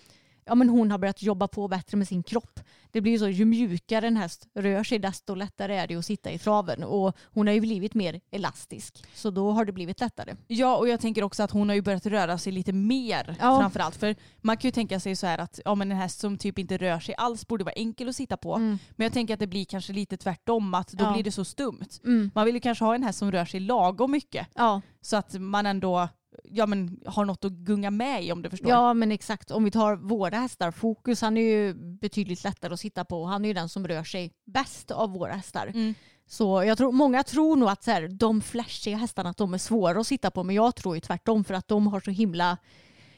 ja, 0.50 0.56
men 0.56 0.70
hon 0.70 0.92
har 0.92 0.98
börjat 0.98 1.22
jobba 1.24 1.48
på 1.48 1.68
bättre 1.68 1.98
med 1.98 2.08
sin 2.08 2.24
kropp. 2.24 2.60
Det 2.92 3.02
blir 3.02 3.12
ju 3.12 3.20
så, 3.20 3.28
ju 3.30 3.46
mjukare 3.46 4.08
en 4.08 4.18
häst 4.18 4.48
rör 4.56 4.84
sig 4.84 5.00
desto 5.00 5.36
lättare 5.36 5.76
är 5.76 5.88
det 5.88 5.96
att 5.96 6.06
sitta 6.06 6.32
i 6.32 6.40
traven 6.40 6.84
och 6.84 7.16
hon 7.34 7.48
har 7.48 7.54
ju 7.54 7.62
blivit 7.62 7.94
mer 7.94 8.22
elastisk. 8.32 9.04
Så 9.14 9.30
då 9.32 9.52
har 9.52 9.66
det 9.66 9.72
blivit 9.72 10.00
lättare. 10.00 10.36
Ja 10.48 10.78
och 10.78 10.88
jag 10.90 11.00
tänker 11.00 11.24
också 11.24 11.44
att 11.44 11.52
hon 11.52 11.70
har 11.70 11.76
ju 11.76 11.82
börjat 11.82 12.06
röra 12.06 12.38
sig 12.38 12.54
lite 12.54 12.74
mer 12.74 13.36
Ja. 13.40 13.60
framförallt. 13.60 13.96
För 13.96 14.16
man 14.42 14.58
kan 14.58 14.68
ju 14.68 14.72
tänka 14.72 15.00
sig 15.00 15.16
så 15.16 15.28
här 15.28 15.38
att 15.38 15.60
ja, 15.66 15.76
men 15.76 15.92
en 15.92 15.98
häst 15.98 16.20
som 16.20 16.38
typ 16.38 16.60
inte 16.60 16.78
rör 16.78 17.00
sig 17.00 17.16
alls 17.18 17.48
borde 17.48 17.64
vara 17.64 17.74
enkel 17.74 18.10
att 18.10 18.16
sitta 18.16 18.38
på. 18.38 18.58
Men 18.58 18.80
jag 18.96 19.14
tänker 19.14 19.34
att 19.34 19.40
det 19.40 19.48
blir 19.48 19.66
kanske 19.66 19.94
lite 19.94 20.18
tvärtom 20.18 20.74
att 20.74 20.88
då 20.92 21.00
Mm. 21.04 21.10
Ja. 21.10 21.14
blir 21.14 21.24
det 21.24 21.32
så 21.32 21.46
stumt. 21.46 22.00
Mm. 22.06 22.32
Man 22.36 22.46
vill 22.46 22.56
ju 22.56 22.62
kanske 22.62 22.86
ha 22.86 22.96
en 22.96 23.04
häst 23.04 23.20
som 23.20 23.32
rör 23.32 23.46
sig 23.46 23.60
lagom 23.60 24.12
mycket 24.12 24.48
Ja. 24.56 24.82
så 25.02 25.18
att 25.18 25.34
man 25.34 25.66
ändå 25.66 26.10
ja, 26.44 26.66
men, 26.66 27.00
har 27.06 27.26
något 27.26 27.46
att 27.46 27.52
gunga 27.52 27.92
med 27.92 28.24
i 28.24 28.32
om 28.32 28.42
du 28.42 28.50
förstår. 28.50 28.70
ja, 28.70 28.94
men 28.94 29.12
exakt. 29.12 29.52
Om 29.52 29.64
vi 29.64 29.72
tar 29.72 29.96
våra 29.96 30.38
hästar, 30.38 30.72
Fokus 30.72 31.22
han 31.22 31.38
är 31.38 31.42
ju 31.42 31.74
betydligt 31.74 32.44
lättare 32.44 32.74
att 32.74 32.80
sitta 32.80 33.06
på. 33.06 33.26
Han 33.26 33.46
är 33.46 33.50
ju 33.50 33.54
den 33.54 33.70
som 33.70 33.88
rör 33.88 34.04
sig 34.04 34.32
bäst 34.46 34.92
av 34.92 35.12
våra 35.12 35.34
hästar. 35.34 35.68
Mm. 35.68 35.94
Så 36.28 36.64
jag 36.64 36.78
tror, 36.78 36.92
många 36.92 37.24
tror 37.24 37.56
nog 37.56 37.70
att 37.70 37.84
så 37.84 37.92
här, 37.92 38.08
de 38.08 38.42
flashiga 38.42 38.98
hästarna 38.98 39.30
att 39.30 39.38
de 39.38 39.54
är 39.54 39.58
svåra 39.58 40.00
att 40.00 40.08
sitta 40.08 40.32
på 40.32 40.44
men 40.44 40.56
jag 40.56 40.76
tror 40.76 40.96
ju 40.96 41.02
tvärtom 41.02 41.44
för 41.44 41.54
att 41.54 41.68
de 41.68 41.88
har 41.88 42.00
så 42.00 42.12
himla 42.12 42.58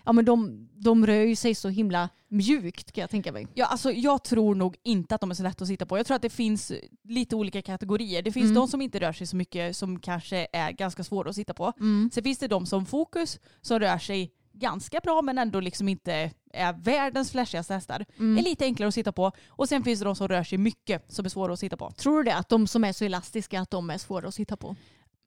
Ja 0.05 0.11
men 0.13 0.25
de, 0.25 0.69
de 0.75 1.05
rör 1.05 1.23
ju 1.25 1.35
sig 1.35 1.55
så 1.55 1.69
himla 1.69 2.09
mjukt 2.27 2.91
kan 2.91 3.01
jag 3.01 3.09
tänka 3.09 3.31
mig. 3.31 3.47
Ja, 3.53 3.65
alltså, 3.65 3.91
jag 3.91 4.23
tror 4.23 4.55
nog 4.55 4.75
inte 4.83 5.15
att 5.15 5.21
de 5.21 5.31
är 5.31 5.35
så 5.35 5.43
lätta 5.43 5.63
att 5.63 5.67
sitta 5.67 5.85
på. 5.85 5.97
Jag 5.97 6.05
tror 6.05 6.15
att 6.15 6.21
det 6.21 6.29
finns 6.29 6.71
lite 7.03 7.35
olika 7.35 7.61
kategorier. 7.61 8.21
Det 8.21 8.31
finns 8.31 8.43
Mm. 8.45 8.55
de 8.55 8.67
som 8.67 8.81
inte 8.81 8.99
rör 8.99 9.13
sig 9.13 9.27
så 9.27 9.35
mycket 9.35 9.77
som 9.77 9.99
kanske 9.99 10.47
är 10.53 10.71
ganska 10.71 11.03
svåra 11.03 11.29
att 11.29 11.35
sitta 11.35 11.53
på. 11.53 11.73
Sen 12.13 12.23
finns 12.23 12.37
det 12.39 12.47
de 12.47 12.65
som 12.65 12.85
Fokus 12.85 13.39
som 13.61 13.79
rör 13.79 13.97
sig 13.97 14.31
ganska 14.53 14.99
bra 14.99 15.21
men 15.21 15.37
ändå 15.37 15.59
liksom 15.59 15.87
inte 15.89 16.31
är 16.53 16.73
världens 16.73 17.31
flashigaste 17.31 17.73
hästar. 17.73 18.05
Mm. 18.19 18.37
Är 18.37 18.41
lite 18.43 18.65
enklare 18.65 18.87
att 18.87 18.93
sitta 18.93 19.11
på. 19.11 19.31
Och 19.47 19.69
sen 19.69 19.83
finns 19.83 19.99
det 19.99 20.05
de 20.05 20.15
som 20.15 20.27
rör 20.27 20.43
sig 20.43 20.57
mycket 20.57 21.11
som 21.13 21.25
är 21.25 21.29
svåra 21.29 21.53
att 21.53 21.59
sitta 21.59 21.77
på. 21.77 21.91
Tror 21.91 22.17
du 22.17 22.23
det? 22.23 22.35
Att 22.35 22.49
de 22.49 22.67
som 22.67 22.83
är 22.83 22.93
så 22.93 23.05
elastiska 23.05 23.61
att 23.61 23.71
de 23.71 23.89
är 23.89 23.97
svåra 23.97 24.27
att 24.27 24.33
sitta 24.35 24.57
på? 24.57 24.75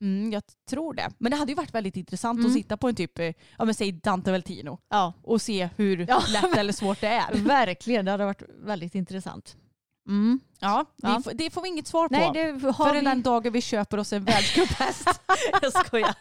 Mm, 0.04 0.32
jag 0.32 0.42
tror 0.70 0.94
det. 0.94 1.08
Men 1.18 1.30
det 1.30 1.36
hade 1.36 1.52
ju 1.52 1.56
varit 1.56 1.74
väldigt 1.74 1.96
intressant 1.96 2.38
Mm. 2.38 2.46
att 2.50 2.52
sitta 2.56 2.76
på 2.76 2.88
en 2.88 2.94
typ, 2.94 3.18
eh, 3.18 3.24
ja 3.58 3.64
men 3.64 3.74
säg 3.74 3.92
Dante 3.92 4.32
Veltino 4.32 4.78
Ja, 4.90 5.12
och 5.22 5.42
se 5.42 5.68
hur 5.76 6.06
Ja. 6.08 6.22
lätt 6.32 6.56
eller 6.56 6.72
svårt 6.72 7.00
det 7.00 7.06
är. 7.08 7.34
verkligen. 7.44 8.04
Det 8.04 8.10
hade 8.10 8.24
varit 8.24 8.42
väldigt 8.64 8.94
intressant. 8.94 9.56
Mm. 10.08 10.40
Ja, 10.60 10.84
Ja. 10.96 11.20
Får, 11.24 11.32
det 11.34 11.50
får 11.50 11.62
vi 11.62 11.68
inget 11.68 11.86
svar 11.86 12.08
på. 12.08 12.14
Nej, 12.14 12.30
det 12.34 12.66
har 12.66 12.72
Förrän 12.72 13.04
vi... 13.04 13.10
den 13.10 13.22
dagen 13.22 13.52
vi 13.52 13.60
köper 13.60 13.98
oss 13.98 14.12
en 14.12 14.24
världscuphäst. 14.24 15.08
jag 15.62 15.86
skojar. 15.86 16.14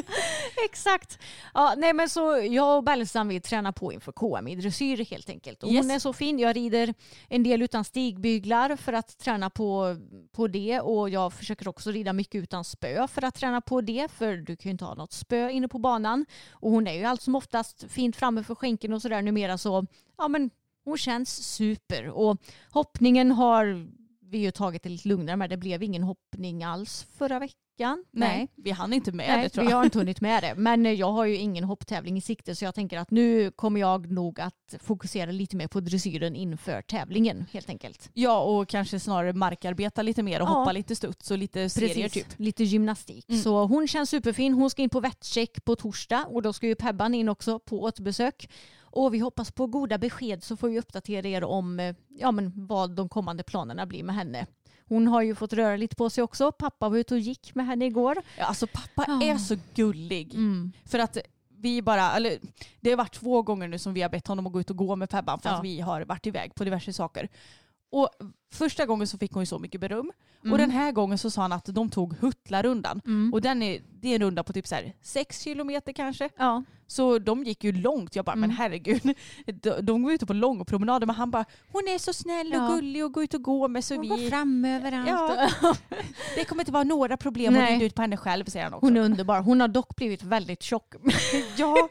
Exakt. 0.64 1.18
Ja, 1.54 1.74
nej, 1.76 1.92
men 1.92 2.08
så 2.08 2.46
jag 2.50 2.76
och 2.76 2.84
Belsan 2.84 3.28
vi 3.28 3.40
tränar 3.40 3.72
på 3.72 3.92
inför 3.92 4.12
KM 4.12 4.48
i 4.48 4.54
dressyr 4.56 5.04
helt 5.04 5.28
enkelt. 5.30 5.62
Och 5.62 5.68
Hon 5.68 5.76
Yes. 5.76 5.90
är 5.90 5.98
så 5.98 6.12
fin. 6.12 6.38
Jag 6.38 6.56
rider 6.56 6.94
en 7.28 7.42
del 7.42 7.62
utan 7.62 7.84
stigbyglar 7.84 8.76
för 8.76 8.92
att 8.92 9.18
träna 9.18 9.50
på, 9.50 9.96
på 10.32 10.46
det 10.48 10.80
och 10.80 11.10
jag 11.10 11.32
försöker 11.32 11.68
också 11.68 11.90
rida 11.90 12.12
mycket 12.12 12.42
utan 12.42 12.64
spö 12.64 13.08
för 13.08 13.24
att 13.24 13.34
träna 13.34 13.60
på 13.60 13.80
det 13.80 14.10
för 14.10 14.36
du 14.36 14.56
kan 14.56 14.68
ju 14.68 14.70
inte 14.70 14.84
ha 14.84 14.94
något 14.94 15.12
spö 15.12 15.50
inne 15.50 15.68
på 15.68 15.78
banan. 15.78 16.26
Och 16.52 16.70
hon 16.70 16.86
är 16.86 16.94
ju 16.94 17.04
allt 17.04 17.22
som 17.22 17.34
oftast 17.34 17.84
fint 17.88 18.16
framme 18.16 18.42
för 18.42 18.54
skänken 18.54 18.92
och 18.92 19.02
sådär 19.02 19.22
numera 19.22 19.58
så 19.58 19.86
ja 20.18 20.28
men 20.28 20.50
hon 20.90 20.98
känns 20.98 21.46
super 21.54 22.08
och 22.08 22.36
hoppningen 22.70 23.30
har 23.30 23.86
vi 24.22 24.38
ju 24.38 24.50
tagit 24.50 24.82
det 24.82 24.88
lite 24.88 25.08
lugnare 25.08 25.36
med. 25.36 25.50
Det 25.50 25.56
blev 25.56 25.82
ingen 25.82 26.02
hoppning 26.02 26.64
alls 26.64 27.06
förra 27.18 27.38
veckan. 27.38 27.56
Nej, 28.10 28.48
vi 28.56 28.70
hann 28.70 28.92
inte 28.92 29.12
med 29.12 29.28
Nej, 29.28 29.42
det 29.42 29.48
tror 29.48 29.64
vi 29.64 29.70
jag. 29.70 29.76
har 29.76 29.84
inte 29.84 29.98
hunnit 29.98 30.20
med 30.28 30.42
det. 30.42 30.54
Men 30.56 30.86
eh, 30.86 30.92
jag 30.92 31.12
har 31.12 31.24
ju 31.24 31.36
ingen 31.36 31.64
hopptävling 31.64 32.16
i 32.16 32.20
sikte 32.20 32.56
så 32.56 32.64
jag 32.64 32.74
tänker 32.74 32.98
att 32.98 33.10
nu 33.10 33.50
kommer 33.50 33.80
jag 33.80 34.10
nog 34.12 34.40
att 34.40 34.74
fokusera 34.80 35.30
lite 35.30 35.56
mer 35.56 35.68
på 35.68 35.80
dressyren 35.80 36.36
inför 36.36 36.82
tävlingen 36.82 37.46
helt 37.52 37.68
enkelt. 37.68 38.10
Ja, 38.14 38.40
och 38.42 38.68
kanske 38.68 39.00
snarare 39.00 39.32
markarbeta 39.32 40.02
lite 40.02 40.22
mer 40.22 40.42
och 40.42 40.48
Ja. 40.48 40.52
hoppa 40.52 40.72
lite 40.72 40.96
studs 40.96 41.30
och 41.30 41.38
lite 41.38 41.70
serier 41.70 42.08
typ. 42.08 42.26
Lite 42.36 42.64
gymnastik. 42.64 43.28
Mm. 43.28 43.42
Så 43.42 43.64
hon 43.66 43.88
känns 43.88 44.10
superfin. 44.10 44.52
Hon 44.54 44.70
ska 44.70 44.82
in 44.82 44.90
på 44.90 45.00
vettcheck 45.00 45.64
på 45.64 45.76
torsdag 45.76 46.24
och 46.30 46.42
då 46.42 46.52
ska 46.52 46.66
ju 46.66 46.74
Pebban 46.74 47.14
in 47.14 47.28
också 47.28 47.58
på 47.58 47.82
återbesök. 47.82 48.48
Och 48.90 49.14
vi 49.14 49.18
hoppas 49.18 49.52
på 49.52 49.66
goda 49.66 49.98
besked 49.98 50.42
så 50.44 50.56
får 50.56 50.68
vi 50.68 50.78
uppdatera 50.78 51.28
er 51.28 51.44
om 51.44 51.80
eh, 51.80 51.94
ja, 52.08 52.30
men 52.32 52.66
vad 52.66 52.90
de 52.90 53.08
kommande 53.08 53.42
planerna 53.42 53.86
blir 53.86 54.02
med 54.04 54.14
henne. 54.14 54.46
Hon 54.88 55.08
har 55.08 55.22
ju 55.22 55.34
fått 55.34 55.52
röra 55.52 55.76
lite 55.76 55.96
på 55.96 56.10
sig 56.10 56.24
också. 56.24 56.52
Pappa 56.52 56.88
var 56.88 56.96
ute 56.98 57.14
och 57.14 57.20
gick 57.20 57.54
med 57.54 57.66
henne 57.66 57.84
igår. 57.86 58.22
Ja, 58.38 58.44
alltså 58.44 58.66
pappa 58.66 59.04
Ja. 59.06 59.22
är 59.22 59.36
så 59.36 59.56
gullig. 59.74 60.34
Mm. 60.34 60.72
För 60.84 60.98
att 60.98 61.18
vi 61.58 61.82
bara, 61.82 62.12
eller 62.12 62.38
det 62.80 62.90
har 62.90 62.96
varit 62.96 63.14
två 63.14 63.42
gånger 63.42 63.68
nu 63.68 63.78
som 63.78 63.94
vi 63.94 64.02
har 64.02 64.08
bett 64.08 64.26
honom 64.26 64.46
att 64.46 64.52
gå 64.52 64.60
ut 64.60 64.70
och 64.70 64.76
gå 64.76 64.96
med 64.96 65.10
Pebban 65.10 65.40
för 65.40 65.48
Ja. 65.48 65.56
att 65.56 65.64
vi 65.64 65.80
har 65.80 66.04
varit 66.04 66.26
iväg 66.26 66.54
på 66.54 66.64
diverse 66.64 66.92
saker. 66.92 67.28
Och 67.90 68.08
första 68.52 68.86
gången 68.86 69.06
så 69.06 69.18
fick 69.18 69.32
hon 69.32 69.42
ju 69.42 69.46
så 69.46 69.58
mycket 69.58 69.80
beröm. 69.80 70.10
Mm. 70.42 70.52
Och 70.52 70.58
den 70.58 70.70
här 70.70 70.92
gången 70.92 71.18
så 71.18 71.30
sa 71.30 71.42
han 71.42 71.52
att 71.52 71.64
de 71.64 71.90
tog 71.90 72.14
Huttlarundan. 72.20 73.00
Mm. 73.06 73.32
Och 73.34 73.40
den 73.40 73.62
är, 73.62 73.80
det 74.00 74.08
är 74.08 74.14
en 74.14 74.20
runda 74.22 74.42
på 74.44 74.52
typ 74.52 74.66
så 74.66 74.74
här 74.74 74.92
6 75.02 75.40
kilometer 75.42 75.92
kanske. 75.92 76.28
Ja. 76.38 76.64
Så 76.86 77.18
de 77.18 77.44
gick 77.44 77.64
ju 77.64 77.72
långt. 77.72 78.16
Jag 78.16 78.24
bara, 78.24 78.36
men 78.36 78.44
Mm. 78.50 78.56
herregud. 78.56 79.02
De, 79.62 79.70
de 79.80 80.02
var 80.02 80.12
ute 80.12 80.26
på 80.26 80.32
långa 80.32 80.64
promenader 80.64 81.06
men 81.06 81.16
han 81.16 81.30
bara, 81.30 81.44
hon 81.72 81.88
är 81.88 81.98
så 81.98 82.12
snäll 82.12 82.46
och 82.52 82.54
Ja. 82.58 82.68
gullig 82.68 83.04
och 83.04 83.12
går 83.12 83.24
ut 83.24 83.34
och 83.34 83.42
går 83.42 83.68
med 83.68 83.84
så 83.84 83.94
Hon 83.96 84.08
går 84.08 84.16
vi... 84.16 84.30
fram 84.30 84.64
överallt. 84.64 85.08
Ja. 85.62 85.74
Det 86.34 86.44
kommer 86.44 86.62
inte 86.62 86.72
vara 86.72 86.84
några 86.84 87.16
problem 87.16 87.52
Nej. 87.54 87.74
rida 87.74 87.84
ut 87.86 87.94
på 87.94 88.02
henne 88.02 88.16
själv 88.16 88.44
säger 88.44 88.64
han 88.64 88.74
också. 88.74 88.86
Hon 88.86 88.96
är 88.96 89.00
underbar. 89.00 89.40
Hon 89.40 89.60
har 89.60 89.68
dock 89.68 89.96
blivit 89.96 90.22
väldigt 90.22 90.62
tjock. 90.62 90.94
Ja, 91.56 91.88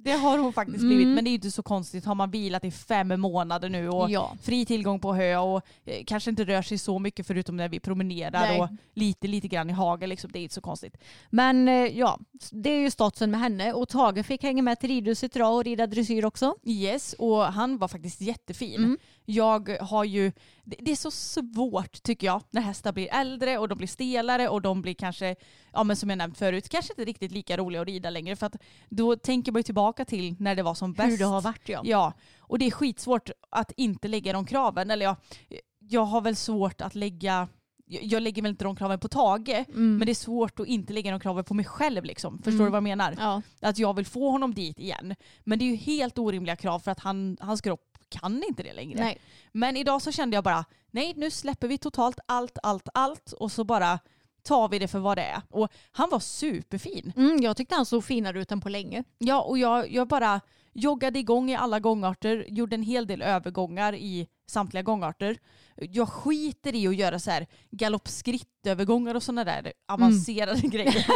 det 0.00 0.12
har 0.12 0.38
hon 0.38 0.52
faktiskt 0.52 0.80
blivit. 0.80 1.04
Mm. 1.04 1.14
Men 1.14 1.24
det 1.24 1.28
är 1.28 1.32
ju 1.32 1.36
inte 1.36 1.50
så 1.50 1.62
konstigt. 1.62 2.04
Har 2.04 2.14
man 2.14 2.30
vilat 2.30 2.64
i 2.64 2.70
fem 2.70 3.20
månader 3.20 3.68
nu 3.68 3.88
och 3.88 4.10
ja. 4.10 4.36
fri 4.42 4.66
tillgång 4.66 5.00
på 5.00 5.14
hö 5.14 5.36
och 5.36 5.62
eh, 5.84 6.04
kanske 6.06 6.30
inte 6.30 6.44
rör 6.44 6.62
sig 6.62 6.78
så 6.78 6.98
mycket 6.98 7.26
förutom 7.26 7.56
när 7.56 7.68
vi 7.68 7.80
promenerar 7.80 8.40
Nej. 8.40 8.60
och 8.60 8.68
lite, 8.94 9.28
lite 9.28 9.48
grann 9.48 9.70
i 9.70 9.72
hagen. 9.72 10.08
Liksom. 10.08 10.30
Det 10.32 10.38
är 10.38 10.42
inte 10.42 10.54
så 10.54 10.60
konstigt. 10.60 10.96
Men 11.30 11.68
eh, 11.68 11.74
ja, 11.74 12.18
det 12.50 12.70
är 12.70 12.80
ju 12.80 12.90
statusen 12.90 13.30
med 13.30 13.40
henne 13.40 13.72
och 13.72 13.88
Tage 13.88 14.26
fick 14.26 14.42
hänga 14.42 14.62
med 14.62 14.80
till 14.80 14.88
ridhuset 14.88 15.36
idag 15.36 15.54
och 15.54 15.64
rida 15.64 15.86
dressyr 15.86 16.24
också. 16.24 16.54
Yes, 16.64 17.12
och 17.12 17.44
han 17.44 17.78
var 17.78 17.88
faktiskt 17.88 18.20
jättefin. 18.20 18.76
Mm. 18.76 18.98
Jag 19.30 19.76
har 19.80 20.04
ju, 20.04 20.32
det, 20.64 20.76
det 20.80 20.90
är 20.90 20.96
så 20.96 21.10
svårt 21.10 22.02
tycker 22.02 22.26
jag 22.26 22.42
när 22.50 22.62
hästar 22.62 22.92
blir 22.92 23.08
äldre 23.14 23.58
och 23.58 23.68
de 23.68 23.78
blir 23.78 23.88
stelare 23.88 24.48
och 24.48 24.62
de 24.62 24.82
blir 24.82 24.94
kanske, 24.94 25.36
ja 25.72 25.84
men 25.84 25.96
som 25.96 26.10
jag 26.10 26.16
nämnt 26.16 26.38
förut, 26.38 26.68
kanske 26.68 26.92
inte 26.92 27.04
riktigt 27.04 27.32
lika 27.32 27.56
roliga 27.56 27.80
att 27.82 27.86
rida 27.88 28.10
längre 28.10 28.36
för 28.36 28.46
att 28.46 28.56
då 28.88 29.16
tänker 29.16 29.52
man 29.52 29.58
ju 29.58 29.62
tillbaka 29.62 30.04
till 30.04 30.36
när 30.38 30.54
det 30.54 30.62
var 30.62 30.74
som 30.74 30.92
bäst. 30.92 31.10
Hur 31.12 31.18
det 31.18 31.24
har 31.24 31.40
varit 31.40 31.68
ja. 31.68 31.80
Ja, 31.84 32.12
och 32.40 32.58
det 32.58 32.66
är 32.66 32.70
skitsvårt 32.70 33.30
att 33.50 33.72
inte 33.76 34.08
lägga 34.08 34.32
de 34.32 34.46
kraven. 34.46 34.90
Eller 34.90 35.06
ja, 35.06 35.16
jag 35.78 36.02
har 36.04 36.20
väl 36.20 36.36
svårt 36.36 36.80
att 36.80 36.94
lägga, 36.94 37.48
jag 37.86 38.04
jag 38.04 38.22
lägger 38.22 38.42
väl 38.42 38.50
inte 38.50 38.64
de 38.64 38.76
kraven 38.76 38.98
på 39.00 39.08
Tage, 39.08 39.48
Mm. 39.68 39.96
men 39.98 40.06
det 40.06 40.12
är 40.12 40.14
svårt 40.14 40.60
att 40.60 40.66
inte 40.66 40.92
lägga 40.92 41.10
de 41.10 41.20
kraven 41.20 41.44
på 41.44 41.54
mig 41.54 41.64
själv. 41.64 42.04
Liksom. 42.04 42.36
Förstår 42.38 42.50
Mm. 42.52 42.64
du 42.64 42.70
vad 42.70 42.76
jag 42.76 42.82
menar? 42.82 43.14
ja. 43.18 43.42
Att 43.60 43.78
jag 43.78 43.94
vill 43.96 44.06
få 44.06 44.30
honom 44.30 44.54
dit 44.54 44.80
igen. 44.80 45.14
Men 45.44 45.58
det 45.58 45.64
är 45.64 45.66
ju 45.70 45.76
helt 45.76 46.18
orimliga 46.18 46.56
krav 46.56 46.78
för 46.80 46.90
att 46.90 47.00
han, 47.00 47.36
hans 47.40 47.60
kropp 47.60 47.87
kan 48.08 48.42
inte 48.48 48.62
det 48.62 48.72
längre. 48.72 49.00
Nej. 49.00 49.18
Men 49.52 49.76
idag 49.76 50.02
så 50.02 50.12
kände 50.12 50.36
jag 50.36 50.44
bara, 50.44 50.64
nej 50.90 51.14
nu 51.16 51.30
släpper 51.30 51.68
vi 51.68 51.78
totalt 51.78 52.18
allt, 52.26 52.58
allt, 52.62 52.88
allt 52.94 53.32
och 53.32 53.52
så 53.52 53.64
bara 53.64 53.98
tar 54.42 54.68
vi 54.68 54.78
det 54.78 54.88
för 54.88 54.98
vad 54.98 55.18
det 55.18 55.22
är. 55.22 55.42
Och 55.50 55.68
han 55.90 56.10
var 56.10 56.20
superfin. 56.20 57.12
Mm, 57.16 57.42
jag 57.42 57.56
tyckte 57.56 57.74
han 57.74 57.86
såg 57.86 58.04
finare 58.04 58.40
ut 58.40 58.52
än 58.52 58.60
på 58.60 58.68
länge. 58.68 59.04
Ja, 59.18 59.40
och 59.40 59.58
jag, 59.58 59.92
jag 59.92 60.08
bara 60.08 60.40
joggade 60.72 61.18
igång 61.18 61.50
i 61.50 61.56
alla 61.56 61.80
gångarter, 61.80 62.46
gjorde 62.48 62.74
en 62.74 62.82
hel 62.82 63.06
del 63.06 63.22
övergångar 63.22 63.94
i 63.94 64.28
samtliga 64.46 64.82
gångarter. 64.82 65.38
Jag 65.76 66.08
skiter 66.08 66.74
i 66.74 66.88
att 66.88 66.96
göra 66.96 67.18
så 67.18 67.30
här 67.30 67.46
galoppskrittövergångar 67.70 69.14
och 69.14 69.22
sådana 69.22 69.44
där 69.44 69.72
avancerade 69.88 70.60
grejer. 70.62 71.06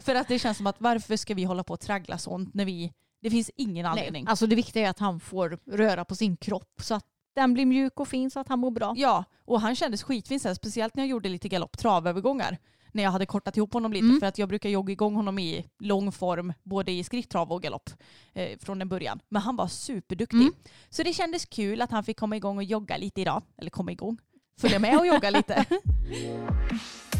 För 0.02 0.14
att 0.14 0.28
det 0.28 0.38
känns 0.38 0.56
som 0.56 0.66
att 0.66 0.80
varför 0.80 1.16
ska 1.16 1.34
vi 1.34 1.44
hålla 1.44 1.64
på 1.64 1.72
och 1.72 1.80
traggla 1.80 2.18
sånt 2.18 2.54
när 2.54 2.64
vi, 2.64 2.92
det 3.20 3.30
finns 3.30 3.50
ingen 3.56 3.86
anledning. 3.86 4.24
Nej. 4.24 4.30
Alltså 4.30 4.46
det 4.46 4.56
viktiga 4.56 4.86
är 4.86 4.90
att 4.90 4.98
han 4.98 5.20
får 5.20 5.58
röra 5.66 6.04
på 6.04 6.14
sin 6.14 6.36
kropp 6.36 6.80
så 6.82 6.94
att 6.94 7.04
den 7.34 7.54
blir 7.54 7.66
mjuk 7.66 8.00
och 8.00 8.08
fin 8.08 8.30
så 8.30 8.40
att 8.40 8.48
han 8.48 8.58
mår 8.58 8.70
bra. 8.70 8.94
Ja, 8.96 9.24
och 9.44 9.60
han 9.60 9.76
kändes 9.76 10.02
skitfin 10.02 10.40
sen, 10.40 10.54
speciellt 10.56 10.94
när 10.96 11.02
jag 11.02 11.08
gjorde 11.10 11.28
lite 11.28 11.48
galopptravövergångar. 11.48 12.58
När 12.92 13.02
jag 13.02 13.10
hade 13.10 13.26
kortat 13.26 13.56
ihop 13.56 13.72
honom 13.72 13.92
lite 13.92 14.04
Mm. 14.04 14.20
för 14.20 14.26
att 14.26 14.38
jag 14.38 14.48
brukar 14.48 14.68
jogga 14.68 14.92
igång 14.92 15.14
honom 15.14 15.38
i 15.38 15.64
lång 15.78 16.12
form 16.12 16.52
både 16.62 16.92
i 16.92 17.04
skritttrav 17.04 17.52
och 17.52 17.62
galopp 17.62 17.90
eh, 18.32 18.58
från 18.58 18.82
en 18.82 18.88
början. 18.88 19.20
Men 19.28 19.42
han 19.42 19.56
var 19.56 19.66
superduktig. 19.66 20.40
Mm. 20.40 20.52
Så 20.88 21.02
det 21.02 21.12
kändes 21.12 21.44
kul 21.46 21.80
att 21.82 21.90
han 21.90 22.04
fick 22.04 22.18
komma 22.18 22.36
igång 22.36 22.56
och 22.56 22.64
jogga 22.64 22.96
lite 22.96 23.20
idag. 23.20 23.42
Eller 23.58 23.70
komma 23.70 23.92
igång, 23.92 24.18
följa 24.60 24.78
med 24.78 24.98
och 24.98 25.06
jogga 25.06 25.30
lite. 25.30 25.64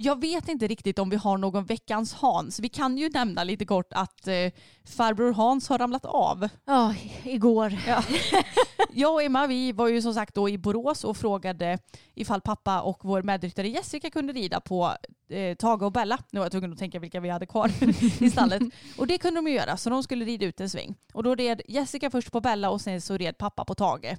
Jag 0.00 0.20
vet 0.20 0.48
inte 0.48 0.66
riktigt 0.66 0.98
om 0.98 1.10
vi 1.10 1.16
har 1.16 1.38
någon 1.38 1.64
veckans 1.64 2.14
Hans. 2.14 2.60
Vi 2.60 2.68
kan 2.68 2.98
ju 2.98 3.08
nämna 3.08 3.44
lite 3.44 3.64
kort 3.64 3.92
att 3.92 4.28
eh, 4.28 4.34
farbror 4.84 5.32
Hans 5.32 5.68
har 5.68 5.78
ramlat 5.78 6.04
av. 6.04 6.48
Ja, 6.64 6.94
igår. 7.24 7.78
Ja. 7.86 8.02
Jag 8.92 9.14
och 9.14 9.22
Emma 9.22 9.46
vi 9.46 9.72
var 9.72 9.88
ju 9.88 10.02
som 10.02 10.14
sagt 10.14 10.34
då 10.34 10.48
i 10.48 10.58
Borås 10.58 11.04
och 11.04 11.16
frågade 11.16 11.78
ifall 12.14 12.40
pappa 12.40 12.80
och 12.80 13.00
vår 13.02 13.22
medryttare 13.22 13.68
Jessica 13.68 14.10
kunde 14.10 14.32
rida 14.32 14.60
på 14.60 14.92
eh, 15.28 15.56
Tage 15.56 15.82
och 15.82 15.92
Bella. 15.92 16.18
Nu 16.30 16.38
var 16.40 16.44
jag 16.44 16.52
tvungen 16.52 16.72
att 16.72 16.78
tänka 16.78 16.98
vilka 16.98 17.20
vi 17.20 17.28
hade 17.28 17.46
kvar 17.46 17.70
i 18.24 18.30
stallet. 18.30 18.62
Och 18.98 19.06
det 19.06 19.18
kunde 19.18 19.38
de 19.38 19.48
ju 19.48 19.54
göra 19.54 19.76
så 19.76 19.90
de 19.90 20.02
skulle 20.02 20.24
rida 20.24 20.46
ut 20.46 20.60
en 20.60 20.70
sväng. 20.70 20.94
Och 21.12 21.22
då 21.22 21.34
red 21.34 21.62
Jessica 21.68 22.10
först 22.10 22.32
på 22.32 22.40
Bella 22.40 22.70
och 22.70 22.80
sen 22.80 23.00
så 23.00 23.16
red 23.16 23.38
pappa 23.38 23.64
på 23.64 23.74
Tage. 23.74 24.16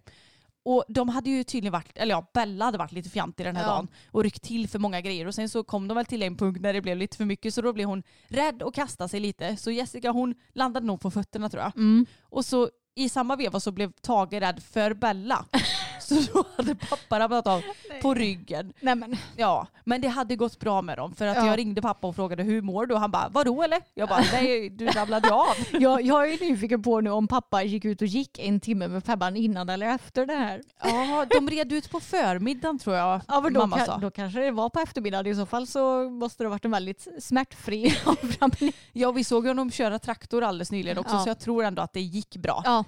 Och 0.71 0.83
de 0.87 1.09
hade 1.09 1.29
ju 1.29 1.43
tydligen 1.43 1.71
varit, 1.71 1.97
eller 1.97 2.15
ja, 2.15 2.25
Bella 2.33 2.65
hade 2.65 2.77
varit 2.77 2.91
lite 2.91 3.09
fjantig 3.09 3.45
den 3.45 3.55
här 3.55 3.63
Ja. 3.63 3.69
dagen 3.69 3.87
och 4.11 4.23
ryckt 4.23 4.43
till 4.43 4.67
för 4.67 4.79
många 4.79 5.01
grejer. 5.01 5.25
Och 5.27 5.35
sen 5.35 5.49
så 5.49 5.63
kom 5.63 5.87
de 5.87 5.95
väl 5.95 6.05
till 6.05 6.23
en 6.23 6.37
punkt 6.37 6.61
när 6.61 6.73
det 6.73 6.81
blev 6.81 6.97
lite 6.97 7.17
för 7.17 7.25
mycket 7.25 7.53
så 7.53 7.61
då 7.61 7.73
blev 7.73 7.87
hon 7.87 8.03
rädd 8.27 8.61
och 8.63 8.75
kastade 8.75 9.09
sig 9.09 9.19
lite. 9.19 9.57
Så 9.57 9.71
Jessica 9.71 10.11
hon 10.11 10.35
landade 10.53 10.85
nog 10.85 11.01
på 11.01 11.11
fötterna 11.11 11.49
tror 11.49 11.63
jag. 11.63 11.75
Mm. 11.77 12.05
Och 12.21 12.45
så 12.45 12.69
i 12.95 13.09
samma 13.09 13.35
veva 13.35 13.59
så 13.59 13.71
blev 13.71 13.91
Tage 14.01 14.33
rädd 14.33 14.63
för 14.63 14.93
Bella. 14.93 15.45
Så 16.21 16.31
då 16.33 16.43
hade 16.57 16.75
pappa 16.75 17.19
ramlat 17.19 17.47
av 17.47 17.61
på 18.01 18.13
ryggen. 18.13 18.73
Nej 18.79 18.95
men. 18.95 19.15
Ja, 19.35 19.67
men 19.83 20.01
det 20.01 20.07
hade 20.07 20.35
gått 20.35 20.59
bra 20.59 20.81
med 20.81 20.97
dem. 20.97 21.15
För 21.15 21.27
att 21.27 21.37
Ja. 21.37 21.45
jag 21.45 21.57
ringde 21.57 21.81
pappa 21.81 22.07
och 22.07 22.15
frågade 22.15 22.43
hur 22.43 22.61
mår 22.61 22.85
du? 22.85 22.93
Och 22.93 22.99
han 22.99 23.11
bara, 23.11 23.29
vadå 23.29 23.63
eller? 23.63 23.81
Jag 23.93 24.09
bara, 24.09 24.23
nej 24.33 24.69
du 24.69 24.87
ramlade 24.87 25.31
av. 25.33 25.45
Jag, 25.71 26.01
jag 26.01 26.33
är 26.33 26.39
nyfiken 26.49 26.83
på 26.83 27.01
nu 27.01 27.09
om 27.09 27.27
pappa 27.27 27.63
gick 27.63 27.85
ut 27.85 28.01
och 28.01 28.07
gick 28.07 28.39
en 28.39 28.59
timme 28.59 28.87
med 28.87 29.05
Pebban 29.05 29.35
innan 29.35 29.69
eller 29.69 29.87
efter 29.87 30.25
det 30.25 30.33
här. 30.35 30.61
Ja, 30.83 31.25
de 31.29 31.49
red 31.49 31.73
ut 31.73 31.89
på 31.91 31.99
förmiddagen 31.99 32.79
tror 32.79 32.95
jag 32.95 33.21
Ja, 33.27 33.41
men 33.41 33.53
då, 33.53 33.59
mamma 33.59 33.85
sa. 33.85 33.97
då 33.97 34.11
kanske 34.11 34.39
det 34.39 34.51
var 34.51 34.69
på 34.69 34.79
eftermiddagen. 34.79 35.31
I 35.31 35.35
så 35.35 35.45
fall 35.45 35.67
så 35.67 36.09
måste 36.09 36.43
det 36.43 36.47
ha 36.47 36.51
varit 36.51 36.65
en 36.65 36.71
väldigt 36.71 37.07
smärtfri 37.19 37.95
avramling. 38.05 38.73
Ja, 38.93 39.11
vi 39.11 39.23
såg 39.23 39.47
honom 39.47 39.71
köra 39.71 39.99
traktor 39.99 40.43
alldeles 40.43 40.71
nyligen 40.71 40.97
också 40.97 41.15
Ja. 41.15 41.23
så 41.23 41.29
jag 41.29 41.39
tror 41.39 41.63
ändå 41.63 41.81
att 41.81 41.93
det 41.93 42.01
gick 42.01 42.37
bra. 42.37 42.61
Ja. 42.65 42.83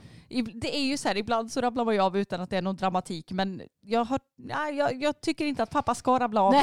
Det 0.53 0.75
är 0.77 0.83
ju 0.83 0.97
så 0.97 1.07
här, 1.07 1.17
ibland 1.17 1.51
så 1.51 1.61
ramlar 1.61 1.85
man 1.85 1.93
ju 1.93 1.99
av 1.99 2.17
utan 2.17 2.41
att 2.41 2.49
det 2.49 2.57
är 2.57 2.61
någon 2.61 2.75
dramatik 2.75 3.31
men 3.31 3.61
jag, 3.81 4.05
har, 4.05 4.19
nej, 4.37 4.75
jag, 4.75 5.01
jag 5.03 5.21
tycker 5.21 5.45
inte 5.45 5.63
att 5.63 5.69
pappa 5.69 5.95
ska 5.95 6.19
ramla 6.19 6.41
av. 6.41 6.53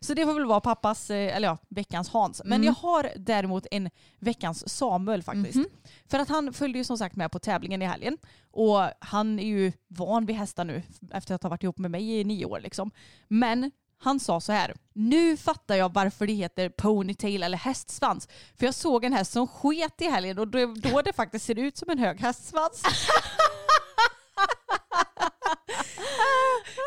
Så 0.00 0.14
det 0.14 0.24
får 0.26 0.34
väl 0.34 0.46
vara 0.46 0.60
pappas, 0.60 1.10
eh, 1.10 1.36
eller 1.36 1.48
ja, 1.48 1.58
veckans 1.68 2.08
Hans. 2.08 2.42
Men 2.44 2.52
Mm. 2.52 2.64
jag 2.66 2.72
har 2.72 3.10
däremot 3.16 3.66
en 3.70 3.90
veckans 4.18 4.68
Samuel 4.68 5.22
faktiskt. 5.22 5.54
Mhm. 5.56 5.66
För 6.10 6.18
att 6.18 6.28
han 6.28 6.52
följde 6.52 6.78
ju 6.78 6.84
som 6.84 6.98
sagt 6.98 7.16
med 7.16 7.32
på 7.32 7.38
tävlingen 7.38 7.82
i 7.82 7.84
helgen. 7.84 8.18
Och 8.50 8.80
han 8.98 9.38
är 9.38 9.46
ju 9.46 9.72
van 9.88 10.26
vid 10.26 10.36
hästar 10.36 10.64
nu 10.64 10.82
efter 11.12 11.34
att 11.34 11.42
ha 11.42 11.50
varit 11.50 11.62
ihop 11.62 11.78
med 11.78 11.90
mig 11.90 12.20
i 12.20 12.24
nio 12.24 12.44
år 12.44 12.60
liksom. 12.60 12.90
Men 13.28 13.70
Han 14.02 14.20
sa 14.20 14.40
så 14.40 14.52
här. 14.52 14.74
Nu 14.94 15.36
fattar 15.36 15.74
jag 15.74 15.92
varför 15.94 16.26
det 16.26 16.32
heter 16.32 16.68
ponytail 16.68 17.42
eller 17.42 17.58
hästsvans. 17.58 18.28
För 18.58 18.64
jag 18.64 18.74
såg 18.74 19.04
en 19.04 19.12
häst 19.12 19.32
som 19.32 19.46
sket 19.48 20.02
i 20.02 20.04
helgen 20.10 20.38
och 20.38 20.48
då, 20.48 20.66
då 20.76 21.02
det 21.02 21.12
faktiskt 21.12 21.44
ser 21.46 21.58
ut 21.58 21.76
som 21.76 21.90
en 21.90 21.98
hög 21.98 22.20
hästsvans. 22.20 22.82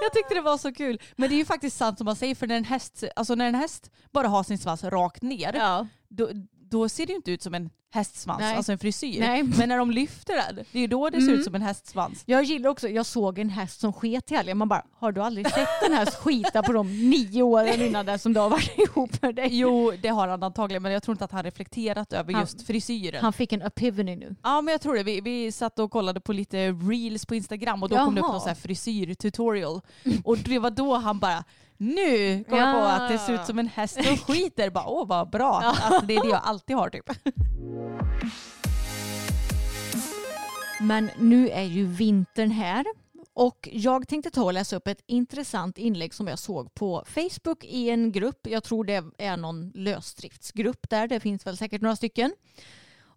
Jag 0.02 0.14
tyckte 0.14 0.34
det 0.34 0.42
var 0.42 0.58
så 0.58 0.74
kul. 0.74 1.02
Men 1.16 1.30
det 1.30 1.36
är 1.36 1.38
ju 1.38 1.46
faktiskt 1.46 1.78
sant 1.78 1.98
som 1.98 2.06
man 2.06 2.16
säger 2.16 2.36
för 2.36 2.48
när 2.48 2.56
en 2.58 2.64
häst, 2.64 3.04
alltså 3.16 3.36
när 3.36 3.46
en 3.48 3.56
häst 3.56 3.92
bara 4.12 4.28
har 4.28 4.44
sin 4.44 4.58
svans 4.58 4.84
rakt 4.84 5.22
ner 5.22 5.54
Ja. 5.54 5.88
då, 6.10 6.30
då 6.70 6.90
ser 6.90 7.06
det 7.06 7.12
ju 7.12 7.16
inte 7.16 7.32
ut 7.32 7.42
som 7.42 7.54
en 7.54 7.70
hästsvans, 7.94 8.40
Nej. 8.40 8.56
alltså 8.56 8.72
en 8.72 8.78
frisyr. 8.78 9.20
Nej. 9.20 9.44
Men 9.58 9.70
när 9.70 9.78
de 9.78 9.92
lyfter 9.92 10.36
den, 10.36 10.66
det 10.72 10.80
är 10.80 10.82
ju 10.82 10.88
då 10.88 11.10
det 11.10 11.18
ser 11.22 11.28
Mm. 11.28 11.40
ut 11.40 11.46
som 11.46 11.56
en 11.56 11.62
hästsvans. 11.62 12.24
Jag 12.26 12.44
gillar 12.44 12.70
också, 12.70 12.90
jag 12.90 13.06
såg 13.06 13.40
en 13.40 13.50
häst 13.50 13.80
som 13.80 13.94
sket 13.94 14.32
i 14.32 14.36
helgen. 14.36 14.58
Man 14.58 14.68
bara, 14.68 14.86
har 14.94 15.12
du 15.12 15.22
aldrig 15.22 15.48
sett 15.52 15.68
en 15.88 15.94
häst 15.94 16.16
skita 16.16 16.64
på 16.64 16.74
de 16.74 17.10
nio 17.10 17.42
åren 17.44 17.82
innan 17.82 18.06
det 18.06 18.20
som 18.20 18.34
du 18.34 18.40
har 18.40 18.50
varit 18.50 18.78
ihop 18.78 19.22
med 19.22 19.36
dig? 19.36 19.48
Jo, 19.52 19.92
det 20.02 20.08
har 20.10 20.28
han 20.28 20.44
antagligen, 20.44 20.84
men 20.84 20.92
jag 20.92 21.04
tror 21.04 21.14
inte 21.14 21.26
att 21.26 21.32
han 21.32 21.44
reflekterat 21.44 22.14
över 22.14 22.34
Han- 22.34 22.42
just 22.42 22.68
frisyren. 22.68 23.22
Han 23.24 23.34
fick 23.34 23.54
en 23.54 23.62
epiphany 23.62 24.16
nu. 24.16 24.36
Ja 24.44 24.62
men 24.62 24.72
jag 24.72 24.82
tror 24.82 24.96
det. 24.96 25.04
Vi, 25.04 25.22
vi 25.22 25.52
satt 25.52 25.80
och 25.80 25.92
kollade 25.92 26.20
på 26.22 26.34
lite 26.34 26.72
reels 26.72 27.26
på 27.26 27.36
Instagram 27.36 27.84
och 27.84 27.90
då 27.90 27.96
kom 27.96 28.16
det 28.16 28.22
upp 28.22 28.24
Jaha. 28.26 28.32
någon 28.32 28.42
sån 28.42 28.48
här 28.50 28.56
frisyr-tutorial. 28.56 29.82
Och 30.24 30.38
det 30.38 30.60
var 30.60 30.70
då 30.72 30.96
han 30.96 31.20
bara 31.20 31.44
nu 31.78 32.44
kom 32.44 32.58
jag 32.58 32.74
på 32.74 32.80
Ja. 32.80 32.92
att 32.92 33.10
det 33.12 33.18
ser 33.18 33.34
ut 33.34 33.46
som 33.46 33.60
en 33.60 33.68
häst 33.68 34.04
som 34.04 34.18
skiter. 34.18 34.70
Bara, 34.70 34.88
Åh 34.88 35.08
vad 35.08 35.30
bra. 35.30 35.52
Alltså, 35.64 36.06
det 36.06 36.16
är 36.16 36.24
det 36.24 36.30
jag 36.30 36.42
alltid 36.44 36.76
har 36.76 36.90
typ. 36.90 37.10
Men 40.80 41.10
nu 41.18 41.50
är 41.50 41.64
ju 41.64 41.86
vintern 41.86 42.52
här 42.52 42.86
och 43.34 43.70
jag 43.72 44.08
tänkte 44.08 44.30
ta 44.32 44.44
och 44.44 44.54
läsa 44.54 44.76
upp 44.76 44.88
ett 44.88 45.02
intressant 45.06 45.78
inlägg 45.78 46.14
som 46.14 46.28
jag 46.28 46.40
såg 46.40 46.74
på 46.74 47.04
Facebook 47.08 47.64
i 47.64 47.90
en 47.90 48.12
grupp. 48.12 48.48
Jag 48.48 48.64
tror 48.64 48.84
det 48.84 49.04
är 49.18 49.38
någon 49.38 49.70
lösdriftsgrupp 49.76 50.90
där. 50.90 51.08
Det 51.08 51.20
finns 51.20 51.46
väl 51.46 51.58
säkert 51.58 51.82
några 51.82 51.96
stycken. 51.96 52.34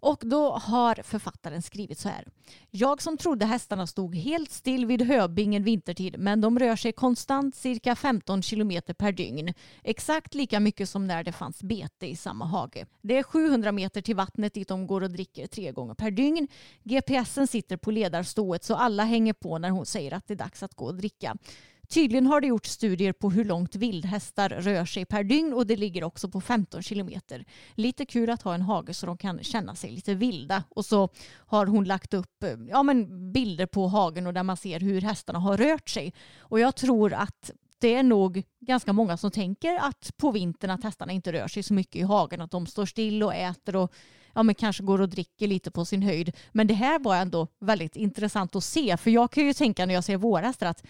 Och 0.00 0.22
då 0.24 0.52
har 0.52 1.02
författaren 1.02 1.62
skrivit 1.62 1.98
så 1.98 2.08
här. 2.08 2.24
Jag 2.70 3.02
som 3.02 3.16
trodde 3.16 3.46
hästarna 3.46 3.86
stod 3.86 4.14
helt 4.14 4.50
still 4.50 4.86
vid 4.86 5.02
Höbingen 5.02 5.64
vintertid 5.64 6.18
men 6.18 6.40
de 6.40 6.58
rör 6.58 6.76
sig 6.76 6.92
konstant 6.92 7.54
cirka 7.54 7.96
15 7.96 8.42
kilometer 8.42 8.94
per 8.94 9.12
dygn. 9.12 9.54
Exakt 9.84 10.34
lika 10.34 10.60
mycket 10.60 10.88
som 10.88 11.06
när 11.06 11.24
det 11.24 11.32
fanns 11.32 11.62
bete 11.62 12.06
i 12.06 12.16
samma 12.16 12.44
hage. 12.44 12.86
Det 13.02 13.18
är 13.18 13.22
700 13.22 13.72
meter 13.72 14.02
till 14.02 14.16
vattnet 14.16 14.54
dit 14.54 14.68
de 14.68 14.86
går 14.86 15.02
och 15.02 15.10
dricker 15.10 15.46
tre 15.46 15.72
gånger 15.72 15.94
per 15.94 16.10
dygn. 16.10 16.48
GPSen 16.82 17.46
sitter 17.46 17.76
på 17.76 17.90
ledarstået 17.90 18.64
så 18.64 18.74
alla 18.74 19.04
hänger 19.04 19.32
på 19.32 19.58
när 19.58 19.70
hon 19.70 19.86
säger 19.86 20.14
att 20.14 20.26
det 20.26 20.34
är 20.34 20.38
dags 20.38 20.62
att 20.62 20.74
gå 20.74 20.84
och 20.84 20.94
dricka. 20.94 21.36
Tydligen 21.88 22.26
har 22.26 22.40
det 22.40 22.46
gjorts 22.46 22.70
studier 22.70 23.12
på 23.12 23.30
hur 23.30 23.44
långt 23.44 23.76
vildhästar 23.76 24.48
rör 24.48 24.84
sig 24.84 25.04
per 25.04 25.24
dygn 25.24 25.52
och 25.52 25.66
det 25.66 25.76
ligger 25.76 26.04
också 26.04 26.28
på 26.28 26.40
15 26.40 26.82
kilometer. 26.82 27.44
Lite 27.74 28.06
kul 28.06 28.30
att 28.30 28.42
ha 28.42 28.54
en 28.54 28.62
hage 28.62 28.94
så 28.94 29.06
de 29.06 29.16
kan 29.16 29.42
känna 29.42 29.74
sig 29.74 29.90
lite 29.90 30.14
vilda. 30.14 30.64
Och 30.68 30.84
så 30.84 31.08
har 31.36 31.66
hon 31.66 31.84
lagt 31.84 32.14
upp 32.14 32.42
eh, 32.42 32.50
ja, 32.68 32.82
men 32.82 33.32
bilder 33.32 33.66
på 33.66 33.88
hagen 33.88 34.26
och 34.26 34.34
där 34.34 34.42
man 34.42 34.56
ser 34.56 34.80
hur 34.80 35.00
hästarna 35.00 35.38
har 35.38 35.56
rört 35.56 35.88
sig. 35.88 36.14
Och 36.38 36.60
jag 36.60 36.76
tror 36.76 37.12
att 37.12 37.50
det 37.78 37.94
är 37.94 38.02
nog 38.02 38.42
ganska 38.60 38.92
många 38.92 39.16
som 39.16 39.30
tänker 39.30 39.76
att 39.76 40.16
på 40.16 40.30
vintern 40.30 40.70
att 40.70 40.84
hästarna 40.84 41.12
inte 41.12 41.32
rör 41.32 41.48
sig 41.48 41.62
så 41.62 41.74
mycket 41.74 41.96
i 41.96 42.02
hagen, 42.02 42.40
att 42.40 42.50
de 42.50 42.66
står 42.66 42.86
still 42.86 43.22
och 43.22 43.34
äter 43.34 43.76
och 43.76 43.92
ja, 44.34 44.42
men 44.42 44.54
kanske 44.54 44.82
går 44.82 45.00
och 45.00 45.08
dricker 45.08 45.46
lite 45.46 45.70
på 45.70 45.84
sin 45.84 46.02
höjd. 46.02 46.36
Men 46.52 46.66
det 46.66 46.74
här 46.74 46.98
var 46.98 47.16
ändå 47.16 47.46
väldigt 47.60 47.96
intressant 47.96 48.56
att 48.56 48.64
se, 48.64 48.96
för 48.96 49.10
jag 49.10 49.30
kan 49.30 49.46
ju 49.46 49.52
tänka 49.54 49.86
när 49.86 49.94
jag 49.94 50.04
ser 50.04 50.16
våra 50.16 50.46
hästar 50.46 50.66
att 50.66 50.84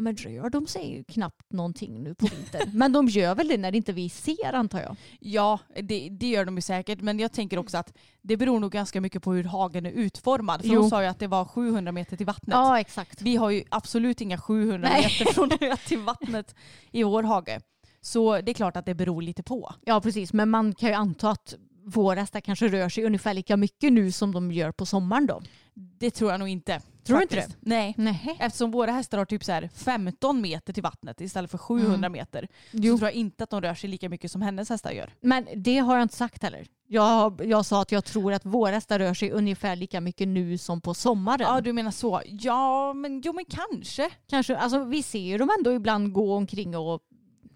ja, 0.00 0.02
men 0.02 0.16
rör 0.16 0.50
de 0.50 0.66
sig 0.66 0.92
ju 0.92 1.04
knappt 1.04 1.52
någonting 1.52 2.02
nu 2.02 2.14
på 2.14 2.26
vintern. 2.26 2.70
men 2.74 2.92
de 2.92 3.08
gör 3.08 3.34
väl 3.34 3.48
det 3.48 3.56
när 3.56 3.74
inte 3.74 3.92
vi 3.92 4.08
ser 4.08 4.52
antar 4.52 4.80
jag. 4.80 4.96
Ja, 5.20 5.58
det, 5.82 6.08
det 6.10 6.28
gör 6.28 6.44
de 6.44 6.56
ju 6.56 6.62
säkert. 6.62 7.00
Men 7.00 7.18
jag 7.18 7.32
tänker 7.32 7.58
också 7.58 7.78
att 7.78 7.96
det 8.22 8.36
beror 8.36 8.60
nog 8.60 8.72
ganska 8.72 9.00
mycket 9.00 9.22
på 9.22 9.32
hur 9.32 9.44
hagen 9.44 9.86
är 9.86 9.90
utformad. 9.90 10.60
För 10.60 10.68
Jo. 10.68 10.80
hon 10.80 10.90
sa 10.90 11.02
ju 11.02 11.08
att 11.08 11.18
det 11.18 11.26
var 11.26 11.44
700 11.44 11.92
meter 11.92 12.16
till 12.16 12.26
vattnet. 12.26 12.54
Ja 12.54 12.80
exakt. 12.80 13.22
Vi 13.22 13.36
har 13.36 13.50
ju 13.50 13.64
absolut 13.68 14.20
inga 14.20 14.38
700 14.38 14.88
Nej. 14.92 15.02
meter 15.02 15.32
från 15.32 15.50
ö 15.60 15.76
till 15.86 15.98
vattnet 15.98 16.54
i 16.90 17.02
vår 17.02 17.22
hage. 17.22 17.60
Så 18.00 18.40
det 18.40 18.52
är 18.52 18.54
klart 18.54 18.76
att 18.76 18.86
det 18.86 18.94
beror 18.94 19.22
lite 19.22 19.42
på. 19.42 19.74
Ja 19.84 20.00
precis, 20.00 20.32
men 20.32 20.50
man 20.50 20.74
kan 20.74 20.88
ju 20.88 20.94
anta 20.94 21.30
att 21.30 21.54
våra 21.84 22.20
hästar 22.20 22.40
kanske 22.40 22.68
rör 22.68 22.88
sig 22.88 23.04
ungefär 23.04 23.34
lika 23.34 23.56
mycket 23.56 23.92
nu 23.92 24.12
som 24.12 24.32
de 24.32 24.52
gör 24.52 24.72
på 24.72 24.86
sommaren 24.86 25.26
då. 25.26 25.42
Det 25.74 26.10
tror 26.10 26.30
jag 26.30 26.38
nog 26.38 26.48
inte. 26.48 26.80
Tror 27.04 27.16
du 27.16 27.22
inte 27.22 27.36
faktiskt. 27.36 27.58
Nej. 27.60 27.94
Nej. 27.98 28.36
Eftersom 28.40 28.70
våra 28.70 28.92
hästar 28.92 29.18
har 29.18 29.24
typ 29.24 29.44
så 29.44 29.52
här 29.52 29.70
15 29.74 30.40
meter 30.40 30.72
till 30.72 30.82
vattnet 30.82 31.20
istället 31.20 31.50
för 31.50 31.58
700 31.58 32.08
meter 32.08 32.48
så 32.70 32.76
Jo. 32.80 32.98
tror 32.98 33.08
jag 33.08 33.14
inte 33.14 33.44
att 33.44 33.50
de 33.50 33.60
rör 33.60 33.74
sig 33.74 33.90
lika 33.90 34.08
mycket 34.08 34.30
som 34.32 34.42
hennes 34.42 34.68
hästar 34.68 34.90
gör. 34.90 35.14
Men 35.20 35.46
det 35.56 35.78
har 35.78 35.96
jag 35.96 36.02
inte 36.02 36.16
sagt 36.16 36.42
heller. 36.42 36.66
Jag, 36.86 37.40
jag 37.44 37.66
sa 37.66 37.82
att 37.82 37.92
jag 37.92 38.04
tror 38.04 38.32
att 38.32 38.44
våra 38.44 38.70
hästar 38.74 38.98
rör 38.98 39.14
sig 39.14 39.30
ungefär 39.30 39.76
lika 39.76 40.00
mycket 40.00 40.28
nu 40.28 40.58
som 40.58 40.80
på 40.80 40.94
sommaren. 40.94 41.40
Ja 41.40 41.60
du 41.60 41.72
menar 41.72 41.90
så. 41.90 42.22
Ja 42.26 42.92
men, 42.92 43.20
jo, 43.24 43.32
men 43.32 43.44
kanske. 43.44 44.10
Kanske, 44.30 44.56
alltså, 44.56 44.84
vi 44.84 45.02
ser 45.02 45.18
ju 45.20 45.38
dem 45.38 45.50
ändå 45.58 45.72
ibland 45.72 46.12
gå 46.12 46.34
omkring 46.36 46.76
och 46.76 47.00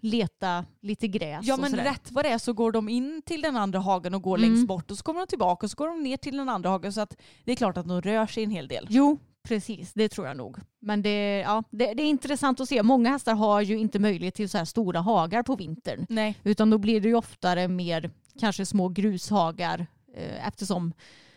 leta 0.05 0.65
lite 0.81 1.07
gräs 1.07 1.45
Ja 1.47 1.57
men 1.57 1.69
sådär. 1.69 1.83
rätt 1.83 2.11
vad 2.11 2.25
det 2.25 2.29
är 2.29 2.37
så 2.37 2.53
går 2.53 2.71
de 2.71 2.89
in 2.89 3.21
till 3.25 3.41
den 3.41 3.57
andra 3.57 3.79
hagen 3.79 4.13
och 4.13 4.21
går 4.21 4.37
Mm. 4.37 4.49
längst 4.49 4.67
bort 4.67 4.91
och 4.91 4.97
så 4.97 5.03
kommer 5.03 5.19
de 5.19 5.27
tillbaka 5.27 5.65
och 5.65 5.71
så 5.71 5.75
går 5.75 5.87
de 5.87 6.03
ner 6.03 6.17
till 6.17 6.37
den 6.37 6.49
andra 6.49 6.69
hagen 6.69 6.93
så 6.93 7.01
att 7.01 7.15
det 7.43 7.51
är 7.51 7.55
klart 7.55 7.77
att 7.77 7.87
de 7.87 8.01
rör 8.01 8.25
sig 8.27 8.43
en 8.43 8.51
hel 8.51 8.67
del. 8.67 8.87
Jo, 8.89 9.17
precis. 9.47 9.93
Det 9.93 10.09
tror 10.09 10.27
jag 10.27 10.37
nog. 10.37 10.57
Men 10.79 11.01
det, 11.01 11.39
ja, 11.39 11.63
det, 11.69 11.93
det 11.93 12.03
är 12.03 12.07
intressant 12.07 12.59
att 12.59 12.69
se. 12.69 12.83
Många 12.83 13.09
hästar 13.09 13.33
har 13.35 13.61
ju 13.61 13.77
inte 13.77 13.99
möjlighet 13.99 14.35
till 14.35 14.49
så 14.49 14.57
här 14.57 14.65
stora 14.65 14.99
hagar 15.01 15.43
på 15.43 15.55
vintern. 15.55 16.05
Nej. 16.09 16.37
Utan 16.43 16.69
då 16.69 16.77
blir 16.77 17.01
det 17.01 17.07
ju 17.07 17.15
oftare 17.15 17.67
mer 17.67 18.11
kanske 18.39 18.65
små 18.65 18.89
grushagar 18.89 19.87
eh, 20.15 20.47
eftersom 20.47 20.93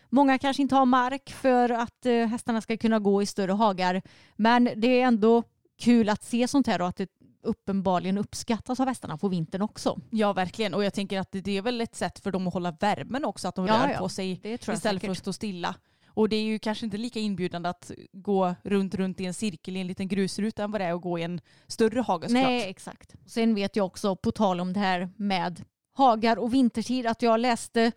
många 0.09 0.37
kanske 0.37 0.61
inte 0.61 0.75
har 0.75 0.85
mark 0.85 1.29
för 1.29 1.69
att 1.69 2.05
eh, 2.05 2.13
hästarna 2.27 2.61
ska 2.61 2.77
kunna 2.77 2.99
gå 2.99 3.21
i 3.21 3.25
större 3.25 3.51
hagar. 3.51 4.01
Men 4.35 4.69
det 4.75 4.87
är 5.01 5.05
ändå 5.07 5.43
kul 5.81 6.09
att 6.09 6.23
se 6.23 6.47
sånt 6.47 6.67
här 6.67 6.81
och 6.81 6.87
att 6.87 6.95
det 6.97 7.09
uppenbarligen 7.43 8.17
uppskattas 8.17 8.79
av 8.79 8.87
hästarna 8.87 9.17
på 9.17 9.27
vintern 9.27 9.61
också. 9.61 9.99
Ja 10.09 10.33
verkligen 10.33 10.73
och 10.73 10.83
jag 10.83 10.93
tänker 10.93 11.19
att 11.19 11.31
det 11.31 11.57
är 11.57 11.61
väl 11.61 11.81
ett 11.81 11.95
sätt 11.95 12.19
för 12.19 12.31
dem 12.31 12.47
att 12.47 12.53
hålla 12.53 12.71
värmen 12.71 13.25
också 13.25 13.47
att 13.47 13.55
de 13.55 13.67
Ja, 13.67 13.73
rör 13.73 13.89
ja. 13.89 13.97
på 13.99 14.09
sig 14.09 14.31
istället 14.31 14.63
för 14.65 14.75
säkert. 14.75 15.09
att 15.09 15.17
stå 15.17 15.33
stilla. 15.33 15.75
Och 16.07 16.29
det 16.29 16.35
är 16.35 16.43
ju 16.43 16.59
kanske 16.59 16.85
inte 16.85 16.97
lika 16.97 17.19
inbjudande 17.19 17.69
att 17.69 17.91
gå 18.13 18.55
runt, 18.63 18.95
runt 18.95 19.21
i 19.21 19.25
en 19.25 19.33
cirkel 19.33 19.77
i 19.77 19.79
en 19.79 19.87
liten 19.87 20.07
grusruta 20.07 20.63
än 20.63 20.71
vad 20.71 20.81
det 20.81 20.85
är 20.85 20.93
att 20.93 21.01
gå 21.01 21.19
i 21.19 21.23
en 21.23 21.41
större 21.67 21.99
hage 22.01 22.27
såklart. 22.27 22.43
Nej, 22.43 22.69
exakt. 22.69 23.15
Sen 23.25 23.55
vet 23.55 23.75
jag 23.75 23.85
också, 23.85 24.15
på 24.15 24.31
tal 24.31 24.59
om 24.59 24.73
det 24.73 24.79
här 24.79 25.09
med 25.15 25.65
hagar 25.93 26.37
och 26.39 26.53
vintertid, 26.53 27.07
att 27.07 27.21
jag 27.21 27.39
läste, 27.39 27.91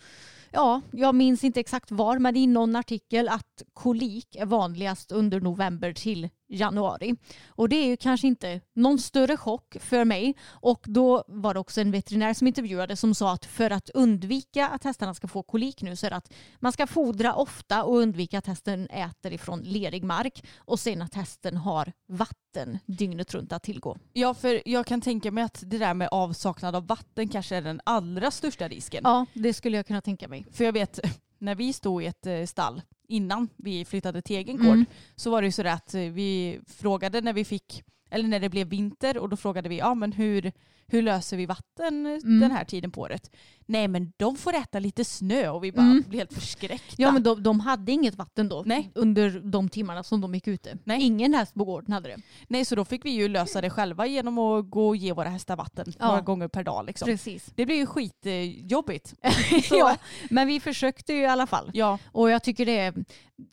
ja, 0.51 0.81
jag 0.93 1.15
minns 1.15 1.45
inte 1.45 1.61
exakt 1.61 1.91
var, 1.91 2.19
men 2.19 2.37
i 2.37 2.47
någon 2.47 2.77
artikel 2.77 3.29
att 3.29 3.63
kolik 3.73 4.37
är 4.37 4.47
vanligast 4.47 5.13
under 5.13 5.41
november 5.41 5.93
till 5.93 6.29
januari. 6.53 7.17
Och 7.49 7.69
det 7.69 7.77
är 7.77 7.87
ju 7.87 7.97
kanske 7.97 8.27
inte 8.27 8.61
någon 8.75 8.99
större 8.99 9.37
chock 9.37 9.77
för 9.81 10.05
mig. 10.05 10.37
Och 10.49 10.85
då 10.85 11.25
var 11.29 11.55
det 11.55 11.61
också 11.61 11.81
en 11.81 11.91
veterinär 11.91 12.35
som 12.35 12.47
intervjuade 12.47 12.97
som 12.97 13.15
sa 13.15 13.33
att 13.33 13.45
för 13.45 13.71
att 13.71 13.91
undvika 13.91 14.69
att 14.69 14.85
hästarna 14.85 15.15
ska 15.15 15.29
få 15.29 15.43
kolik 15.43 15.83
nu 15.83 15.97
så 15.97 16.07
är 16.07 16.11
det 16.11 16.17
att 16.17 16.33
man 16.61 16.73
ska 16.73 16.87
fodra 16.87 17.35
ofta 17.35 17.85
och 17.85 17.97
undvika 17.97 18.39
att 18.39 18.47
hästen 18.47 18.87
äter 18.87 19.33
ifrån 19.33 19.61
lerig 19.61 20.05
mark 20.05 20.45
och 20.57 20.81
sen 20.81 21.03
att 21.03 21.15
hästen 21.15 21.57
har 21.57 21.93
vatten 22.09 22.79
dygnet 22.87 23.35
runt 23.35 23.53
att 23.53 23.63
tillgå. 23.63 23.97
Ja 24.13 24.35
för 24.35 24.63
jag 24.69 24.87
kan 24.87 25.01
tänka 25.01 25.31
mig 25.31 25.45
att 25.45 25.63
det 25.67 25.79
där 25.79 25.95
med 25.95 26.09
avsaknad 26.11 26.77
av 26.77 26.87
vatten 26.87 27.29
kanske 27.29 27.57
är 27.57 27.63
den 27.63 27.81
allra 27.85 28.31
största 28.31 28.69
risken. 28.69 29.01
Ja, 29.05 29.27
det 29.35 29.55
skulle 29.55 29.77
jag 29.77 29.87
kunna 29.87 30.01
tänka 30.01 30.29
mig. 30.29 30.47
För 30.53 30.65
jag 30.65 30.73
vet 30.73 31.01
när 31.39 31.55
vi 31.55 31.73
stod 31.73 32.03
i 32.03 32.07
ett 32.07 32.27
eh, 32.27 32.45
stall 32.45 32.83
innan 33.13 33.49
vi 33.57 33.85
flyttade 33.85 34.23
till 34.23 34.37
egen 34.37 34.57
gård 34.57 34.67
Mm. 34.67 34.87
så 35.17 35.31
var 35.31 35.43
det 35.43 35.47
ju 35.49 35.53
så 35.53 35.67
att 35.69 35.95
eh, 35.95 36.01
vi 36.01 36.61
frågade 36.67 37.21
när 37.21 37.33
vi 37.33 37.45
fick 37.45 37.83
eller 38.13 38.29
när 38.29 38.41
det 38.41 38.49
blev 38.49 38.69
vinter 38.69 39.19
och 39.19 39.29
då 39.29 39.37
frågade 39.37 39.69
vi 39.69 39.79
ja 39.79 39.95
men 39.95 40.13
hur, 40.13 40.53
hur 40.87 41.03
löser 41.03 41.37
vi 41.37 41.47
vatten 41.47 42.07
Mm. 42.07 42.41
den 42.41 42.51
här 42.51 42.65
tiden 42.65 42.91
på 42.91 43.01
året? 43.01 43.31
Nej 43.67 43.89
men 43.89 44.13
de 44.17 44.37
får 44.37 44.55
äta 44.55 44.79
lite 44.79 45.05
snö 45.05 45.49
och 45.49 45.65
vi 45.65 45.73
bara 45.73 45.83
Mm. 45.87 46.05
blev 46.09 46.21
helt 46.21 46.33
förskräckta. 46.33 46.95
Ja, 46.99 47.13
men 47.13 47.23
de, 47.23 47.43
de 47.43 47.61
hade 47.61 47.93
inget 47.93 48.15
vatten 48.15 48.49
då 48.49 48.63
Nej. 48.67 48.91
under 48.95 49.41
de 49.41 49.69
timmarna 49.69 50.03
som 50.03 50.21
de 50.21 50.35
gick 50.35 50.47
ute. 50.49 50.79
Nej. 50.85 51.03
Ingen 51.03 51.35
häst 51.35 51.55
på 51.55 51.65
gården 51.65 51.93
hade 51.93 52.09
det. 52.09 52.17
Nej 52.49 52.65
så 52.65 52.75
då 52.75 52.85
fick 52.85 53.05
vi 53.05 53.11
ju 53.11 53.29
lösa 53.29 53.61
det 53.61 53.71
själva 53.71 54.07
genom 54.07 54.39
att 54.39 54.71
gå 54.71 54.89
och 54.89 54.97
ge 54.97 55.13
våra 55.13 55.29
hästar 55.29 55.57
vatten 55.57 55.93
Ja. 55.99 56.07
några 56.07 56.21
gånger 56.21 56.49
per 56.49 56.65
dag. 56.65 56.87
Liksom. 56.87 57.07
Precis. 57.07 57.51
Det 57.55 57.67
blev 57.67 57.79
ju 57.79 57.87
skitjobbigt. 57.87 59.15
Ja, 59.71 59.97
men 60.31 60.47
vi 60.47 60.61
försökte 60.61 61.13
ju 61.13 61.21
i 61.21 61.27
alla 61.27 61.47
fall. 61.47 61.71
Ja, 61.75 61.99
Och 62.13 62.31
jag 62.31 62.43
tycker 62.43 62.67
det 62.67 62.79
är, 62.79 62.95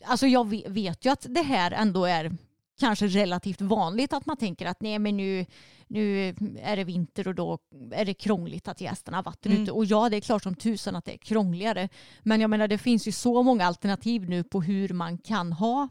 alltså 0.05 0.27
jag 0.27 0.47
ve- 0.49 0.65
vet 0.67 1.05
ju 1.05 1.09
att 1.11 1.25
det 1.29 1.41
här 1.41 1.71
ändå 1.71 2.05
är 2.05 2.31
kanske 2.79 3.07
relativt 3.07 3.61
vanligt 3.61 4.13
att 4.13 4.25
man 4.25 4.37
tänker 4.37 4.65
att 4.65 4.81
nej 4.81 4.99
men 4.99 5.17
nu, 5.17 5.45
nu 5.87 6.27
är 6.63 6.75
det 6.75 6.83
vinter 6.83 7.27
och 7.27 7.35
då 7.35 7.57
är 7.91 8.05
det 8.05 8.13
krångligt 8.13 8.67
att 8.67 8.81
ge 8.81 8.87
hästarna 8.87 9.21
vatten 9.21 9.51
Mm. 9.51 9.63
ute. 9.63 9.71
Och 9.71 9.85
ja, 9.85 10.09
det 10.09 10.17
är 10.17 10.21
klart 10.21 10.43
som 10.43 10.55
tusan 10.55 10.95
att 10.95 11.05
det 11.05 11.13
är 11.13 11.17
krångligare. 11.17 11.89
Men 12.23 12.41
jag 12.41 12.49
menar 12.49 12.67
det 12.67 12.77
finns 12.77 13.07
ju 13.07 13.11
så 13.11 13.43
många 13.43 13.65
alternativ 13.65 14.29
nu 14.29 14.43
på 14.43 14.61
hur 14.61 14.89
man 14.89 15.17
kan 15.17 15.53
ha 15.53 15.87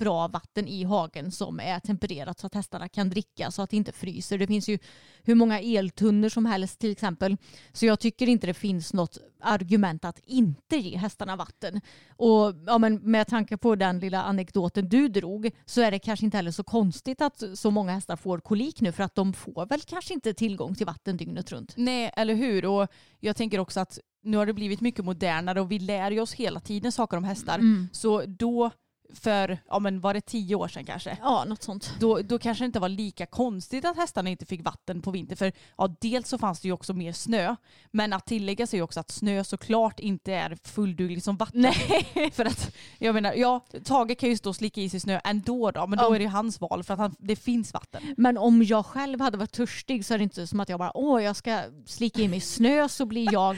bra 0.00 0.28
vatten 0.28 0.68
i 0.68 0.84
hagen 0.84 1.30
som 1.30 1.60
är 1.60 1.80
tempererat 1.80 2.40
så 2.40 2.46
att 2.46 2.54
hästarna 2.54 2.88
kan 2.88 3.10
dricka 3.10 3.50
så 3.50 3.62
att 3.62 3.70
det 3.70 3.76
inte 3.76 3.92
fryser. 3.92 4.38
Det 4.38 4.46
finns 4.46 4.68
ju 4.68 4.78
hur 5.22 5.34
många 5.34 5.60
eltunnor 5.60 6.28
som 6.28 6.46
helst 6.46 6.78
till 6.78 6.92
exempel. 6.92 7.36
Så 7.72 7.86
jag 7.86 8.00
tycker 8.00 8.28
inte 8.28 8.46
det 8.46 8.54
finns 8.54 8.92
något 8.92 9.18
argument 9.40 10.04
att 10.04 10.18
inte 10.24 10.76
ge 10.76 10.96
hästarna 10.96 11.36
vatten. 11.36 11.80
Och 12.16 12.54
ja, 12.66 12.78
men 12.78 12.94
med 12.94 13.26
tanke 13.26 13.56
på 13.56 13.74
den 13.74 14.00
lilla 14.00 14.22
anekdoten 14.22 14.88
du 14.88 15.08
drog 15.08 15.50
så 15.66 15.80
är 15.80 15.90
det 15.90 15.98
kanske 15.98 16.24
inte 16.24 16.36
heller 16.36 16.50
så 16.50 16.64
konstigt 16.64 17.20
att 17.20 17.42
så 17.54 17.70
många 17.70 17.92
hästar 17.92 18.16
får 18.16 18.38
kolik 18.38 18.80
nu 18.80 18.92
för 18.92 19.02
att 19.02 19.14
de 19.14 19.32
får 19.32 19.66
väl 19.66 19.80
kanske 19.80 20.14
inte 20.14 20.34
tillgång 20.34 20.74
till 20.74 20.86
vatten 20.86 21.16
dygnet 21.16 21.52
runt. 21.52 21.74
Nej, 21.76 22.10
eller 22.16 22.34
hur? 22.34 22.64
Och 22.66 22.88
jag 23.20 23.36
tänker 23.36 23.58
också 23.58 23.80
att 23.80 23.98
nu 24.22 24.36
har 24.36 24.46
det 24.46 24.52
blivit 24.52 24.80
mycket 24.80 25.04
modernare 25.04 25.60
och 25.60 25.72
vi 25.72 25.78
lär 25.78 26.10
ju 26.10 26.20
oss 26.20 26.32
hela 26.32 26.60
tiden 26.60 26.92
saker 26.92 27.16
om 27.16 27.24
hästar. 27.24 27.58
Mm. 27.58 27.88
Så 27.92 28.24
då 28.26 28.70
för, 29.14 29.58
ja 29.68 29.78
men 29.78 30.00
var 30.00 30.14
det 30.14 30.20
tio 30.20 30.54
år 30.54 30.68
sedan 30.68 30.84
kanske? 30.84 31.18
Ja, 31.22 31.44
något 31.44 31.62
sånt. 31.62 31.94
Då, 32.00 32.22
då 32.22 32.38
kanske 32.38 32.64
det 32.64 32.66
inte 32.66 32.80
var 32.80 32.88
lika 32.88 33.26
konstigt 33.26 33.84
att 33.84 33.96
hästarna 33.96 34.30
inte 34.30 34.46
fick 34.46 34.64
vatten 34.64 35.02
på 35.02 35.10
vintern. 35.10 35.36
För 35.36 35.52
ja, 35.78 35.94
dels 36.00 36.28
så 36.28 36.38
fanns 36.38 36.60
det 36.60 36.68
ju 36.68 36.72
också 36.72 36.92
mer 36.94 37.12
snö. 37.12 37.56
Men 37.90 38.12
att 38.12 38.26
tillägga 38.26 38.66
sig 38.66 38.82
också 38.82 39.00
att 39.00 39.10
snö 39.10 39.44
såklart 39.44 40.00
inte 40.00 40.32
är 40.34 40.58
fullduglig 40.64 41.22
som 41.22 41.36
vatten. 41.36 41.60
Nej. 41.60 42.30
För 42.32 42.44
att, 42.44 42.74
jag 42.98 43.14
menar, 43.14 43.32
ja, 43.32 43.60
Tage 43.84 44.18
kan 44.18 44.28
ju 44.28 44.36
stå 44.36 44.48
och 44.50 44.56
slicka 44.56 44.80
i 44.80 44.88
sig 44.88 45.00
snö 45.00 45.20
ändå 45.24 45.70
då, 45.70 45.86
men 45.86 45.98
då 45.98 46.04
Ja. 46.04 46.14
är 46.14 46.18
det 46.18 46.24
ju 46.24 46.30
hans 46.30 46.60
val 46.60 46.84
för 46.84 46.94
att 46.94 47.00
han, 47.00 47.14
det 47.18 47.36
finns 47.36 47.74
vatten. 47.74 48.14
Men 48.16 48.38
om 48.38 48.62
jag 48.62 48.86
själv 48.86 49.20
hade 49.20 49.38
varit 49.38 49.52
törstig 49.52 50.04
så 50.04 50.14
är 50.14 50.18
det 50.18 50.24
inte 50.24 50.46
som 50.46 50.60
att 50.60 50.68
jag 50.68 50.78
bara 50.78 50.96
åh 50.96 51.22
jag 51.22 51.36
ska 51.36 51.62
slicka 51.86 52.20
i 52.22 52.28
mig 52.28 52.40
snö 52.40 52.88
så 52.88 53.06
blir 53.06 53.32
jag 53.32 53.56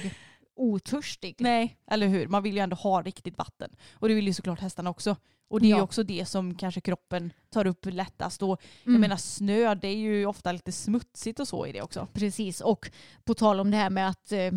otörstig. 0.72 1.34
Nej, 1.38 1.76
eller 1.90 2.06
hur? 2.08 2.28
Man 2.28 2.42
vill 2.42 2.54
ju 2.54 2.60
ändå 2.60 2.76
ha 2.76 3.02
riktigt 3.02 3.38
vatten. 3.38 3.70
Och 3.92 4.08
det 4.08 4.14
vill 4.14 4.26
ju 4.26 4.32
såklart 4.32 4.60
hästarna 4.60 4.90
också. 4.90 5.16
Och 5.48 5.60
det 5.60 5.66
är 5.66 5.68
ju 5.68 5.76
Ja. 5.76 5.82
också 5.82 6.02
det 6.02 6.26
som 6.26 6.54
kanske 6.54 6.80
kroppen 6.80 7.32
tar 7.50 7.66
upp 7.66 7.86
lättast. 7.86 8.42
Och 8.42 8.48
jag 8.84 8.88
Mm. 8.90 9.00
menar 9.00 9.16
snö, 9.16 9.74
det 9.74 9.88
är 9.88 9.96
ju 9.96 10.26
ofta 10.26 10.52
lite 10.52 10.72
smutsigt 10.72 11.40
och 11.40 11.48
så 11.48 11.66
i 11.66 11.72
det 11.72 11.82
också. 11.82 12.08
Precis 12.12 12.60
och 12.60 12.90
på 13.24 13.34
tal 13.34 13.60
om 13.60 13.70
det 13.70 13.76
här 13.76 13.90
med 13.90 14.08
att 14.08 14.32
eh, 14.32 14.50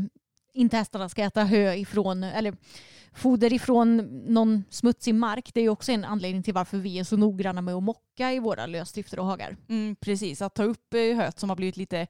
inte 0.53 0.77
hästarna 0.77 1.09
ska 1.09 1.23
äta 1.23 1.43
hö 1.43 1.73
ifrån 1.73 2.23
eller 2.23 2.55
foder 3.15 3.53
ifrån 3.53 3.97
någon 4.33 4.63
smutsig 4.69 5.15
mark. 5.15 5.51
Det 5.53 5.61
är 5.61 5.69
också 5.69 5.91
en 5.91 6.05
anledning 6.05 6.43
till 6.43 6.53
varför 6.53 6.77
vi 6.77 6.99
är 6.99 7.03
så 7.03 7.17
noggranna 7.17 7.61
med 7.61 7.73
att 7.75 7.83
mocka 7.83 8.33
i 8.33 8.39
våra 8.39 8.65
lösdrifter 8.65 9.19
och 9.19 9.25
hagar. 9.25 9.57
Mm, 9.69 9.95
precis, 9.95 10.41
att 10.41 10.55
ta 10.55 10.63
upp 10.63 10.93
eh, 10.93 10.99
höet 11.17 11.39
som 11.39 11.49
har 11.49 11.55
blivit 11.55 11.77
lite 11.77 12.07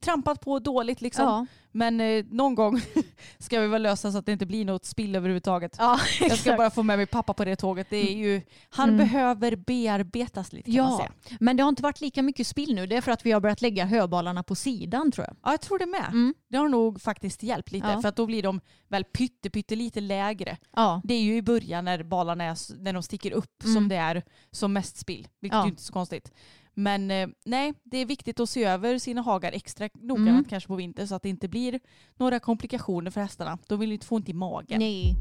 trampat 0.00 0.40
på 0.40 0.58
dåligt 0.58 1.00
liksom. 1.00 1.24
Ja, 1.24 1.46
Men 1.72 2.00
eh, 2.00 2.24
någon 2.30 2.54
gång 2.54 2.80
ska 3.38 3.60
vi 3.60 3.66
väl 3.66 3.82
lösa 3.82 4.12
så 4.12 4.18
att 4.18 4.26
det 4.26 4.32
inte 4.32 4.46
blir 4.46 4.64
något 4.64 4.84
spill 4.84 5.16
överhuvudtaget. 5.16 5.76
ja 5.78 5.98
Jag 6.20 6.38
ska 6.38 6.56
bara 6.56 6.70
få 6.70 6.82
med 6.82 6.98
mig 6.98 7.06
pappa 7.06 7.34
på 7.34 7.44
det 7.44 7.56
tåget. 7.56 7.86
Det 7.90 7.96
är 8.12 8.16
ju, 8.16 8.40
han 8.70 8.88
Mm. 8.88 8.98
behöver 8.98 9.56
bearbetas 9.56 10.52
lite 10.52 10.72
kan 10.72 10.84
man 10.84 10.92
Ja, 10.92 10.98
säga. 10.98 11.36
men 11.40 11.56
det 11.56 11.62
har 11.62 11.68
inte 11.68 11.82
varit 11.82 12.00
lika 12.00 12.22
mycket 12.22 12.46
spill 12.46 12.74
nu. 12.74 12.86
Det 12.86 12.96
är 12.96 13.00
för 13.00 13.12
att 13.12 13.26
vi 13.26 13.32
har 13.32 13.40
börjat 13.40 13.62
lägga 13.62 13.84
höbalarna 13.84 14.42
på 14.42 14.54
sidan 14.54 15.12
tror 15.12 15.26
jag. 15.26 15.36
Ja, 15.42 15.50
jag 15.50 15.60
tror 15.60 15.78
det 15.78 15.86
med. 15.86 16.08
Mm. 16.08 16.34
Det 16.48 16.56
har 16.56 16.68
nog 16.68 17.00
faktiskt 17.00 17.42
hjälpt 17.42 17.72
lite 17.72 17.98
för 18.02 18.08
att 18.08 18.16
då 18.16 18.26
blir 18.26 18.42
de 18.42 18.60
väl 18.88 19.04
pytte, 19.04 19.50
pytte 19.50 19.76
lite 19.76 20.00
lägre. 20.44 20.56
Ja, 20.76 21.00
Det 21.04 21.14
är 21.14 21.22
ju 21.22 21.36
i 21.36 21.42
början 21.42 21.84
när 21.84 22.02
balarna 22.02 22.44
är, 22.44 22.82
när 22.82 22.92
de 22.92 23.02
sticker 23.02 23.30
upp 23.32 23.62
Mm. 23.64 23.74
som 23.74 23.88
det 23.88 23.96
är 23.96 24.22
som 24.50 24.72
mest 24.72 24.96
spill. 24.96 25.28
Vilket 25.40 25.56
Ja. 25.56 25.64
ju 25.64 25.70
inte 25.70 25.80
är 25.80 25.84
så 25.84 25.92
konstigt. 25.92 26.32
Men 26.74 27.10
eh, 27.10 27.28
nej, 27.44 27.74
det 27.84 27.98
är 27.98 28.06
viktigt 28.06 28.40
att 28.40 28.50
se 28.50 28.64
över 28.64 28.98
sina 28.98 29.20
hagar 29.22 29.52
extra 29.52 29.88
noggrant 29.94 30.28
Mm. 30.28 30.44
kanske 30.44 30.68
på 30.68 30.74
vinter 30.76 31.06
så 31.06 31.14
att 31.14 31.22
det 31.22 31.28
inte 31.28 31.48
blir 31.48 31.80
några 32.16 32.40
komplikationer 32.40 33.10
för 33.10 33.20
hästarna. 33.20 33.58
De 33.68 33.78
vill 33.80 33.88
ju 33.88 33.94
inte 33.94 34.06
få 34.06 34.16
ont 34.16 34.28
i 34.28 34.32
magen. 34.32 34.78
nej. 34.78 35.16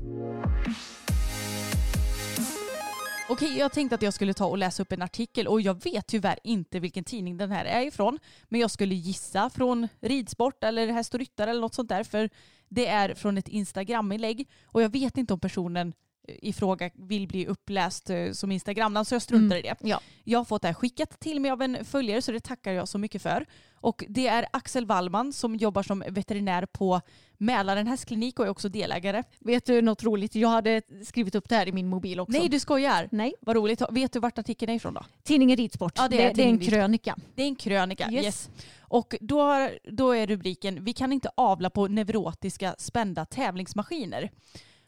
Okej, 3.31 3.57
jag 3.57 3.71
tänkte 3.71 3.95
att 3.95 4.01
jag 4.01 4.13
skulle 4.13 4.33
ta 4.33 4.45
och 4.45 4.57
läsa 4.57 4.83
upp 4.83 4.91
en 4.91 5.01
artikel 5.01 5.47
och 5.47 5.61
jag 5.61 5.83
vet 5.83 6.07
tyvärr 6.07 6.39
inte 6.43 6.79
vilken 6.79 7.03
tidning 7.03 7.37
den 7.37 7.51
här 7.51 7.65
är 7.65 7.81
ifrån. 7.81 8.19
Men 8.49 8.61
jag 8.61 8.71
skulle 8.71 8.95
gissa 8.95 9.49
från 9.49 9.87
ridsport 10.01 10.63
eller 10.63 10.87
häst 10.87 11.13
och 11.13 11.19
ryttare 11.19 11.49
eller 11.49 11.61
något 11.61 11.73
sånt 11.73 11.89
där. 11.89 12.03
För 12.03 12.29
det 12.69 12.87
är 12.87 13.13
från 13.13 13.37
ett 13.37 13.47
Instagram-inlägg 13.47 14.49
och 14.65 14.81
jag 14.81 14.89
vet 14.89 15.17
inte 15.17 15.33
om 15.33 15.39
personen 15.39 15.93
i 16.27 16.53
fråga 16.53 16.89
vill 16.93 17.27
bli 17.27 17.47
uppläst 17.47 18.09
eh, 18.09 18.31
som 18.31 18.51
Instagramnamn 18.51 19.05
så 19.05 19.15
jag 19.15 19.21
struntar 19.21 19.55
i 19.55 19.61
det. 19.61 19.75
Ja. 19.79 20.01
Jag 20.23 20.39
har 20.39 20.45
fått 20.45 20.61
det 20.61 20.67
här 20.67 20.75
skickat 20.75 21.19
till 21.19 21.39
mig 21.39 21.51
av 21.51 21.61
en 21.61 21.85
följare 21.85 22.21
så 22.21 22.31
det 22.31 22.39
tackar 22.39 22.71
jag 22.71 22.87
så 22.87 22.97
mycket 22.97 23.21
för. 23.21 23.45
Och 23.75 24.03
det 24.09 24.27
är 24.27 24.45
Axel 24.53 24.85
Wallman 24.85 25.33
som 25.33 25.55
jobbar 25.55 25.83
som 25.83 26.03
veterinär 26.07 26.65
på 26.65 27.01
Mälaren 27.37 27.87
hästklinik 27.87 28.39
och 28.39 28.45
är 28.45 28.49
också 28.49 28.69
delägare. 28.69 29.23
Vet 29.39 29.65
du 29.65 29.81
något 29.81 30.03
roligt? 30.03 30.35
Jag 30.35 30.49
hade 30.49 30.81
skrivit 31.05 31.35
upp 31.35 31.49
det 31.49 31.55
här 31.55 31.67
i 31.67 31.71
min 31.71 31.87
mobil 31.87 32.19
också. 32.19 32.37
Nej 32.37 32.49
du 32.49 32.59
skojar! 32.59 33.09
Nej. 33.11 33.33
Vad 33.41 33.55
roligt. 33.55 33.81
Vet 33.91 34.13
du 34.13 34.19
vart 34.19 34.37
artikeln 34.37 34.71
är 34.71 34.75
ifrån 34.75 34.93
då? 34.93 35.05
Tidningen 35.23 35.57
Ridsport. 35.57 35.93
Ja, 35.95 36.07
det 36.07 36.17
det, 36.17 36.23
är 36.23 36.33
det, 36.33 36.43
är 36.43 36.47
en 36.47 36.59
krönika. 36.59 37.15
Det 37.35 37.41
är 37.41 37.47
en 37.47 37.55
krönika. 37.55 38.11
Yes. 38.11 38.25
Yes. 38.25 38.49
Och 38.79 39.15
då, 39.21 39.69
då 39.83 40.11
är 40.11 40.27
rubriken 40.27 40.83
Vi 40.83 40.93
kan 40.93 41.13
inte 41.13 41.29
avla 41.35 41.69
på 41.69 41.87
neurotiska 41.87 42.75
spända 42.77 43.25
tävlingsmaskiner. 43.25 44.29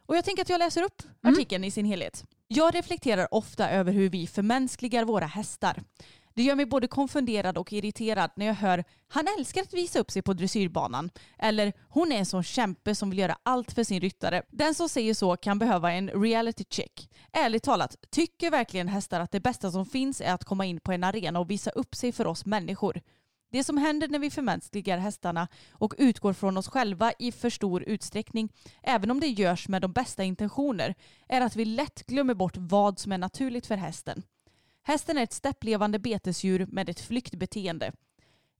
Och 0.05 0.15
jag 0.15 0.25
tänker 0.25 0.41
att 0.41 0.49
jag 0.49 0.59
läser 0.59 0.83
upp 0.83 1.01
Mm. 1.23 1.33
artikeln 1.35 1.63
i 1.63 1.71
sin 1.71 1.85
helhet. 1.85 2.23
Jag 2.47 2.75
reflekterar 2.75 3.27
ofta 3.33 3.69
över 3.69 3.91
hur 3.91 4.09
vi 4.09 4.27
förmänskligar 4.27 5.05
våra 5.05 5.25
hästar. 5.25 5.83
Det 6.35 6.43
gör 6.43 6.55
mig 6.55 6.65
både 6.65 6.87
konfunderad 6.87 7.57
och 7.57 7.73
irriterad 7.73 8.31
när 8.35 8.45
jag 8.45 8.53
hör 8.53 8.83
han 9.07 9.27
älskar 9.39 9.61
att 9.61 9.73
visa 9.73 9.99
upp 9.99 10.11
sig 10.11 10.21
på 10.21 10.33
dressyrbanan 10.33 11.09
eller 11.39 11.73
hon 11.89 12.11
är 12.11 12.15
en 12.17 12.25
sån 12.25 12.43
kämpe 12.43 12.95
som 12.95 13.09
vill 13.09 13.19
göra 13.19 13.37
allt 13.43 13.71
för 13.71 13.83
sin 13.83 14.01
ryttare. 14.01 14.43
Den 14.49 14.75
som 14.75 14.89
säger 14.89 15.13
så 15.13 15.37
kan 15.37 15.59
behöva 15.59 15.91
en 15.91 16.09
reality 16.09 16.63
check. 16.69 17.09
Ärligt 17.33 17.63
talat, 17.63 17.95
tycker 18.11 18.51
verkligen 18.51 18.87
hästar 18.87 19.19
att 19.19 19.31
det 19.31 19.39
bästa 19.39 19.71
som 19.71 19.85
finns 19.85 20.21
är 20.21 20.33
att 20.33 20.43
komma 20.43 20.65
in 20.65 20.79
på 20.79 20.91
en 20.91 21.03
arena 21.03 21.39
och 21.39 21.49
visa 21.49 21.69
upp 21.71 21.95
sig 21.95 22.11
för 22.11 22.27
oss 22.27 22.45
människor? 22.45 23.01
Det 23.53 23.63
som 23.63 23.77
händer 23.77 24.07
när 24.07 24.19
vi 24.19 24.29
förmänskligar 24.29 24.97
hästarna 24.97 25.47
och 25.71 25.93
utgår 25.97 26.33
från 26.33 26.57
oss 26.57 26.67
själva 26.67 27.13
i 27.19 27.31
för 27.31 27.49
stor 27.49 27.83
utsträckning, 27.83 28.49
även 28.83 29.11
om 29.11 29.19
det 29.19 29.27
görs 29.27 29.67
med 29.67 29.81
de 29.81 29.91
bästa 29.91 30.23
intentioner, 30.23 30.95
är 31.27 31.41
att 31.41 31.55
vi 31.55 31.65
lätt 31.65 32.05
glömmer 32.05 32.33
bort 32.33 32.57
vad 32.57 32.99
som 32.99 33.11
är 33.11 33.17
naturligt 33.17 33.65
för 33.65 33.75
hästen. 33.75 34.23
Hästen 34.83 35.17
är 35.17 35.23
ett 35.23 35.33
stäpplevande 35.33 35.99
betesdjur 35.99 36.65
med 36.65 36.89
ett 36.89 36.99
flyktbeteende. 36.99 37.91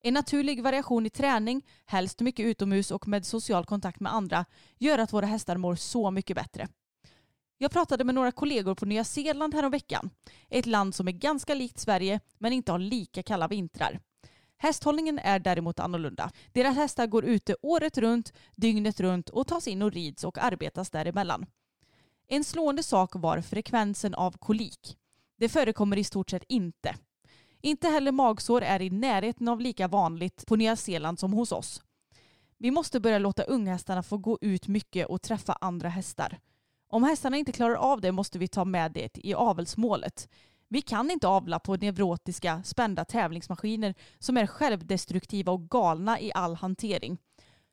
En 0.04 0.14
naturlig 0.14 0.64
variation 0.64 1.06
i 1.06 1.10
träning, 1.10 1.62
helst 1.86 2.20
mycket 2.20 2.46
utomhus 2.46 2.92
och 2.92 3.08
med 3.08 3.26
social 3.26 3.66
kontakt 3.66 4.00
med 4.00 4.14
andra, 4.14 4.46
gör 4.78 4.98
att 5.00 5.14
våra 5.14 5.26
hästar 5.26 5.58
mår 5.58 5.76
så 5.76 6.12
mycket 6.12 6.36
bättre. 6.36 6.68
Jag 7.58 7.72
pratade 7.72 8.04
med 8.04 8.16
några 8.16 8.32
kollegor 8.32 8.76
på 8.76 8.86
Nya 8.86 9.04
Zeeland 9.04 9.54
häromveckan. 9.54 10.10
Ett 10.50 10.66
land 10.66 10.96
som 10.96 11.08
är 11.08 11.12
ganska 11.12 11.54
likt 11.54 11.80
Sverige 11.80 12.20
men 12.38 12.54
inte 12.54 12.72
har 12.72 12.80
lika 12.80 13.24
kalla 13.24 13.48
vintrar. 13.48 14.00
Hästhållningen 14.64 15.20
är 15.20 15.40
däremot 15.40 15.80
annorlunda. 15.80 16.32
Deras 16.52 16.76
hästar 16.76 17.08
går 17.08 17.26
ute 17.26 17.56
året 17.62 17.98
runt, 17.98 18.34
dygnet 18.56 19.00
runt 19.00 19.30
och 19.30 19.48
tas 19.48 19.68
in 19.68 19.82
och 19.82 19.92
rids 19.92 20.24
och 20.24 20.38
arbetas 20.38 20.90
däremellan. 20.90 21.46
En 22.28 22.44
slående 22.44 22.84
sak 22.84 23.12
var 23.14 23.42
frekvensen 23.42 24.14
av 24.14 24.38
kolik. 24.38 24.98
Det 25.38 25.50
förekommer 25.50 25.98
i 25.98 26.04
stort 26.04 26.30
sett 26.30 26.44
inte. 26.48 26.96
Inte 27.62 27.88
heller 27.88 28.12
magsår 28.12 28.62
är 28.62 28.82
i 28.82 28.90
närheten 28.90 29.48
av 29.48 29.62
lika 29.62 29.88
vanligt 29.88 30.46
på 30.48 30.56
Nya 30.56 30.76
Zeeland 30.76 31.20
som 31.20 31.34
hos 31.34 31.52
oss. 31.52 31.82
Vi 32.58 32.72
måste 32.72 33.00
börja 33.00 33.20
låta 33.20 33.44
unghästarna 33.44 34.04
få 34.04 34.18
gå 34.18 34.38
ut 34.42 34.68
mycket 34.68 35.08
och 35.08 35.22
träffa 35.22 35.58
andra 35.62 35.90
hästar. 35.90 36.40
Om 36.90 37.04
hästarna 37.04 37.38
inte 37.38 37.52
klarar 37.52 37.76
av 37.76 38.02
det 38.02 38.12
måste 38.12 38.40
vi 38.40 38.48
ta 38.48 38.66
med 38.66 38.92
det 38.92 39.18
i 39.18 39.34
avelsmålet. 39.34 40.30
Vi 40.74 40.82
kan 40.82 41.12
inte 41.12 41.28
avla 41.28 41.60
på 41.60 41.76
neurotiska, 41.76 42.64
spända 42.64 43.06
tävlingsmaskiner 43.06 43.96
som 44.20 44.38
är 44.38 44.48
självdestruktiva 44.48 45.52
och 45.52 45.70
galna 45.70 46.20
i 46.20 46.32
all 46.34 46.56
hantering. 46.56 47.18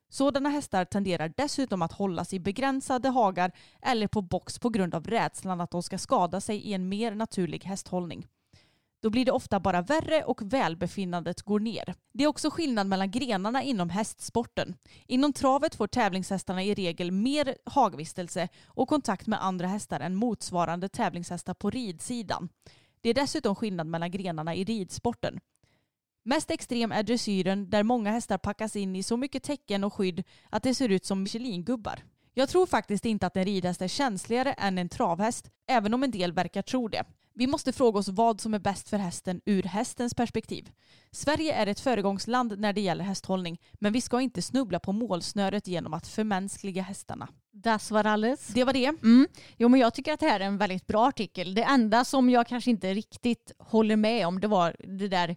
Sådana 0.09 0.49
hästar 0.49 0.85
tenderar 0.85 1.33
dessutom 1.37 1.81
att 1.81 1.91
hållas 1.91 2.33
i 2.33 2.39
begränsade 2.39 3.09
hagar 3.09 3.51
eller 3.81 4.07
på 4.07 4.21
box 4.21 4.59
på 4.59 4.69
grund 4.69 4.95
av 4.95 5.07
rädslan 5.07 5.61
att 5.61 5.71
de 5.71 5.83
ska 5.83 5.97
skada 5.97 6.41
sig 6.41 6.57
i 6.57 6.73
en 6.73 6.89
mer 6.89 7.15
naturlig 7.15 7.63
hästhållning. 7.63 8.27
Då 9.01 9.09
blir 9.09 9.25
det 9.25 9.31
ofta 9.31 9.59
bara 9.59 9.81
värre 9.81 10.23
och 10.23 10.53
välbefinnandet 10.53 11.41
går 11.41 11.59
ner. 11.59 11.95
Det 12.13 12.23
är 12.23 12.27
också 12.27 12.49
skillnad 12.49 12.87
mellan 12.87 13.11
grenarna 13.11 13.63
inom 13.63 13.89
hästsporten. 13.89 14.75
Inom 15.07 15.33
travet 15.33 15.75
får 15.75 15.87
tävlingshästarna 15.87 16.63
i 16.63 16.73
regel 16.73 17.11
mer 17.11 17.55
hagvistelse 17.65 18.47
och 18.65 18.89
kontakt 18.89 19.27
med 19.27 19.43
andra 19.43 19.67
hästar 19.67 19.99
än 19.99 20.15
motsvarande 20.15 20.89
tävlingshästar 20.89 21.53
på 21.53 21.69
ridsidan. 21.69 22.49
Det 23.01 23.09
är 23.09 23.13
dessutom 23.13 23.55
skillnad 23.55 23.87
mellan 23.87 24.11
grenarna 24.11 24.55
i 24.55 24.63
ridsporten. 24.63 25.39
Mest 26.23 26.51
extrem 26.51 26.91
är 26.91 27.03
dressyren 27.03 27.69
där 27.69 27.83
många 27.83 28.11
hästar 28.11 28.37
packas 28.37 28.75
in 28.75 28.95
i 28.95 29.03
så 29.03 29.17
mycket 29.17 29.43
täcken 29.43 29.83
och 29.83 29.93
skydd 29.93 30.23
att 30.49 30.63
det 30.63 30.75
ser 30.75 30.89
ut 30.89 31.05
som 31.05 31.23
Michelin-gubbar. 31.23 32.03
Jag 32.33 32.49
tror 32.49 32.65
faktiskt 32.65 33.05
inte 33.05 33.27
att 33.27 33.37
en 33.37 33.45
ridhäst 33.45 33.81
är 33.81 33.87
känsligare 33.87 34.53
än 34.53 34.77
en 34.77 34.89
travhäst, 34.89 35.51
även 35.67 35.93
om 35.93 36.03
en 36.03 36.11
del 36.11 36.33
verkar 36.33 36.61
tro 36.61 36.87
det. 36.87 37.03
Vi 37.33 37.47
måste 37.47 37.73
fråga 37.73 37.99
oss 37.99 38.07
vad 38.07 38.41
som 38.41 38.53
är 38.53 38.59
bäst 38.59 38.89
för 38.89 38.97
hästen 38.97 39.41
ur 39.45 39.63
hästens 39.63 40.13
perspektiv. 40.13 40.71
Sverige 41.11 41.53
är 41.53 41.67
ett 41.67 41.79
föregångsland 41.79 42.59
när 42.59 42.73
det 42.73 42.81
gäller 42.81 43.03
hästhållning, 43.03 43.61
men 43.73 43.93
vi 43.93 44.01
ska 44.01 44.21
inte 44.21 44.41
snubbla 44.41 44.79
på 44.79 44.91
målsnöret 44.91 45.67
genom 45.67 45.93
att 45.93 46.07
förmänskliga 46.07 46.81
hästarna. 46.81 47.27
Das 47.53 47.91
var 47.91 48.03
alles. 48.03 48.47
Det 48.47 48.63
var 48.63 48.73
det. 48.73 48.87
Mm. 48.87 49.27
Jo, 49.57 49.69
men 49.69 49.79
jag 49.79 49.93
tycker 49.93 50.13
att 50.13 50.19
det 50.19 50.25
här 50.25 50.39
är 50.39 50.45
en 50.45 50.57
väldigt 50.57 50.87
bra 50.87 51.07
artikel. 51.07 51.53
Det 51.53 51.63
enda 51.63 52.05
som 52.05 52.29
jag 52.29 52.47
kanske 52.47 52.71
inte 52.71 52.93
riktigt 52.93 53.51
håller 53.57 53.95
med 53.95 54.27
om 54.27 54.39
det 54.39 54.47
var 54.47 54.75
det 54.79 55.07
där 55.07 55.35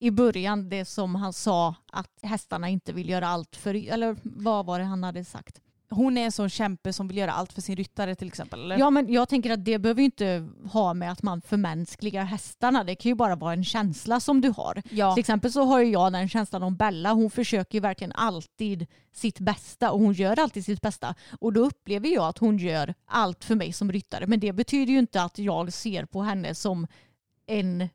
i 0.00 0.10
början, 0.10 0.68
det 0.68 0.84
som 0.84 1.14
han 1.14 1.32
sa 1.32 1.74
att 1.92 2.18
hästarna 2.22 2.68
inte 2.68 2.92
vill 2.92 3.08
göra 3.08 3.28
allt 3.28 3.56
för, 3.56 3.74
eller 3.74 4.16
vad 4.22 4.66
var 4.66 4.78
det 4.78 4.84
han 4.84 5.04
hade 5.04 5.24
sagt? 5.24 5.60
Hon 5.90 6.18
är 6.18 6.24
en 6.24 6.32
sån 6.32 6.48
kämpe 6.50 6.92
som 6.92 7.08
vill 7.08 7.16
göra 7.16 7.32
allt 7.32 7.52
för 7.52 7.60
sin 7.60 7.76
ryttare 7.76 8.14
till 8.14 8.28
exempel. 8.28 8.60
Eller? 8.60 8.78
Ja, 8.78 8.90
men 8.90 9.12
jag 9.12 9.28
tänker 9.28 9.50
att 9.50 9.64
det 9.64 9.78
behöver 9.78 10.00
ju 10.00 10.04
inte 10.04 10.48
ha 10.72 10.94
med 10.94 11.12
att 11.12 11.22
man 11.22 11.40
förmänskligar 11.40 12.24
hästarna. 12.24 12.84
Det 12.84 12.94
kan 12.94 13.08
ju 13.08 13.14
bara 13.14 13.36
vara 13.36 13.52
en 13.52 13.64
känsla 13.64 14.20
som 14.20 14.40
du 14.40 14.48
har. 14.50 14.82
Ja. 14.90 15.14
Till 15.14 15.20
exempel 15.20 15.52
så 15.52 15.62
har 15.62 15.80
ju 15.80 15.90
jag 15.90 16.12
den 16.12 16.28
känslan 16.28 16.62
om 16.62 16.76
Bella. 16.76 17.12
Hon 17.12 17.30
försöker 17.30 17.74
ju 17.74 17.80
verkligen 17.80 18.12
alltid 18.12 18.86
sitt 19.12 19.40
bästa 19.40 19.90
och 19.90 20.00
hon 20.00 20.12
gör 20.12 20.38
alltid 20.38 20.64
sitt 20.64 20.80
bästa. 20.80 21.14
Och 21.40 21.52
då 21.52 21.60
upplever 21.60 22.08
jag 22.08 22.24
att 22.28 22.38
hon 22.38 22.58
gör 22.58 22.94
allt 23.06 23.44
för 23.44 23.54
mig 23.54 23.72
som 23.72 23.92
ryttare. 23.92 24.26
Men 24.26 24.40
det 24.40 24.52
betyder 24.52 24.92
ju 24.92 24.98
inte 24.98 25.22
att 25.22 25.38
jag 25.38 25.72
ser 25.72 26.04
på 26.04 26.22
henne 26.22 26.54
som 26.54 26.86
en 27.46 27.88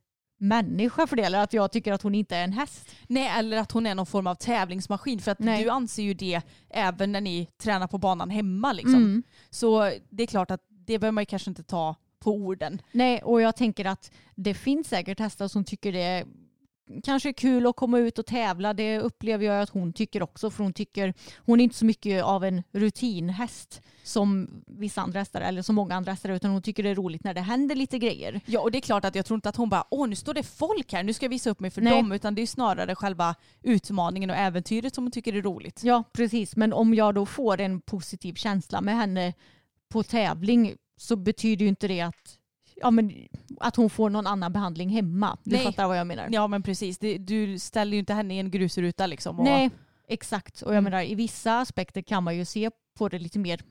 människa 0.44 1.08
för 1.08 1.16
det 1.16 1.24
eller 1.24 1.40
att 1.40 1.54
jag 1.54 1.72
tycker 1.72 1.94
att 1.94 2.02
hon 2.02 2.16
inte 2.16 2.36
är 2.36 2.44
en 2.44 2.54
häst. 2.54 2.96
Nej, 3.08 3.32
eller 3.38 3.58
att 3.58 3.72
hon 3.72 3.86
är 3.86 3.96
någon 3.96 4.06
form 4.06 4.28
av 4.28 4.36
tävlingsmaskin. 4.36 5.20
För 5.20 5.32
att 5.32 5.40
Nej. 5.40 5.64
du 5.64 5.70
anser 5.70 6.04
ju 6.04 6.14
det 6.14 6.42
även 6.70 7.12
när 7.12 7.22
ni 7.22 7.48
tränar 7.58 7.88
på 7.88 7.98
banan 7.98 8.30
hemma. 8.30 8.74
Liksom. 8.74 8.96
Mm. 8.96 9.24
Så 9.50 9.92
det 10.10 10.24
är 10.24 10.28
klart 10.28 10.52
att 10.52 10.62
det 10.70 11.00
behöver 11.00 11.12
man 11.12 11.22
ju 11.22 11.26
kanske 11.26 11.52
inte 11.52 11.64
ta 11.64 11.96
på 12.20 12.32
orden. 12.32 12.82
Nej, 12.92 13.22
och 13.24 13.42
jag 13.42 13.56
tänker 13.56 13.86
att 13.86 14.12
det 14.36 14.54
finns 14.54 14.88
säkert 14.88 15.20
hästar 15.20 15.48
som 15.48 15.64
tycker 15.64 15.92
det 15.92 16.26
kanske 17.04 17.30
är 17.30 17.34
kul 17.34 17.68
att 17.68 17.76
komma 17.76 18.00
ut 18.00 18.20
och 18.20 18.26
tävla. 18.26 18.74
Det 18.74 19.00
upplever 19.00 19.46
jag 19.46 19.62
att 19.62 19.70
hon 19.70 19.94
tycker 19.94 20.24
också. 20.24 20.50
För 20.50 20.64
hon 20.64 20.74
tycker 20.74 21.14
hon 21.38 21.60
är 21.60 21.64
inte 21.64 21.76
så 21.76 21.86
mycket 21.86 22.24
av 22.24 22.44
en 22.44 22.64
rutinhäst 22.72 23.82
som 24.04 24.50
vissa 24.68 25.02
andra 25.02 25.20
hästar 25.20 25.42
eller 25.42 25.62
som 25.62 25.76
många 25.76 25.96
andra 25.96 26.12
hästar 26.12 26.30
utan 26.30 26.52
hon 26.52 26.62
tycker 26.62 26.84
det 26.84 26.90
är 26.90 26.96
roligt 26.96 27.24
när 27.24 27.34
det 27.34 27.42
händer 27.42 27.76
lite 27.76 28.00
grejer. 28.00 28.42
Ja, 28.46 28.60
och 28.60 28.72
det 28.72 28.78
är 28.78 28.82
klart 28.82 29.06
att 29.06 29.16
jag 29.16 29.26
tror 29.26 29.36
inte 29.36 29.50
att 29.50 29.56
hon 29.56 29.70
bara 29.70 29.84
åh 29.90 30.08
nu 30.08 30.16
står 30.16 30.34
det 30.34 30.44
folk 30.44 30.94
här, 30.94 31.04
nu 31.04 31.14
ska 31.14 31.26
jag 31.26 31.30
visa 31.30 31.50
upp 31.50 31.60
mig 31.60 31.72
för 31.72 31.82
Nej. 31.82 31.94
dem. 31.94 32.12
Utan 32.12 32.36
det 32.36 32.42
är 32.42 32.48
snarare 32.48 32.96
själva 32.96 33.36
utmaningen 33.62 34.30
och 34.30 34.36
äventyret 34.36 34.96
som 34.96 35.04
hon 35.04 35.12
tycker 35.12 35.34
är 35.34 35.42
roligt. 35.42 35.84
Ja, 35.84 36.04
precis. 36.14 36.56
Men 36.56 36.74
om 36.74 36.94
jag 36.94 37.16
då 37.16 37.26
får 37.26 37.62
en 37.62 37.82
positiv 37.82 38.34
känsla 38.34 38.82
med 38.82 38.96
henne 38.96 39.34
på 39.90 40.04
tävling 40.04 40.76
så 40.98 41.16
betyder 41.16 41.66
ju 41.66 41.70
inte 41.70 41.88
det 41.88 42.02
att, 42.02 42.38
ja, 42.76 42.92
men, 42.92 43.12
att 43.60 43.76
hon 43.76 43.90
får 43.90 44.10
någon 44.10 44.28
annan 44.28 44.54
behandling 44.54 44.90
hemma. 44.90 45.38
Du 45.44 45.56
Nej. 45.56 45.66
fattar 45.66 45.88
vad 45.88 45.98
jag 46.00 46.08
menar. 46.08 46.30
Ja 46.32 46.48
men 46.48 46.64
precis, 46.64 46.98
det, 46.98 47.18
du 47.18 47.60
ställer 47.60 47.92
ju 47.94 48.00
inte 48.00 48.14
henne 48.14 48.36
i 48.36 48.40
en 48.40 48.52
grusruta 48.52 49.08
liksom. 49.08 49.40
Och, 49.40 49.46
Nej, 49.46 49.70
exakt. 50.08 50.62
Och 50.62 50.72
jag 50.72 50.78
Mm. 50.78 50.84
menar 50.92 51.04
i 51.04 51.16
vissa 51.16 51.60
aspekter 51.60 52.02
kan 52.02 52.24
man 52.24 52.36
ju 52.38 52.46
se 52.46 52.70
på 52.98 53.10
det 53.10 53.20
lite 53.20 53.40
mer 53.40 53.62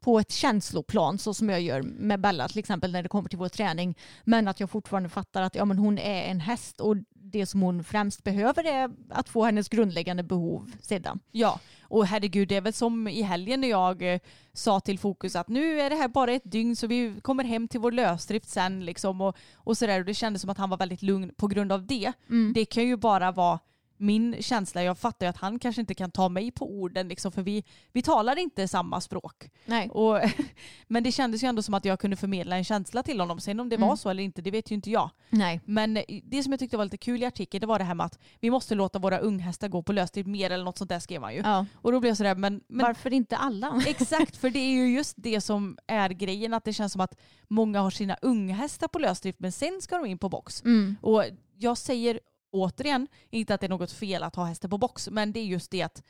på 0.00 0.18
ett 0.18 0.32
känsloplan 0.32 1.18
så 1.18 1.34
som 1.34 1.48
jag 1.48 1.60
gör 1.60 1.82
med 1.82 2.20
Bella 2.20 2.48
till 2.48 2.58
exempel 2.58 2.92
när 2.92 3.02
det 3.02 3.08
kommer 3.08 3.28
till 3.28 3.38
vår 3.38 3.48
träning. 3.48 3.98
Men 4.24 4.48
att 4.48 4.60
jag 4.60 4.70
fortfarande 4.70 5.08
fattar 5.08 5.42
att 5.42 5.54
ja, 5.54 5.64
men 5.64 5.78
hon 5.78 5.98
är 5.98 6.22
en 6.22 6.40
häst 6.40 6.80
och 6.80 6.96
det 7.14 7.46
som 7.46 7.62
hon 7.62 7.84
främst 7.84 8.24
behöver 8.24 8.66
är 8.66 8.90
att 9.10 9.28
få 9.28 9.44
hennes 9.44 9.68
grundläggande 9.68 10.22
behov 10.22 10.72
sedda. 10.82 11.18
Ja, 11.32 11.60
och 11.82 12.06
herregud 12.06 12.48
det 12.48 12.56
är 12.56 12.60
väl 12.60 12.72
som 12.72 13.08
i 13.08 13.22
helgen 13.22 13.60
när 13.60 13.68
jag 13.68 14.14
eh, 14.14 14.20
sa 14.52 14.80
till 14.80 14.98
Fokus 14.98 15.36
att 15.36 15.48
nu 15.48 15.80
är 15.80 15.90
det 15.90 15.96
här 15.96 16.08
bara 16.08 16.32
ett 16.32 16.50
dygn 16.50 16.76
så 16.76 16.86
vi 16.86 17.20
kommer 17.22 17.44
hem 17.44 17.68
till 17.68 17.80
vår 17.80 17.92
lösdrift 17.92 18.48
sen 18.48 18.84
liksom 18.84 19.20
och, 19.20 19.36
och 19.54 19.78
sådär 19.78 20.00
och 20.00 20.06
det 20.06 20.14
kändes 20.14 20.42
som 20.42 20.50
att 20.50 20.58
han 20.58 20.70
var 20.70 20.76
väldigt 20.76 21.02
lugn 21.02 21.34
på 21.36 21.46
grund 21.46 21.72
av 21.72 21.86
det. 21.86 22.12
Mm. 22.28 22.52
Det 22.52 22.64
kan 22.64 22.86
ju 22.86 22.96
bara 22.96 23.32
vara 23.32 23.58
min 23.98 24.36
känsla. 24.42 24.82
Jag 24.82 24.98
fattar 24.98 25.26
ju 25.26 25.30
att 25.30 25.36
han 25.36 25.58
kanske 25.58 25.80
inte 25.80 25.94
kan 25.94 26.10
ta 26.10 26.28
mig 26.28 26.50
på 26.50 26.70
orden 26.70 27.08
liksom 27.08 27.32
för 27.32 27.42
vi, 27.42 27.64
vi 27.92 28.02
talar 28.02 28.38
inte 28.38 28.68
samma 28.68 29.00
språk. 29.00 29.50
Nej. 29.64 29.88
Och, 29.90 30.20
men 30.86 31.02
det 31.02 31.12
kändes 31.12 31.42
ju 31.44 31.48
ändå 31.48 31.62
som 31.62 31.74
att 31.74 31.84
jag 31.84 32.00
kunde 32.00 32.16
förmedla 32.16 32.56
en 32.56 32.64
känsla 32.64 33.02
till 33.02 33.20
honom. 33.20 33.40
Sen 33.40 33.60
om 33.60 33.68
det 33.68 33.76
var 33.76 33.86
Mm. 33.88 33.96
så 33.96 34.10
eller 34.10 34.22
inte 34.22 34.42
det 34.42 34.50
vet 34.50 34.70
ju 34.70 34.74
inte 34.74 34.90
jag. 34.90 35.10
Nej. 35.30 35.60
Men 35.64 35.98
det 36.24 36.42
som 36.42 36.52
jag 36.52 36.60
tyckte 36.60 36.76
var 36.76 36.84
lite 36.84 36.96
kul 36.96 37.22
i 37.22 37.26
artikeln 37.26 37.60
det 37.60 37.66
var 37.66 37.78
det 37.78 37.84
här 37.84 37.94
med 37.94 38.06
att 38.06 38.18
vi 38.40 38.50
måste 38.50 38.74
låta 38.74 38.98
våra 38.98 39.18
unghästar 39.18 39.68
gå 39.68 39.82
på 39.82 39.92
lösdrift 39.92 40.26
mer 40.28 40.50
eller 40.50 40.64
något 40.64 40.78
sånt 40.78 40.90
där 40.90 40.98
skrev 40.98 41.22
han 41.22 41.34
ju. 41.34 41.40
Ja. 41.40 41.66
Och 41.74 41.92
då 41.92 42.00
blev 42.00 42.10
jag 42.10 42.16
sådär, 42.16 42.34
men, 42.34 42.60
men 42.68 42.86
Varför 42.86 43.12
inte 43.12 43.36
alla? 43.36 43.82
exakt 43.86 44.36
för 44.36 44.50
det 44.50 44.58
är 44.58 44.70
ju 44.70 44.88
just 44.94 45.14
det 45.18 45.40
som 45.40 45.78
är 45.86 46.08
grejen 46.10 46.54
att 46.54 46.64
det 46.64 46.72
känns 46.72 46.92
som 46.92 47.00
att 47.00 47.14
många 47.48 47.80
har 47.80 47.90
sina 47.90 48.16
unghästar 48.22 48.88
på 48.88 48.98
lösdrift 48.98 49.40
men 49.40 49.52
sen 49.52 49.78
ska 49.82 49.96
de 49.96 50.06
in 50.06 50.18
på 50.18 50.28
box. 50.28 50.62
Mm. 50.64 50.96
Och 51.02 51.24
jag 51.56 51.78
säger 51.78 52.20
återigen, 52.50 53.06
inte 53.30 53.54
att 53.54 53.60
det 53.60 53.66
är 53.66 53.68
något 53.68 53.92
fel 53.92 54.22
att 54.22 54.36
ha 54.36 54.44
hästar 54.44 54.68
på 54.68 54.78
box 54.78 55.08
men 55.10 55.32
det 55.32 55.40
är 55.40 55.44
just 55.44 55.70
det 55.70 55.82
att 55.82 56.02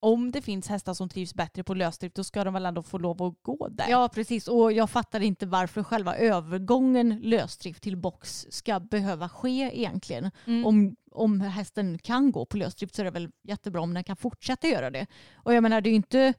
om 0.00 0.30
det 0.30 0.42
finns 0.42 0.68
hästar 0.68 0.94
som 0.94 1.08
trivs 1.08 1.34
bättre 1.34 1.64
på 1.64 1.74
lösdrift 1.74 2.16
då 2.16 2.24
ska 2.24 2.44
de 2.44 2.54
väl 2.54 2.66
ändå 2.66 2.82
få 2.82 2.98
lov 2.98 3.22
att 3.22 3.34
gå 3.42 3.68
där. 3.68 3.88
Ja 3.88 4.08
precis 4.14 4.48
och 4.48 4.72
jag 4.72 4.90
fattar 4.90 5.20
inte 5.20 5.46
varför 5.46 5.82
själva 5.82 6.16
övergången 6.16 7.20
lösdrift 7.22 7.82
till 7.82 7.96
box 7.96 8.46
ska 8.50 8.80
behöva 8.80 9.28
ske 9.28 9.70
egentligen. 9.78 10.30
Mm. 10.46 10.66
Om, 10.66 10.96
om 11.10 11.40
hästen 11.40 11.98
kan 11.98 12.32
gå 12.32 12.44
på 12.44 12.56
lösdrift 12.56 12.94
så 12.94 13.02
är 13.02 13.04
det 13.04 13.10
väl 13.10 13.30
jättebra 13.42 13.80
om 13.80 13.94
den 13.94 14.04
kan 14.04 14.16
fortsätta 14.16 14.68
göra 14.68 14.90
det. 14.90 15.06
Och 15.34 15.54
jag 15.54 15.62
menar 15.62 15.80
det 15.80 15.88
är 15.88 15.90
ju 15.90 15.96
inte 15.96 16.34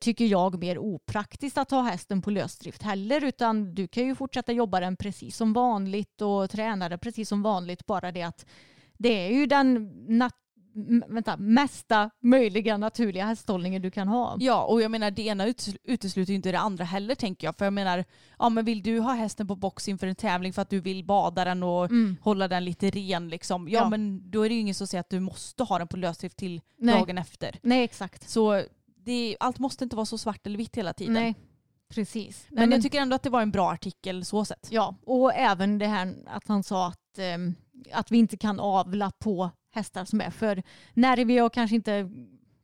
tycker 0.00 0.24
jag 0.26 0.58
mer 0.60 0.78
opraktiskt 0.78 1.58
att 1.58 1.70
ha 1.70 1.82
hästen 1.82 2.22
på 2.22 2.30
lösdrift 2.30 2.82
heller 2.82 3.24
utan 3.24 3.74
du 3.74 3.88
kan 3.88 4.06
ju 4.06 4.14
fortsätta 4.14 4.52
jobba 4.52 4.80
den 4.80 4.96
precis 4.96 5.36
som 5.36 5.52
vanligt 5.52 6.20
och 6.22 6.50
träna 6.50 6.88
den 6.88 6.98
precis 6.98 7.28
som 7.28 7.42
vanligt 7.42 7.86
bara 7.86 8.12
det 8.12 8.22
att 8.22 8.46
det 8.98 9.08
är 9.26 9.30
ju 9.32 9.46
den 9.46 9.90
nat- 10.08 10.32
vänta, 11.08 11.36
mesta 11.36 12.10
möjliga 12.22 12.76
naturliga 12.76 13.24
hästhållningen 13.26 13.82
du 13.82 13.90
kan 13.90 14.08
ha. 14.08 14.36
Ja, 14.40 14.62
och 14.64 14.82
jag 14.82 14.90
menar 14.90 15.10
det 15.10 15.22
ena 15.22 15.46
ut- 15.46 15.76
utesluter 15.84 16.30
ju 16.32 16.36
inte 16.36 16.52
det 16.52 16.58
andra 16.58 16.84
heller 16.84 17.14
tänker 17.14 17.46
jag. 17.46 17.56
För 17.58 17.64
jag 17.64 17.72
menar, 17.72 18.04
ja 18.38 18.48
men 18.48 18.64
vill 18.64 18.82
du 18.82 19.00
ha 19.00 19.12
hästen 19.14 19.48
på 19.48 19.56
box 19.56 19.88
inför 19.88 20.06
en 20.06 20.14
tävling 20.14 20.52
för 20.52 20.62
att 20.62 20.70
du 20.70 20.80
vill 20.80 21.04
bada 21.04 21.44
den 21.44 21.62
och 21.62 21.84
Mm. 21.84 22.16
hålla 22.22 22.48
den 22.48 22.64
lite 22.64 22.90
ren 22.90 23.28
liksom. 23.28 23.68
Ja, 23.68 23.80
Ja. 23.80 23.88
men 23.90 24.30
då 24.30 24.42
är 24.42 24.48
det 24.48 24.54
ju 24.54 24.60
ingen 24.60 24.74
som 24.74 24.86
säger 24.86 25.00
att 25.00 25.10
du 25.10 25.20
måste 25.20 25.62
ha 25.64 25.78
den 25.78 25.88
på 25.88 25.96
lösdrift 25.96 26.36
till 26.36 26.60
Nej. 26.78 26.94
dagen 26.94 27.18
efter. 27.18 27.58
Nej 27.62 27.82
exakt. 27.84 28.28
Så 28.30 28.62
det, 29.04 29.36
allt 29.40 29.58
måste 29.58 29.84
inte 29.84 29.96
vara 29.96 30.06
så 30.06 30.18
svart 30.18 30.46
eller 30.46 30.58
vitt 30.58 30.76
hela 30.76 30.92
tiden. 30.92 31.14
Nej, 31.14 31.34
precis. 31.88 32.46
Men, 32.50 32.72
jag 32.72 32.82
tycker 32.82 33.00
ändå 33.00 33.16
att 33.16 33.22
det 33.22 33.30
var 33.30 33.42
en 33.42 33.50
bra 33.50 33.70
artikel 33.70 34.24
så 34.24 34.44
sett. 34.44 34.68
Ja, 34.70 34.94
och 35.04 35.34
även 35.34 35.78
det 35.78 35.86
här 35.86 36.14
att 36.26 36.48
han 36.48 36.62
sa 36.62 36.86
att, 36.86 37.18
ehm, 37.18 37.54
att 37.92 38.10
vi 38.12 38.18
inte 38.18 38.36
kan 38.36 38.60
avla 38.60 39.10
på 39.10 39.50
hästar 39.72 40.04
som 40.04 40.20
är 40.20 40.30
för 40.30 40.62
nerviga 40.94 41.44
och 41.44 41.52
kanske 41.52 41.76
inte 41.76 42.10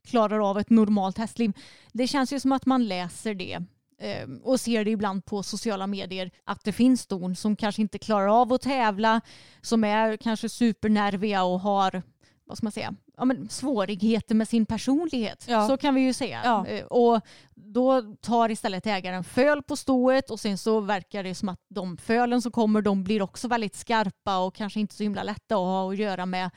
klarar 0.07 0.51
av 0.51 0.59
ett 0.59 0.71
normalt 0.71 1.19
hästliv. 1.19 1.53
Det 1.93 2.07
känns 2.07 2.33
ju 2.33 2.41
som 2.41 2.53
att 2.53 2.67
man 2.67 2.89
läser 2.89 3.35
det 3.35 3.63
ehm, 3.99 4.41
och 4.45 4.61
ser 4.61 4.85
det 4.85 4.91
ibland 4.91 5.25
på 5.25 5.43
sociala 5.43 5.87
medier 5.87 6.31
att 6.45 6.65
det 6.65 6.73
finns 6.73 7.01
ston 7.01 7.37
som 7.37 7.57
kanske 7.57 7.83
inte 7.83 7.99
klarar 7.99 8.41
av 8.41 8.53
att 8.53 8.63
tävla, 8.63 9.21
som 9.61 9.85
är 9.85 10.17
kanske 10.17 10.49
supernerviga 10.49 11.43
och 11.45 11.61
har 11.61 12.03
vad 12.47 12.57
ska 12.59 12.65
man 12.65 12.73
säga, 12.73 12.95
ja, 13.17 13.25
men 13.25 13.49
svårigheter 13.49 14.35
med 14.35 14.49
sin 14.49 14.67
personlighet. 14.67 15.45
Ja. 15.49 15.67
Så 15.69 15.77
kan 15.77 15.95
vi 15.95 16.01
ju 16.01 16.13
säga. 16.13 16.41
Ja. 16.45 16.67
Eh, 16.67 16.85
Och 16.85 17.21
då 17.55 18.03
tar 18.21 18.51
istället 18.51 18.87
ägaren 18.87 19.25
föl 19.25 19.63
på 19.63 19.77
stoet 19.77 20.31
och 20.31 20.41
sen 20.41 20.59
så 20.59 20.81
verkar 20.81 21.23
det 21.25 21.35
som 21.35 21.49
att 21.49 21.61
de 21.69 21.97
fölen 21.97 22.43
som 22.43 22.53
kommer 22.53 22.83
de 22.83 23.05
blir 23.05 23.23
också 23.23 23.49
väldigt 23.49 23.75
skarpa 23.77 24.39
och 24.39 24.55
kanske 24.55 24.81
inte 24.81 24.95
så 24.95 25.03
himla 25.03 25.23
lätta 25.23 25.55
att 25.55 25.61
ha 25.61 25.91
att 25.93 25.97
göra 25.99 26.27
med. 26.27 26.51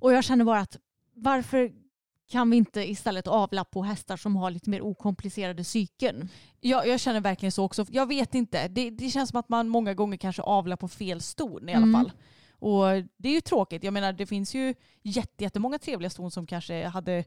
Och 0.00 0.12
jag 0.12 0.24
känner 0.24 0.44
bara 0.44 0.60
att 0.60 0.76
varför 1.14 1.72
kan 2.30 2.50
vi 2.50 2.56
inte 2.56 2.90
istället 2.90 3.26
avla 3.26 3.64
på 3.64 3.82
hästar 3.82 4.16
som 4.16 4.36
har 4.36 4.50
lite 4.50 4.70
mer 4.70 4.82
okomplicerade 4.82 5.62
psyken? 5.64 6.28
Ja, 6.60 6.84
jag 6.84 7.00
känner 7.00 7.20
verkligen 7.20 7.52
så 7.52 7.64
också. 7.64 7.86
Jag 7.90 8.06
vet 8.06 8.34
inte. 8.34 8.68
Det, 8.68 8.90
det 8.90 9.10
känns 9.10 9.30
som 9.30 9.40
att 9.40 9.48
man 9.48 9.68
många 9.68 9.94
gånger 9.94 10.16
kanske 10.16 10.42
avlar 10.42 10.76
på 10.76 10.88
fel 10.88 11.20
ston 11.20 11.68
i 11.68 11.74
alla 11.74 11.82
Mm. 11.86 11.92
fall. 12.04 12.12
Och 12.58 12.84
det 13.16 13.28
är 13.28 13.32
ju 13.32 13.40
tråkigt. 13.40 13.84
Jag 13.84 13.94
menar 13.94 14.12
det 14.12 14.26
finns 14.26 14.54
ju 14.54 14.74
jätte, 15.02 15.44
jättemånga 15.44 15.78
trevliga 15.78 16.10
ston 16.10 16.30
som 16.30 16.46
kanske 16.46 16.86
hade 16.86 17.24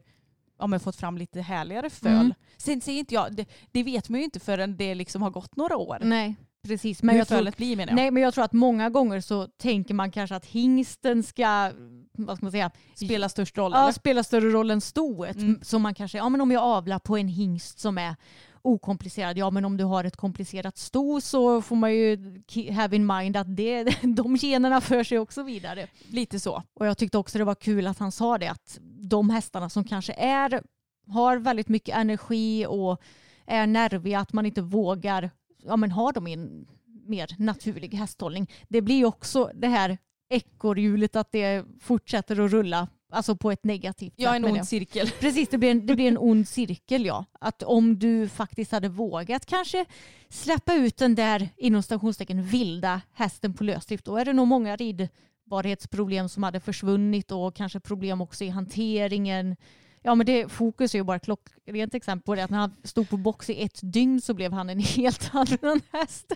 ja, 0.58 0.66
men 0.66 0.80
fått 0.80 0.96
fram 0.96 1.18
lite 1.18 1.40
härligare 1.40 1.90
föl. 1.90 2.12
Mm. 2.12 2.34
Sen 2.56 2.80
säger 2.80 2.98
inte 2.98 3.14
jag, 3.14 3.36
det, 3.36 3.48
det 3.72 3.82
vet 3.82 4.08
man 4.08 4.20
ju 4.20 4.24
inte 4.24 4.40
förrän 4.40 4.76
det 4.76 4.94
liksom 4.94 5.22
har 5.22 5.30
gått 5.30 5.56
några 5.56 5.76
år. 5.76 5.98
Nej, 6.02 6.36
precis. 6.62 7.02
Men 7.02 7.12
Hur 7.12 7.20
jag 7.20 7.28
tror, 7.28 7.38
fölet 7.38 7.56
blir 7.56 7.76
menar 7.76 7.92
jag. 7.92 7.96
nej, 7.96 8.10
men 8.10 8.22
jag 8.22 8.34
tror 8.34 8.44
att 8.44 8.52
många 8.52 8.90
gånger 8.90 9.20
så 9.20 9.46
tänker 9.46 9.94
man 9.94 10.10
kanske 10.10 10.36
att 10.36 10.46
hingsten 10.46 11.22
ska, 11.22 11.72
vad 12.12 12.36
ska 12.36 12.44
man 12.44 12.52
säga, 12.52 12.70
Spelar 12.94 13.28
störst 13.28 13.58
roll 13.58 13.72
ja, 13.74 13.82
eller? 13.82 13.92
spela 13.92 14.24
större 14.24 14.50
roll 14.50 14.70
än 14.70 14.80
stoet. 14.80 15.36
Mm. 15.36 15.60
Så 15.62 15.78
man 15.78 15.94
kanske, 15.94 16.18
ja 16.18 16.28
men 16.28 16.40
om 16.40 16.50
jag 16.50 16.62
avlar 16.62 16.98
på 16.98 17.16
en 17.16 17.28
hingst 17.28 17.78
som 17.78 17.98
är 17.98 18.16
okomplicerad, 18.64 19.38
ja 19.38 19.50
men 19.50 19.64
om 19.64 19.76
du 19.76 19.84
har 19.84 20.04
ett 20.04 20.16
komplicerat 20.16 20.78
sto 20.78 21.20
så 21.20 21.62
får 21.62 21.76
man 21.76 21.94
ju 21.94 22.42
have 22.72 22.96
in 22.96 23.06
mind 23.06 23.36
att 23.36 23.56
det, 23.56 23.84
de 24.02 24.36
generna 24.36 24.80
för 24.80 25.04
sig 25.04 25.18
också 25.18 25.42
vidare. 25.42 25.86
Lite 26.08 26.40
så. 26.40 26.62
Och 26.74 26.86
jag 26.86 26.98
tyckte 26.98 27.18
också 27.18 27.38
det 27.38 27.44
var 27.44 27.54
kul 27.54 27.86
att 27.86 27.98
han 27.98 28.12
sa 28.12 28.38
det 28.38 28.48
att 28.48 28.78
de 28.82 29.30
hästarna 29.30 29.68
som 29.68 29.84
kanske 29.84 30.12
är, 30.12 30.62
har 31.06 31.36
väldigt 31.36 31.68
mycket 31.68 31.96
energi 31.96 32.66
och 32.66 33.02
är 33.46 33.66
nerviga, 33.66 34.20
att 34.20 34.32
man 34.32 34.46
inte 34.46 34.62
vågar 34.62 35.30
ja, 35.62 35.76
men 35.76 35.90
ha 35.90 36.12
dem 36.12 36.26
i 36.26 36.32
en 36.32 36.66
mer 37.06 37.34
naturlig 37.38 37.94
hästhållning. 37.94 38.50
Det 38.68 38.82
blir 38.82 39.04
också 39.04 39.50
det 39.54 39.68
här 39.68 39.98
ekorrhjulet 40.28 41.16
att 41.16 41.32
det 41.32 41.64
fortsätter 41.80 42.40
att 42.40 42.50
rulla 42.50 42.88
Alltså 43.12 43.36
på 43.36 43.50
ett 43.50 43.64
negativt 43.64 44.12
Ja, 44.16 44.28
sätt 44.28 44.36
en 44.36 44.42
menar 44.42 44.52
ond 44.52 44.58
jag. 44.58 44.66
cirkel. 44.66 45.10
Precis, 45.20 45.48
det 45.48 45.58
blir, 45.58 45.70
en, 45.70 45.86
det 45.86 45.94
blir 45.94 46.08
en 46.08 46.18
ond 46.18 46.48
cirkel 46.48 47.06
ja. 47.06 47.24
Att 47.40 47.62
om 47.62 47.98
du 47.98 48.28
faktiskt 48.28 48.72
hade 48.72 48.88
vågat 48.88 49.46
kanske 49.46 49.84
släppa 50.28 50.74
ut 50.74 50.96
den 50.96 51.14
där 51.14 51.48
inom 51.56 51.82
stationstecken 51.82 52.42
vilda 52.42 53.00
hästen 53.12 53.54
på 53.54 53.64
lösdrift 53.64 54.04
då 54.04 54.16
är 54.16 54.24
det 54.24 54.32
nog 54.32 54.46
många 54.48 54.76
ridbarhetsproblem 54.76 56.28
som 56.28 56.42
hade 56.42 56.60
försvunnit 56.60 57.32
och 57.32 57.54
kanske 57.56 57.80
problem 57.80 58.20
också 58.20 58.44
i 58.44 58.48
hanteringen. 58.48 59.56
Ja 60.02 60.14
men 60.14 60.26
det, 60.26 60.48
fokus 60.48 60.94
är 60.94 60.98
ju 60.98 61.04
bara 61.04 61.16
ett 61.16 61.24
klockrent 61.24 61.94
exempel 61.94 62.24
på 62.26 62.34
det 62.34 62.44
att 62.44 62.50
när 62.50 62.58
han 62.58 62.74
stod 62.84 63.08
på 63.08 63.16
box 63.16 63.50
i 63.50 63.62
ett 63.62 63.80
dygn 63.82 64.20
så 64.20 64.34
blev 64.34 64.52
han 64.52 64.70
en 64.70 64.78
helt 64.96 65.30
annan 65.34 65.80
häst. 65.92 66.32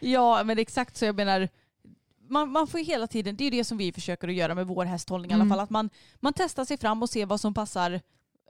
Ja, 0.00 0.44
men 0.44 0.58
exakt 0.58 0.96
så 0.96 1.04
jag 1.04 1.16
menar 1.16 1.48
man, 2.34 2.52
man 2.52 2.66
får 2.66 2.80
ju 2.80 2.86
hela 2.86 3.06
tiden, 3.06 3.36
det 3.36 3.42
är 3.44 3.50
ju 3.50 3.58
det 3.58 3.64
som 3.64 3.78
vi 3.78 3.92
försöker 3.92 4.28
att 4.28 4.34
göra 4.34 4.54
med 4.54 4.66
vår 4.66 4.84
hästhållning 4.84 5.30
i 5.30 5.34
alla 5.34 5.42
Mm. 5.42 5.50
fall, 5.56 5.60
att 5.60 5.70
man, 5.70 5.90
man 6.20 6.32
testar 6.36 6.64
sig 6.64 6.78
fram 6.78 7.02
och 7.02 7.10
ser 7.10 7.26
vad 7.26 7.40
som 7.40 7.54
passar 7.54 8.00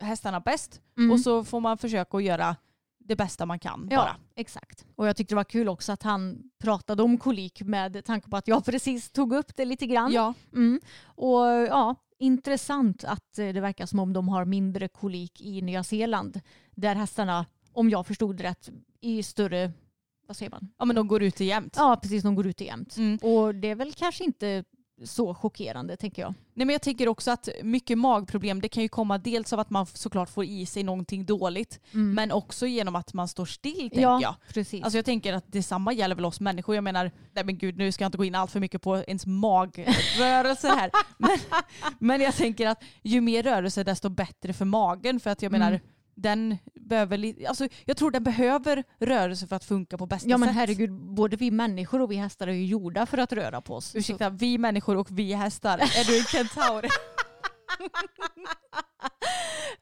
hästarna 0.01 0.41
bäst 0.41 0.80
Mm. 0.99 1.11
och 1.11 1.20
så 1.20 1.45
får 1.45 1.61
man 1.61 1.78
försöka 1.78 2.16
att 2.16 2.24
göra 2.24 2.57
det 2.99 3.16
bästa 3.16 3.47
man 3.47 3.59
kan 3.59 3.89
Ja, 3.91 3.97
bara. 3.97 4.16
exakt. 4.37 4.85
Och 4.97 5.09
jag 5.09 5.16
tyckte 5.16 5.35
det 5.35 5.37
var 5.37 5.45
kul 5.45 5.68
också 5.68 5.93
att 5.93 6.03
han 6.03 6.51
pratade 6.59 7.03
om 7.03 7.18
kolik 7.18 7.62
med 7.62 8.05
tanke 8.05 8.30
på 8.30 8.37
att 8.37 8.49
jag 8.49 8.64
precis 8.70 9.11
tog 9.11 9.32
upp 9.32 9.57
det 9.57 9.64
lite 9.64 9.87
grann. 9.87 10.12
Ja, 10.12 10.35
Mm. 10.53 10.80
Och 11.05 11.47
ja, 11.47 11.95
intressant 12.18 13.05
att 13.05 13.35
det 13.35 13.61
verkar 13.61 13.87
som 13.87 13.99
om 13.99 14.12
de 14.12 14.28
har 14.28 14.45
mindre 14.45 14.89
kolik 14.89 15.41
i 15.41 15.62
Nya 15.62 15.85
Zeeland. 15.85 16.41
Där 16.70 16.95
hästarna, 16.95 17.47
om 17.72 17.91
jag 17.91 18.07
förstod 18.07 18.41
rätt, 18.41 18.70
i 19.01 19.22
större, 19.22 19.72
vad 20.27 20.37
säger 20.37 20.51
man? 20.51 20.68
ja 20.79 20.85
men 20.85 20.97
de 20.97 21.09
går 21.09 21.22
ut 21.22 21.41
jämt. 21.41 21.75
Ja, 21.77 21.99
precis, 22.03 22.22
de 22.22 22.35
går 22.35 22.47
ut 22.47 22.61
jämt. 22.61 22.97
Mm. 22.97 23.18
Och 23.22 23.55
det 23.55 23.68
är 23.70 23.75
väl 23.75 23.93
kanske 23.93 24.25
inte 24.25 24.64
så 25.05 25.35
chockerande 25.35 25.97
tänker 25.97 26.22
jag. 26.22 26.35
Nej, 26.55 26.66
men 26.66 26.72
jag 26.72 26.83
tänker 26.83 27.09
också 27.09 27.31
att 27.31 27.49
mycket 27.62 27.99
magproblem 27.99 28.61
det 28.61 28.68
kan 28.68 28.83
ju 28.83 28.89
komma 28.89 29.18
dels 29.18 29.53
av 29.53 29.61
att 29.61 29.70
man 29.70 29.87
såklart 29.87 30.31
får 30.31 30.45
i 30.45 30.66
sig 30.66 30.83
någonting 30.83 31.25
dåligt 31.25 31.81
Mm. 31.95 32.14
men 32.14 32.33
också 32.33 32.66
genom 32.66 32.97
att 32.97 33.14
man 33.14 33.29
står 33.29 33.45
still 33.47 33.75
tänker 33.77 34.01
ja, 34.01 34.18
jag. 34.22 34.35
precis. 34.55 34.83
Alltså 34.85 34.99
jag 34.99 35.05
tänker 35.05 35.33
att 35.33 35.53
detsamma 35.53 35.93
gäller 35.93 36.14
väl 36.14 36.25
oss 36.25 36.41
människor. 36.41 36.75
Jag 36.75 36.85
menar, 36.85 37.11
nej 37.33 37.45
men 37.45 37.59
gud 37.59 37.77
nu 37.77 37.93
ska 37.93 38.05
jag 38.05 38.09
inte 38.09 38.18
gå 38.18 38.25
in 38.25 38.35
allt 38.35 38.51
för 38.51 38.61
mycket 38.61 38.83
på 38.83 38.97
ens 38.97 39.27
magrörelser 39.27 40.68
här. 40.68 40.91
men, 41.18 41.31
men 41.99 42.20
jag 42.20 42.35
tänker 42.35 42.66
att 42.66 42.83
ju 43.03 43.20
mer 43.20 43.43
rörelse 43.43 43.85
desto 43.85 44.09
bättre 44.09 44.53
för 44.53 44.64
magen. 44.64 45.20
För 45.20 45.31
att 45.31 45.43
jag 45.43 45.53
menar, 45.53 45.68
Mm. 45.68 45.81
Den 46.15 46.59
behöver 46.75 47.47
alltså, 47.49 47.69
jag 47.85 47.97
tror 47.97 48.11
den 48.11 48.25
behöver 48.25 48.85
rörelse 48.99 49.47
för 49.47 49.57
att 49.57 49.65
funka 49.65 49.99
på 49.99 50.07
bästa 50.07 50.29
ja 50.29 50.39
men 50.39 50.49
sätt. 50.49 50.57
herregud, 50.57 50.93
både 50.93 51.37
vi 51.37 51.51
människor 51.51 52.01
och 52.01 52.11
vi 52.11 52.17
hästar 52.17 52.47
är 52.47 52.53
ju 52.53 52.67
gjorda 52.67 53.07
för 53.07 53.19
att 53.19 53.33
röra 53.33 53.61
på 53.61 53.75
oss. 53.75 53.97
Ursäkta, 53.97 54.31
vi 54.31 54.59
människor 54.59 54.97
och 54.97 55.09
vi 55.11 55.33
hästar. 55.33 55.79
Är 55.79 56.07
du 56.07 56.19
en 56.19 56.25
kentaur? 56.25 56.87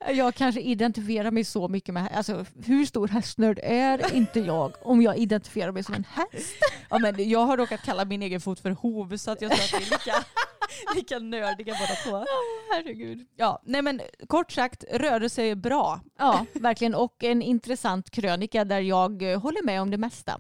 Jag 0.08 0.34
kanske 0.34 0.60
identifierar 0.60 1.30
mig 1.30 1.44
så 1.44 1.68
mycket 1.68 1.94
med, 1.94 2.08
alltså 2.14 2.44
hur 2.64 2.84
stor 2.84 3.08
hästnörd 3.08 3.60
är 3.62 4.14
inte 4.14 4.40
jag 4.40 4.72
om 4.82 5.02
jag 5.02 5.16
identifierar 5.16 5.72
mig 5.72 5.82
som 5.82 5.94
en 5.94 6.04
häst? 6.10 6.54
ja, 6.90 6.98
men 6.98 7.30
jag 7.30 7.46
har 7.46 7.56
råkat 7.56 7.82
kalla 7.82 8.04
min 8.04 8.22
egen 8.22 8.40
fot 8.40 8.60
för 8.60 8.70
hov 8.70 9.16
så 9.16 9.30
att 9.30 9.42
jag 9.42 9.50
tror 9.50 9.64
att 9.64 9.72
vi 9.82 9.86
är 9.86 9.90
lika, 9.90 10.14
lika 10.94 11.18
nördiga 11.18 11.74
båda 11.80 11.94
två. 11.94 12.24
Herregud. 12.72 13.26
Ja, 13.36 13.62
nej 13.64 13.82
men 13.82 14.00
kort 14.26 14.52
sagt, 14.52 14.84
rörelse 14.92 15.42
är 15.42 15.54
bra. 15.54 16.00
Ja, 16.18 16.46
verkligen. 16.52 16.94
Och 16.94 17.24
en 17.24 17.42
intressant 17.42 18.10
krönika 18.10 18.64
där 18.64 18.80
jag 18.80 19.32
eh, 19.32 19.40
håller 19.40 19.64
med 19.64 19.82
om 19.82 19.90
det 19.90 19.98
mesta. 19.98 20.38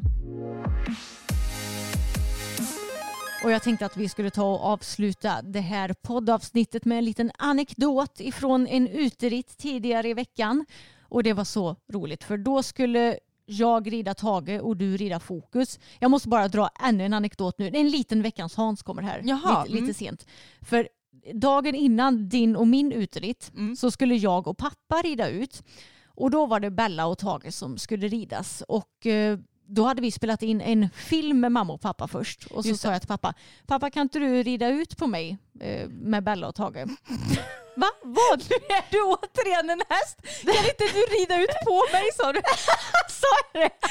Och 3.44 3.50
jag 3.50 3.62
tänkte 3.62 3.86
att 3.86 3.96
vi 3.96 4.08
skulle 4.08 4.30
ta 4.30 4.54
och 4.54 4.64
avsluta 4.64 5.42
det 5.42 5.60
här 5.60 5.94
poddavsnittet 6.02 6.84
med 6.84 6.98
en 6.98 7.04
liten 7.04 7.30
anekdot 7.38 8.20
ifrån 8.20 8.66
en 8.66 8.88
uteritt 8.88 9.58
tidigare 9.58 10.08
i 10.08 10.14
veckan. 10.14 10.66
Och 11.02 11.22
det 11.22 11.32
var 11.32 11.44
så 11.44 11.76
roligt 11.92 12.24
för 12.24 12.36
då 12.36 12.62
skulle 12.62 13.18
jag 13.46 13.92
rida 13.92 14.14
Tage 14.14 14.60
och 14.62 14.76
du 14.76 14.96
rida 14.96 15.20
Fokus. 15.20 15.78
Jag 15.98 16.10
måste 16.10 16.28
bara 16.28 16.48
dra 16.48 16.68
ännu 16.82 17.04
en 17.04 17.12
anekdot 17.12 17.58
nu. 17.58 17.70
Det 17.70 17.78
är 17.78 17.80
en 17.80 17.90
liten 17.90 18.22
veckans 18.22 18.56
Hans 18.56 18.82
kommer 18.82 19.02
här. 19.02 19.22
Jaha, 19.24 19.62
lite, 19.64 19.72
lite 19.74 19.84
mm. 19.84 19.94
sent. 19.94 20.26
För 20.60 20.88
dagen 21.34 21.74
innan 21.74 22.28
din 22.28 22.56
och 22.56 22.68
min 22.68 22.92
uteritt 22.92 23.52
Mm. 23.54 23.76
så 23.76 23.90
skulle 23.90 24.14
jag 24.14 24.46
och 24.46 24.58
pappa 24.58 24.96
rida 25.04 25.28
ut. 25.28 25.62
Och 26.06 26.30
då 26.30 26.46
var 26.46 26.60
det 26.60 26.70
Bella 26.70 27.06
och 27.06 27.18
Tage 27.18 27.54
som 27.54 27.78
skulle 27.78 28.08
ridas. 28.08 28.62
Och 28.68 29.06
eh, 29.06 29.38
då 29.74 29.84
hade 29.84 30.02
vi 30.02 30.10
spelat 30.12 30.42
in 30.42 30.60
en 30.60 30.90
film 30.90 31.40
med 31.40 31.52
mamma 31.52 31.72
och 31.72 31.80
pappa 31.80 32.08
först. 32.08 32.46
Och 32.46 32.62
så 32.62 32.68
Just 32.68 32.82
det. 32.82 32.88
sa 32.88 32.92
jag 32.92 33.00
till 33.02 33.08
pappa, 33.08 33.34
pappa 33.66 33.90
kan 33.90 34.02
inte 34.02 34.18
du 34.18 34.42
rida 34.42 34.68
ut 34.68 34.96
på 34.96 35.06
mig 35.06 35.38
eh, 35.60 35.88
med 35.88 36.24
Bella 36.24 36.48
och 36.48 36.54
Tage? 36.54 36.76
Va? 37.76 37.86
Vad? 38.02 38.40
Är 38.52 38.90
du 38.90 39.02
återigen 39.02 39.70
en 39.70 39.82
häst? 39.88 40.42
Kan 40.42 40.64
inte 40.64 40.84
du 40.94 41.00
rida 41.18 41.40
ut 41.42 41.50
på 41.66 41.82
mig 41.92 42.02
sa 42.16 42.32
du? 42.32 42.40
Sa 43.08 43.26
jag 43.52 43.62
det? 43.62 43.70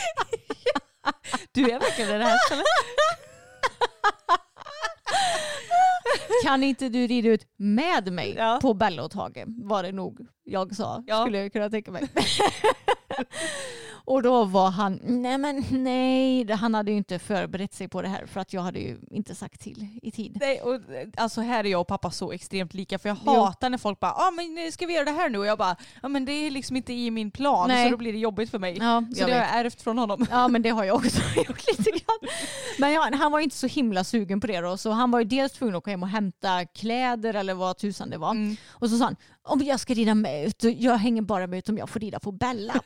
Du 1.51 1.71
är 1.71 1.79
verkligen 1.79 2.11
en 2.11 2.21
häst 2.21 2.51
eller? 2.51 2.63
Kan 6.43 6.63
inte 6.63 6.89
du 6.89 7.07
rida 7.07 7.29
ut 7.29 7.47
med 7.57 8.13
mig 8.13 8.33
Ja. 8.37 8.59
på 8.61 8.73
Bella 8.73 9.03
och 9.03 9.11
Tage? 9.11 9.43
Var 9.47 9.83
det 9.83 9.91
nog 9.91 10.19
jag 10.43 10.75
sa, 10.75 11.03
Ja. 11.07 11.21
skulle 11.21 11.37
jag 11.37 11.53
kunna 11.53 11.69
tänka 11.69 11.91
mig. 11.91 12.07
Och 14.05 14.23
då 14.23 14.43
var 14.43 14.69
han, 14.69 14.99
nej 15.03 15.37
men 15.37 15.65
nej, 15.71 16.51
han 16.51 16.73
hade 16.73 16.91
ju 16.91 16.97
inte 16.97 17.19
förberett 17.19 17.73
sig 17.73 17.87
på 17.87 18.01
det 18.01 18.07
här 18.07 18.25
för 18.25 18.39
att 18.39 18.53
jag 18.53 18.61
hade 18.61 18.79
ju 18.79 18.97
inte 19.11 19.35
sagt 19.35 19.61
till 19.61 19.87
i 20.01 20.11
tid. 20.11 20.37
Nej, 20.39 20.61
och, 20.61 20.81
alltså 21.17 21.41
här 21.41 21.63
är 21.63 21.69
jag 21.69 21.81
och 21.81 21.87
pappa 21.87 22.11
så 22.11 22.31
extremt 22.31 22.73
lika 22.73 22.99
för 22.99 23.09
jag 23.09 23.17
Jo. 23.25 23.31
hatar 23.31 23.69
när 23.69 23.77
folk 23.77 23.99
bara 23.99 24.11
ah, 24.11 24.31
men 24.31 24.57
eh, 24.57 24.71
ska 24.71 24.85
vi 24.85 24.93
göra 24.93 25.05
det 25.05 25.11
här 25.11 25.29
nu? 25.29 25.37
Och 25.37 25.45
jag 25.45 25.57
bara 25.57 25.75
ja 26.01 26.07
men 26.07 26.25
det 26.25 26.31
är 26.31 26.51
liksom 26.51 26.75
inte 26.75 26.93
i 26.93 27.11
min 27.11 27.31
plan 27.31 27.67
Nej. 27.67 27.85
så 27.85 27.91
då 27.91 27.97
blir 27.97 28.13
det 28.13 28.19
jobbigt 28.19 28.51
för 28.51 28.59
mig. 28.59 28.77
Ja, 28.79 29.03
så 29.09 29.13
det 29.15 29.21
har 29.21 29.39
vet. 29.39 29.49
jag 29.51 29.59
ärvt 29.59 29.81
från 29.81 29.97
honom. 29.97 30.25
Ja 30.31 30.47
men 30.47 30.61
det 30.61 30.69
har 30.69 30.83
jag 30.83 30.95
också 30.95 31.21
gjort 31.35 31.67
lite 31.67 31.91
grann. 31.91 32.29
Men 32.79 32.91
ja, 32.91 33.09
han 33.13 33.31
var 33.31 33.39
inte 33.39 33.55
så 33.55 33.67
himla 33.67 34.03
sugen 34.03 34.41
på 34.41 34.47
det 34.47 34.59
då 34.61 34.77
så 34.77 34.91
han 34.91 35.11
var 35.11 35.19
ju 35.19 35.25
dels 35.25 35.51
tvungen 35.51 35.75
att 35.75 35.79
åka 35.79 35.91
hem 35.91 36.03
och 36.03 36.09
hämta 36.09 36.65
kläder 36.65 37.33
eller 37.33 37.53
vad 37.53 37.77
tusan 37.77 38.09
det 38.09 38.17
var. 38.17 38.31
Mm. 38.31 38.55
Och 38.69 38.89
så 38.89 38.97
sa 38.97 39.05
han, 39.05 39.15
om 39.43 39.59
jag 39.63 39.79
ska 39.79 39.93
rida 39.93 40.15
med 40.15 40.45
ut, 40.47 40.63
jag 40.63 40.97
hänger 40.97 41.21
bara 41.21 41.47
med 41.47 41.59
ut 41.59 41.69
om 41.69 41.77
jag 41.77 41.89
får 41.89 41.99
rida 41.99 42.19
på 42.19 42.31
Bella. 42.31 42.73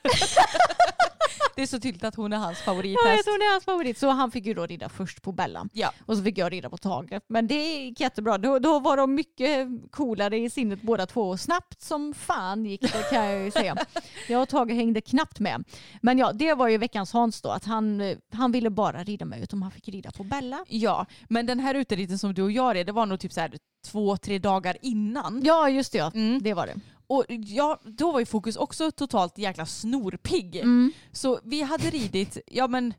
Det 1.55 1.61
är 1.61 1.67
så 1.67 1.79
tydligt 1.79 2.03
att 2.03 2.15
hon 2.15 2.33
är 2.33 2.37
hans 2.37 2.57
Ja, 2.57 2.59
jag 2.59 2.65
favorithäst. 2.65 3.23
tror 3.25 3.39
det 3.39 3.45
är 3.45 3.51
hans 3.51 3.65
favorit. 3.65 3.97
Så 3.97 4.09
han 4.09 4.31
fick 4.31 4.45
ju 4.45 4.53
då 4.53 4.65
rida 4.65 4.89
först 4.89 5.21
på 5.21 5.31
Bella. 5.31 5.67
Ja. 5.73 5.91
Och 6.05 6.17
så 6.17 6.23
fick 6.23 6.37
jag 6.37 6.51
rida 6.51 6.69
på 6.69 6.77
Tage. 6.77 7.19
Men 7.27 7.47
det 7.47 7.83
gick 7.83 7.99
jättebra. 7.99 8.37
Då, 8.37 8.59
då 8.59 8.79
var 8.79 8.97
de 8.97 9.15
mycket 9.15 9.67
coolare 9.91 10.37
i 10.37 10.49
sinnet 10.49 10.81
båda 10.81 11.05
två. 11.05 11.37
Snabbt 11.37 11.81
som 11.81 12.13
fan 12.13 12.65
gick 12.65 12.81
det 12.81 13.09
kan 13.09 13.25
jag 13.25 13.43
ju 13.45 13.51
säga. 13.51 13.75
Jag 14.29 14.41
och 14.41 14.49
Tage 14.49 14.71
hängde 14.71 15.01
knappt 15.01 15.39
med. 15.39 15.63
Men 16.01 16.17
ja, 16.17 16.31
det 16.33 16.53
var 16.53 16.67
ju 16.67 16.77
veckans 16.77 17.13
Hans 17.13 17.41
då. 17.41 17.49
Att 17.49 17.65
han, 17.65 18.15
han 18.33 18.51
ville 18.51 18.69
bara 18.69 19.03
rida 19.03 19.25
med 19.25 19.41
ut 19.43 19.53
om 19.53 19.61
han 19.61 19.71
fick 19.71 19.87
rida 19.87 20.11
på 20.11 20.23
Bella. 20.23 20.65
Ja, 20.67 21.05
men 21.29 21.45
den 21.45 21.59
här 21.59 21.75
uteritten 21.75 22.17
som 22.19 22.33
du 22.33 22.41
och 22.41 22.51
jag 22.51 22.77
är, 22.77 22.83
det 22.85 22.91
var 22.91 23.05
nog 23.05 23.19
typ 23.19 23.33
så 23.33 23.39
här 23.41 23.57
två, 23.87 24.17
tre 24.17 24.39
dagar 24.39 24.77
innan. 24.81 25.41
Ja, 25.43 25.69
just 25.69 25.91
det. 25.91 25.97
Ja. 25.97 26.11
Mm. 26.15 26.41
Det 26.43 26.53
var 26.53 26.67
det. 26.67 26.75
Och 27.07 27.25
ja, 27.29 27.79
då 27.83 28.11
var 28.11 28.19
ju 28.19 28.25
fokus 28.25 28.55
också 28.55 28.91
totalt 28.91 29.37
jäkla 29.37 29.65
snorpigg. 29.65 30.55
Mm. 30.55 30.91
Så 31.11 31.39
vi 31.43 31.61
hade 31.61 31.89
ridit 31.89 32.37
ja, 32.47 32.67
men, 32.67 32.93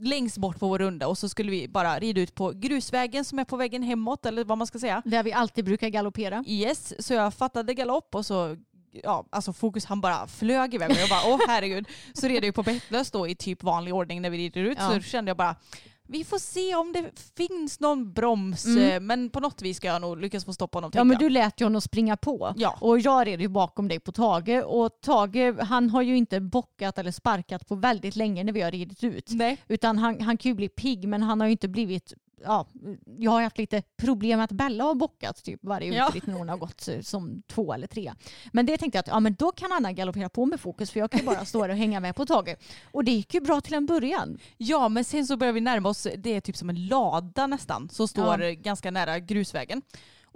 längst 0.00 0.38
bort 0.38 0.58
på 0.58 0.68
vår 0.68 0.78
runda 0.78 1.08
och 1.08 1.18
så 1.18 1.28
skulle 1.28 1.50
vi 1.50 1.68
bara 1.68 1.98
rida 1.98 2.20
ut 2.20 2.34
på 2.34 2.50
grusvägen 2.50 3.24
som 3.24 3.38
är 3.38 3.44
på 3.44 3.56
vägen 3.56 3.82
hemåt 3.82 4.26
eller 4.26 4.44
vad 4.44 4.58
man 4.58 4.66
ska 4.66 4.78
säga. 4.78 5.02
Där 5.04 5.22
vi 5.22 5.32
alltid 5.32 5.64
brukar 5.64 5.88
galoppera. 5.88 6.44
Yes, 6.46 7.06
så 7.06 7.14
jag 7.14 7.34
fattade 7.34 7.74
galopp 7.74 8.14
och 8.14 8.26
så 8.26 8.56
Ja, 9.02 9.26
alltså 9.30 9.52
fokus 9.52 9.84
han 9.84 10.00
bara 10.00 10.26
flög 10.26 10.74
iväg 10.74 10.90
och 10.90 10.96
jag 10.96 11.08
bara 11.08 11.34
åh 11.34 11.40
herregud. 11.48 11.88
Så 12.14 12.28
red 12.28 12.36
jag 12.36 12.44
ju 12.44 12.52
på 12.52 12.62
bettlös 12.62 13.10
då 13.10 13.28
i 13.28 13.34
typ 13.34 13.62
vanlig 13.62 13.94
ordning 13.94 14.22
när 14.22 14.30
vi 14.30 14.38
rider 14.38 14.60
ut 14.60 14.78
Ja. 14.80 14.94
så 14.94 15.00
kände 15.00 15.28
jag 15.30 15.36
bara 15.36 15.56
vi 16.10 16.24
får 16.24 16.38
se 16.38 16.74
om 16.74 16.92
det 16.92 17.12
finns 17.36 17.80
någon 17.80 18.12
broms 18.12 18.64
Mm. 18.66 18.90
eh, 18.90 19.00
men 19.00 19.30
på 19.30 19.40
något 19.40 19.62
vis 19.62 19.76
ska 19.76 19.86
jag 19.86 20.00
nog 20.00 20.20
lyckas 20.20 20.44
få 20.44 20.52
stopp 20.52 20.70
på 20.70 20.76
honom. 20.76 20.90
Ja 20.94 21.04
men 21.04 21.18
du 21.18 21.28
lät 21.30 21.60
ju 21.60 21.64
honom 21.64 21.80
springa 21.80 22.16
på. 22.16 22.54
Ja. 22.56 22.78
Och 22.80 22.98
jag 22.98 23.26
red 23.26 23.40
ju 23.40 23.48
bakom 23.48 23.88
dig 23.88 24.00
på 24.00 24.12
Tage 24.12 24.64
och 24.66 25.00
Tage 25.00 25.54
han 25.60 25.90
har 25.90 26.02
ju 26.02 26.16
inte 26.16 26.40
bockat 26.40 26.98
eller 26.98 27.10
sparkat 27.10 27.68
på 27.68 27.74
väldigt 27.74 28.16
länge 28.16 28.44
när 28.44 28.52
vi 28.52 28.60
har 28.60 28.70
ridit 28.70 29.04
ut. 29.04 29.30
Nej. 29.30 29.56
Utan 29.68 29.98
han, 29.98 30.20
han 30.20 30.36
kan 30.36 30.50
ju 30.50 30.54
bli 30.54 30.68
pigg 30.68 31.08
men 31.08 31.22
han 31.22 31.40
har 31.40 31.46
ju 31.48 31.52
inte 31.52 31.68
blivit 31.68 32.14
Ja, 32.44 32.66
jag 33.18 33.30
har 33.30 33.42
haft 33.42 33.58
lite 33.58 33.82
problem 33.96 34.38
med 34.38 34.44
att 34.44 34.52
Bella 34.52 34.84
har 34.84 34.94
bockat 34.94 35.44
typ 35.44 35.60
varje 35.64 35.94
Ja. 35.94 36.12
när 36.24 36.34
hon 36.34 36.48
har 36.48 36.56
gått 36.56 36.88
eh, 36.88 37.00
som 37.00 37.42
två 37.46 37.72
eller 37.72 37.86
tre. 37.86 38.12
Men 38.52 38.66
det 38.66 38.78
tänkte 38.78 38.96
jag 38.96 39.00
att 39.00 39.08
ja, 39.08 39.20
men 39.20 39.34
då 39.34 39.52
kan 39.52 39.72
Anna 39.72 39.92
galoppera 39.92 40.28
på 40.28 40.46
med 40.46 40.60
fokus 40.60 40.90
för 40.90 41.00
jag 41.00 41.10
kan 41.10 41.24
bara 41.26 41.44
stå 41.44 41.62
där 41.62 41.68
och 41.68 41.76
hänga 41.76 42.00
med 42.00 42.16
på 42.16 42.26
Tage. 42.26 42.56
Och 42.92 43.04
det 43.04 43.10
gick 43.10 43.34
ju 43.34 43.40
bra 43.40 43.60
till 43.60 43.74
en 43.74 43.86
början. 43.86 44.38
Ja 44.56 44.88
men 44.88 45.04
sen 45.04 45.26
så 45.26 45.36
börjar 45.36 45.52
vi 45.52 45.60
närma 45.60 45.88
oss, 45.88 46.06
det 46.16 46.30
är 46.30 46.40
typ 46.40 46.56
som 46.56 46.70
en 46.70 46.86
lada 46.86 47.46
nästan 47.46 47.88
som 47.88 48.08
står 48.08 48.42
Ja. 48.42 48.52
ganska 48.52 48.90
nära 48.90 49.18
grusvägen. 49.18 49.82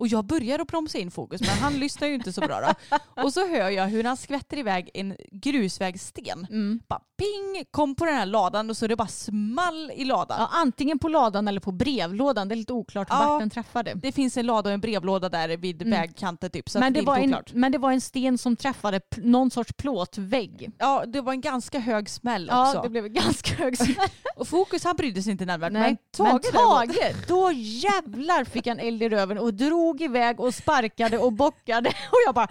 Och 0.03 0.09
jag 0.09 0.25
börjar 0.25 0.59
att 0.59 0.67
bromsa 0.69 0.99
in 0.99 1.11
fokus 1.11 1.41
men 1.41 1.51
han 1.51 1.73
lyssnar 1.79 2.09
ju 2.09 2.15
inte 2.15 2.33
så 2.33 2.41
bra 2.41 2.61
då. 2.61 2.99
Och 3.23 3.33
så 3.33 3.49
hör 3.49 3.71
jag 3.71 3.87
hur 3.87 4.05
han 4.05 4.17
skvätter 4.17 4.57
iväg 4.59 4.91
en 4.95 5.17
grusvägssten. 5.33 6.47
Mm. 6.51 6.81
Bara 6.89 7.01
ping, 7.19 7.65
kom 7.71 7.95
på 7.95 8.05
den 8.05 8.15
här 8.15 8.27
ladan 8.27 8.71
och 8.71 8.77
så 8.77 8.87
det 8.87 8.97
bara 8.97 9.09
small 9.09 9.91
i 9.95 10.05
ladan. 10.05 10.37
Ja, 10.41 10.49
antingen 10.53 10.99
på 10.99 11.09
ladan 11.09 11.49
eller 11.49 11.61
på 11.61 11.73
brevlådan. 11.73 12.49
Det 12.49 12.55
är 12.55 12.57
lite 12.57 12.73
oklart 12.73 13.07
Ja. 13.11 13.27
vart 13.29 13.41
den 13.41 13.51
träffade. 13.51 13.95
Det 13.95 14.13
finns 14.13 14.37
en 14.37 14.47
lada 14.47 14.71
och 14.71 14.75
en 14.75 14.81
brevlåda 14.81 15.29
där 15.29 15.57
vid 15.57 15.83
vägkanten 15.83 16.51
typ. 16.51 16.69
Så 16.71 16.79
Mm. 16.79 16.87
Men 16.87 16.93
det, 16.93 17.01
är 17.01 17.05
var 17.05 17.17
en, 17.19 17.37
men 17.53 17.73
det 17.73 17.79
var 17.79 17.93
en 17.93 18.01
sten 18.01 18.39
som 18.39 18.57
träffade 18.57 19.01
någon 19.17 19.51
sorts 19.51 19.73
plåtvägg. 19.73 20.71
Ja, 20.79 21.05
det 21.07 21.21
var 21.21 21.33
en 21.33 21.41
ganska 21.41 21.79
hög 21.79 22.09
smäll 22.11 22.47
Ja, 22.51 22.69
också. 22.69 22.83
det 22.83 22.89
blev 22.89 23.09
ganska 23.09 23.55
hög 23.55 23.77
smäll. 23.77 23.97
Och 24.37 24.49
Fokus 24.49 24.85
han 24.85 24.97
brydde 24.97 25.23
sig 25.23 25.33
inte. 25.33 25.45
Nej, 25.45 25.59
Men 25.59 25.73
men 25.73 25.97
Tage 26.17 26.43
däremot- 26.53 26.97
Tage, 26.97 27.15
då 27.29 27.53
jävlar 27.53 28.45
fick 28.45 28.67
han 28.67 28.79
eld 28.79 29.03
i 29.03 29.09
röven 29.09 29.39
och 29.39 29.55
drog 29.55 29.92
iväg 30.01 30.41
och 30.41 30.55
sparkade 30.55 31.19
och 31.19 31.33
bockade. 31.33 31.89
Och 32.11 32.19
jag 32.27 32.35
bara, 32.35 32.49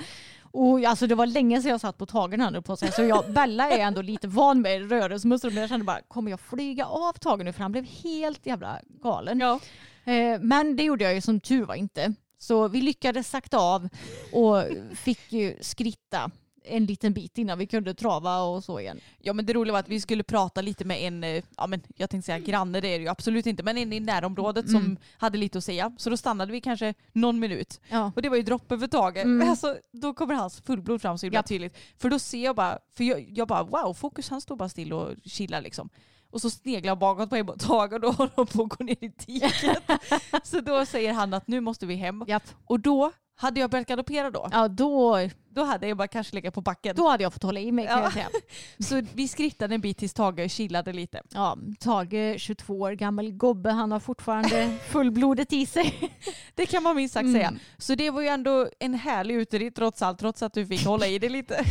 och 0.52 0.84
alltså 0.84 1.08
det 1.08 1.16
var 1.16 1.26
länge 1.26 1.62
sedan 1.62 1.72
jag 1.72 1.82
satt 1.82 1.98
på 1.98 2.06
Tagen 2.06 2.42
här 2.42 2.52
nu 2.52 2.62
på 2.62 2.76
sig. 2.76 2.92
Så 2.92 3.04
jag, 3.04 3.34
Bella 3.34 3.70
är 3.70 3.80
ändå 3.80 4.02
lite 4.02 4.28
van 4.28 4.62
med 4.62 4.90
rörelsemönster. 4.90 5.50
Men 5.50 5.58
jag 5.58 5.70
kände 5.70 5.86
bara, 5.86 6.02
kommer 6.02 6.32
jag 6.32 6.40
flyga 6.40 6.86
av 6.86 7.14
Tage 7.14 7.44
nu? 7.44 7.54
För 7.54 7.62
han 7.62 7.72
blev 7.72 7.86
helt 7.86 8.46
jävla 8.46 8.80
galen. 9.04 9.40
Ja. 9.40 9.60
Eh, 10.04 10.40
men 10.42 10.76
det 10.76 10.84
gjorde 10.84 11.04
jag 11.04 11.14
ju 11.14 11.22
som 11.22 11.40
tur 11.40 11.66
var 11.66 11.76
inte. 11.76 12.14
Så 12.38 12.68
vi 12.68 12.82
lyckades 12.82 13.30
sakta 13.30 13.58
av 13.58 13.90
och 14.32 14.64
fick 14.96 15.32
ju 15.32 15.58
skritta 15.62 16.32
en 16.64 16.86
liten 16.86 17.14
bit 17.14 17.38
innan 17.38 17.58
vi 17.58 17.68
kunde 17.68 17.94
trava 17.94 18.42
och 18.42 18.64
så 18.64 18.80
igen. 18.80 19.00
Ja 19.20 19.34
men 19.34 19.46
det 19.46 19.54
roliga 19.54 19.72
var 19.72 19.80
att 19.80 19.90
vi 19.90 20.02
skulle 20.02 20.24
prata 20.24 20.62
lite 20.62 20.86
med 20.86 21.02
en, 21.02 21.24
eh, 21.24 21.44
ja 21.58 21.68
men 21.68 21.82
jag 21.98 22.10
tänkte 22.10 22.26
säga 22.26 22.40
granne, 22.40 22.82
det 22.82 22.88
är 22.88 22.98
det 23.00 23.04
ju 23.04 23.08
absolut 23.10 23.46
inte, 23.46 23.64
men 23.64 23.78
en 23.78 23.94
i 23.94 24.00
närområdet 24.00 24.66
Mm. 24.70 24.82
som 24.84 24.98
hade 25.18 25.38
lite 25.38 25.58
att 25.58 25.64
säga. 25.64 25.92
Så 25.98 26.10
då 26.10 26.18
stannade 26.18 26.52
vi 26.52 26.62
kanske 26.62 26.94
någon 27.14 27.40
minut. 27.40 27.82
Ja. 27.90 28.12
Och 28.16 28.22
det 28.22 28.30
var 28.30 28.38
ju 28.38 28.44
droppen 28.44 28.80
för 28.80 28.88
Tage. 28.88 29.18
Mm. 29.18 29.50
Alltså, 29.50 29.78
då 29.92 30.14
kommer 30.14 30.36
hans 30.36 30.62
fullblod 30.62 31.02
fram 31.02 31.18
så 31.18 31.26
himla 31.26 31.38
Japp. 31.40 31.48
tydligt. 31.48 31.78
För 31.98 32.10
då 32.10 32.20
ser 32.20 32.44
jag 32.44 32.56
bara, 32.56 32.80
för 32.98 33.04
jag, 33.04 33.26
jag 33.30 33.48
bara 33.48 33.64
wow, 33.64 33.94
Fokus 33.94 34.30
han 34.30 34.42
står 34.42 34.56
bara 34.56 34.70
still 34.70 34.94
och 34.94 35.10
chillar 35.26 35.62
liksom. 35.62 35.90
Och 36.30 36.42
så 36.42 36.50
sneglar 36.50 36.88
jag 36.92 36.98
bakåt 37.00 37.30
på 37.30 37.36
Ebba 37.36 37.54
och 37.54 37.60
Tage 37.60 37.94
och 37.94 38.00
då 38.02 38.12
håller 38.12 38.32
de 38.36 38.48
på 38.48 38.64
att 38.64 38.70
gå 38.70 38.84
ner 38.84 39.04
i 39.04 39.08
diket. 39.26 39.54
så 40.44 40.62
då 40.62 40.86
säger 40.86 41.14
han 41.14 41.34
att 41.34 41.48
nu 41.48 41.60
måste 41.62 41.86
vi 41.86 41.96
hem. 41.96 42.24
Japp. 42.28 42.44
Och 42.66 42.80
då 42.80 43.12
hade 43.42 43.60
jag 43.60 43.70
börjat 43.70 43.88
galoppera 43.88 44.32
då. 44.32 44.50
Ja, 44.52 44.68
då, 44.68 45.20
Då 45.54 45.64
hade 45.64 45.88
jag 45.88 45.98
bara 45.98 46.08
kanske 46.08 46.36
legat 46.36 46.54
på 46.54 46.62
backen. 46.62 46.96
då 46.96 47.08
hade 47.10 47.24
jag 47.24 47.34
fått 47.34 47.44
hålla 47.44 47.60
i 47.60 47.72
mig 47.72 47.88
kan 47.88 47.98
Ja. 47.98 48.04
jag 48.04 48.14
säga. 48.14 48.28
Så 48.80 49.02
vi 49.14 49.28
skrittade 49.28 49.76
en 49.76 49.82
bit 49.82 49.98
tills 49.98 50.14
Tage 50.14 50.52
chillade 50.52 50.94
lite. 50.94 51.22
Ja, 51.34 51.58
Tage, 51.80 52.40
22 52.40 52.80
år 52.80 52.92
gammal 52.92 53.32
gobbe, 53.32 53.70
han 53.72 53.92
har 53.92 54.00
fortfarande 54.00 54.78
fullblodet 54.90 55.54
i 55.54 55.66
sig. 55.66 56.12
Det 56.56 56.66
kan 56.66 56.84
man 56.84 56.96
minst 56.96 57.14
sagt 57.14 57.22
Mm. 57.24 57.34
säga. 57.34 57.54
Så 57.78 57.96
det 57.96 58.10
var 58.10 58.22
ju 58.22 58.28
ändå 58.28 58.70
en 58.80 58.94
härlig 58.94 59.36
uteritt 59.36 59.76
trots 59.76 60.02
allt, 60.02 60.20
trots 60.20 60.44
att 60.44 60.54
du 60.54 60.66
fick 60.68 60.86
hålla 60.86 61.08
i 61.08 61.20
det 61.20 61.30
lite. 61.30 61.66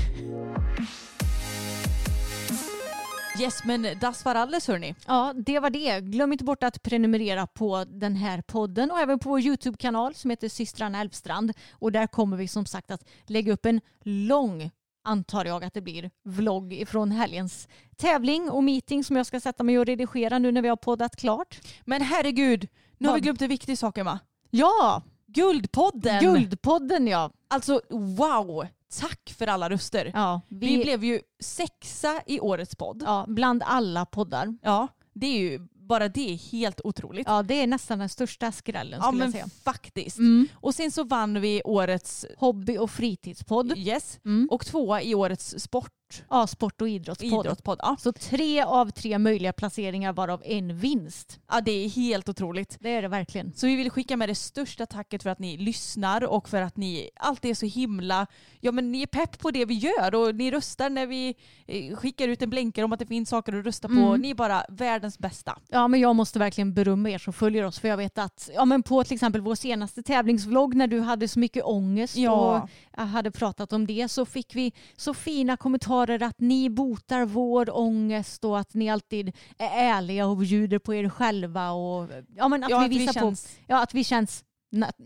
Yes 3.40 3.64
men 3.64 3.86
Das 4.00 4.24
war 4.24 4.34
alles 4.34 4.68
hörni. 4.68 4.94
Ja, 5.06 5.34
det 5.36 5.58
var 5.58 5.70
det. 5.70 6.00
Glöm 6.00 6.32
inte 6.32 6.44
bort 6.44 6.62
att 6.62 6.82
prenumerera 6.82 7.46
på 7.46 7.84
den 7.84 8.16
här 8.16 8.42
podden 8.42 8.90
och 8.90 8.98
även 8.98 9.18
på 9.18 9.28
vår 9.28 9.40
YouTube-kanal 9.40 10.14
som 10.14 10.30
heter 10.30 10.48
Systrarna 10.48 11.00
Älvstrand. 11.00 11.52
Och 11.72 11.92
där 11.92 12.06
kommer 12.06 12.36
vi 12.36 12.48
som 12.48 12.66
sagt 12.66 12.90
att 12.90 13.04
lägga 13.26 13.52
upp 13.52 13.66
en 13.66 13.80
lång 14.04 14.70
antar 15.04 15.44
jag 15.44 15.64
att 15.64 15.74
det 15.74 15.80
blir 15.80 16.10
vlogg 16.24 16.72
ifrån 16.72 17.10
helgens 17.10 17.68
tävling 17.96 18.50
och 18.50 18.64
meeting 18.64 19.04
som 19.04 19.16
jag 19.16 19.26
ska 19.26 19.40
sätta 19.40 19.64
mig 19.64 19.78
och 19.78 19.86
redigera 19.86 20.38
nu 20.38 20.52
när 20.52 20.62
vi 20.62 20.68
har 20.68 20.76
poddat 20.76 21.16
klart. 21.16 21.60
Men 21.84 22.02
herregud, 22.02 22.68
nu 22.98 23.08
har 23.08 23.14
vi 23.14 23.20
glömt 23.20 23.42
en 23.42 23.48
viktig 23.48 23.78
sak 23.78 23.98
Emma. 23.98 24.18
Ja, 24.50 25.02
Guldpodden! 25.26 26.20
Guldpodden 26.20 27.06
ja. 27.06 27.30
Alltså 27.48 27.80
wow! 27.90 28.66
Tack 29.00 29.34
för 29.38 29.46
alla 29.46 29.70
röster. 29.70 30.10
ja 30.14 30.40
Vi, 30.48 30.78
blev 30.78 31.04
ju 31.04 31.20
sexa 31.40 32.22
i 32.26 32.40
årets 32.40 32.76
podd. 32.76 33.02
ja, 33.06 33.24
bland 33.28 33.62
alla 33.66 34.06
poddar. 34.06 34.58
Ja, 34.62 34.88
det 35.12 35.26
är 35.26 35.38
ju 35.38 35.58
bara 35.74 36.08
det 36.08 36.30
är 36.32 36.36
helt 36.52 36.80
otroligt. 36.84 37.26
Ja, 37.26 37.42
det 37.42 37.54
är 37.54 37.66
nästan 37.66 37.98
den 37.98 38.08
största 38.08 38.52
skrällen 38.52 39.00
Ja 39.02 39.06
skulle 39.08 39.22
jag 39.22 39.26
men 39.26 39.32
säga. 39.32 39.48
faktiskt. 39.64 40.18
Mm. 40.18 40.48
Och 40.54 40.74
sen 40.74 40.90
så 40.90 41.04
vann 41.04 41.40
vi 41.40 41.62
årets 41.64 42.26
Hobby 42.38 42.78
och 42.78 42.90
fritidspodd. 42.90 43.78
Yes 43.78 44.18
Mm. 44.24 44.48
och 44.50 44.66
tvåa 44.66 45.02
i 45.02 45.14
årets 45.14 45.54
sport 45.58 45.92
Ja, 46.30 46.46
sport 46.46 46.80
och 46.80 46.88
idrottspodd. 46.88 47.46
idrottspodd. 47.46 47.78
Ja. 47.82 47.96
Så 48.00 48.12
tre 48.12 48.62
av 48.62 48.90
tre 48.90 49.18
möjliga 49.18 49.52
placeringar 49.52 50.12
varav 50.12 50.42
en 50.44 50.76
vinst. 50.78 51.40
ja, 51.50 51.60
det 51.60 51.72
är 51.84 51.88
helt 51.88 52.28
otroligt. 52.28 52.76
Det 52.80 52.90
är 52.90 53.02
det 53.02 53.08
verkligen. 53.08 53.52
Så 53.52 53.66
vi 53.66 53.76
vill 53.76 53.90
skicka 53.90 54.16
med 54.16 54.28
det 54.28 54.34
största 54.34 54.86
tacket 54.86 55.22
för 55.22 55.30
att 55.30 55.38
ni 55.38 55.56
lyssnar 55.56 56.24
och 56.24 56.48
för 56.48 56.62
att 56.62 56.76
ni 56.76 57.10
alltid 57.16 57.50
är 57.50 57.54
så 57.54 57.66
himla, 57.66 58.26
ja 58.60 58.72
men 58.72 58.92
ni 58.92 59.02
är 59.02 59.06
pepp 59.06 59.38
på 59.38 59.50
det 59.50 59.64
vi 59.64 59.74
gör 59.74 60.14
och 60.14 60.34
ni 60.34 60.50
röstar 60.50 60.90
när 60.90 61.06
vi 61.06 61.34
eh, 61.66 61.96
skickar 61.96 62.28
ut 62.28 62.42
en 62.42 62.50
blänkare 62.50 62.84
om 62.84 62.92
att 62.92 62.98
det 62.98 63.06
finns 63.06 63.28
saker 63.28 63.58
att 63.58 63.64
rösta 63.66 63.88
på. 63.88 63.94
Mm. 63.94 64.20
Ni 64.20 64.30
är 64.30 64.34
bara 64.34 64.64
världens 64.68 65.18
bästa. 65.18 65.58
Ja, 65.68 65.88
men 65.88 66.00
jag 66.00 66.16
måste 66.16 66.38
verkligen 66.38 66.74
berömma 66.74 67.10
er 67.10 67.18
som 67.18 67.32
följer 67.32 67.64
oss 67.64 67.78
för 67.78 67.88
jag 67.88 67.96
vet 67.96 68.18
att 68.18 68.50
ja, 68.54 68.64
men 68.64 68.82
på 68.82 69.04
till 69.04 69.14
exempel 69.14 69.40
vår 69.40 69.54
senaste 69.54 70.02
tävlingsvlogg 70.02 70.74
när 70.74 70.86
du 70.86 71.00
hade 71.00 71.28
så 71.28 71.38
mycket 71.38 71.64
ångest 71.64 72.16
Ja. 72.16 72.32
och 72.62 72.68
jag 72.96 73.02
hade 73.06 73.30
pratat 73.30 73.72
om 73.72 73.86
det 73.86 74.08
så 74.08 74.26
fick 74.26 74.54
vi 74.54 74.72
så 74.96 75.14
fina 75.14 75.56
kommentarer 75.56 75.99
att 76.08 76.40
ni 76.40 76.70
botar 76.70 77.24
vår 77.24 77.76
ångest 77.76 78.44
och 78.44 78.58
att 78.58 78.74
ni 78.74 78.90
alltid 78.90 79.28
är 79.58 79.94
ärliga 79.96 80.26
och 80.26 80.36
bjuder 80.36 80.78
på 80.78 80.94
er 80.94 81.08
själva 81.08 81.70
och 81.70 82.08
ja, 82.36 82.48
men 82.48 82.64
att 82.64 82.70
ja, 82.70 82.78
vi 82.78 82.84
att 82.84 82.90
vi 82.90 82.98
visar 82.98 83.12
känns, 83.12 83.44
på 83.44 83.62
ja, 83.66 83.82
att 83.82 83.94
vi 83.94 84.04
känns 84.04 84.44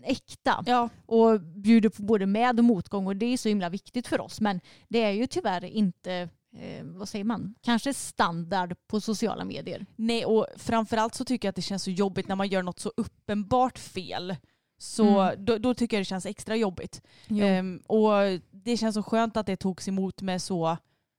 äkta. 0.02 0.64
Ja, 0.66 0.88
och 1.06 1.40
bjuder 1.40 1.88
på 1.88 2.02
både 2.02 2.26
med 2.26 2.58
och 2.58 2.64
motgång 2.64 3.06
och 3.06 3.16
det 3.16 3.26
är 3.26 3.36
så 3.36 3.48
himla 3.48 3.68
viktigt 3.68 4.06
för 4.06 4.20
oss. 4.20 4.40
Men 4.40 4.60
det 4.88 5.02
är 5.02 5.10
ju 5.10 5.26
tyvärr 5.26 5.64
inte, 5.64 6.28
eh, 6.56 6.84
vad 6.84 7.08
säger 7.08 7.24
man, 7.24 7.54
kanske 7.62 7.94
standard 7.94 8.76
på 8.86 9.00
sociala 9.00 9.44
medier. 9.44 9.86
nej 9.96 10.24
och 10.24 10.46
framförallt 10.56 11.14
så 11.14 11.24
tycker 11.24 11.48
jag 11.48 11.50
att 11.50 11.56
det 11.56 11.62
känns 11.62 11.82
så 11.82 11.90
jobbigt 11.90 12.28
när 12.28 12.36
man 12.36 12.48
gör 12.48 12.62
något 12.62 12.80
så 12.80 12.92
uppenbart 12.96 13.78
fel. 13.78 14.36
Så 14.78 15.20
Mm. 15.20 15.44
då, 15.44 15.58
då 15.58 15.74
tycker 15.74 15.96
jag 15.96 16.00
det 16.00 16.04
känns 16.04 16.26
extra 16.26 16.56
jobbigt. 16.56 17.02
Ehm, 17.30 17.82
och 17.86 18.10
det 18.50 18.76
känns 18.76 18.94
så 18.94 19.02
skönt 19.02 19.36
att 19.36 19.46
det 19.46 19.56
togs 19.56 19.88
emot 19.88 20.22
med 20.22 20.42
så 20.42 20.76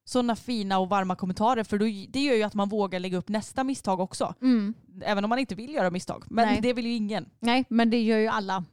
sådana 0.07 0.35
fina 0.35 0.79
och 0.79 0.89
varma 0.89 1.15
kommentarer 1.15 1.63
för 1.63 1.77
då, 1.77 1.85
det 2.09 2.19
gör 2.19 2.35
ju 2.35 2.43
att 2.43 2.53
man 2.53 2.69
vågar 2.69 2.99
lägga 2.99 3.17
upp 3.17 3.29
nästa 3.29 3.63
misstag 3.63 3.99
också. 3.99 4.33
Mm. 4.41 4.73
Även 5.01 5.23
om 5.23 5.29
man 5.29 5.39
inte 5.39 5.55
vill 5.55 5.73
göra 5.73 5.89
misstag. 5.91 6.23
Men 6.29 6.47
Nej. 6.47 6.59
det 6.61 6.73
vill 6.73 6.85
ju 6.85 6.93
ingen. 6.93 7.29
Nej, 7.39 7.65
men 7.69 7.89
det 7.89 8.01
gör 8.01 8.17
ju 8.17 8.27
alla. 8.27 8.63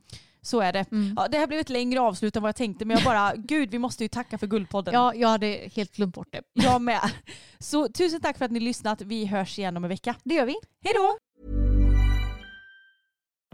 Så 0.45 0.61
är 0.61 0.73
det. 0.73 0.93
Mm. 0.93 1.15
Ja, 1.17 1.29
det 1.29 1.39
här 1.39 1.47
blev 1.47 1.61
ett 1.61 1.71
längre 1.71 2.01
avslut 2.01 2.37
än 2.37 2.43
vad 2.43 2.49
jag 2.49 2.57
tänkte 2.57 2.85
men 2.85 2.97
jag 2.97 3.05
bara, 3.05 3.33
gud 3.37 3.71
vi 3.71 3.79
måste 3.79 4.05
ju 4.05 4.09
tacka 4.09 4.39
för 4.39 4.47
Guldpodden. 4.47 4.95
Ja, 4.95 5.15
jag 5.15 5.29
hade 5.29 5.47
helt 5.75 5.97
glömt 5.97 6.15
bort 6.15 6.29
det. 6.33 6.43
Jag 6.53 6.83
med. 6.83 7.01
Så 7.59 7.89
tusen 7.89 8.21
tack 8.21 8.39
för 8.39 8.45
att 8.45 8.51
ni 8.51 8.61
lyssnat. 8.61 9.01
Vi 9.01 9.27
hörs 9.27 9.59
igen 9.59 9.77
om 9.77 9.85
en 9.85 9.89
vecka. 9.89 10.15
Det 10.25 10.35
gör 10.35 10.47
vi. 10.47 10.55
Hej 10.85 10.93
då! 10.95 11.17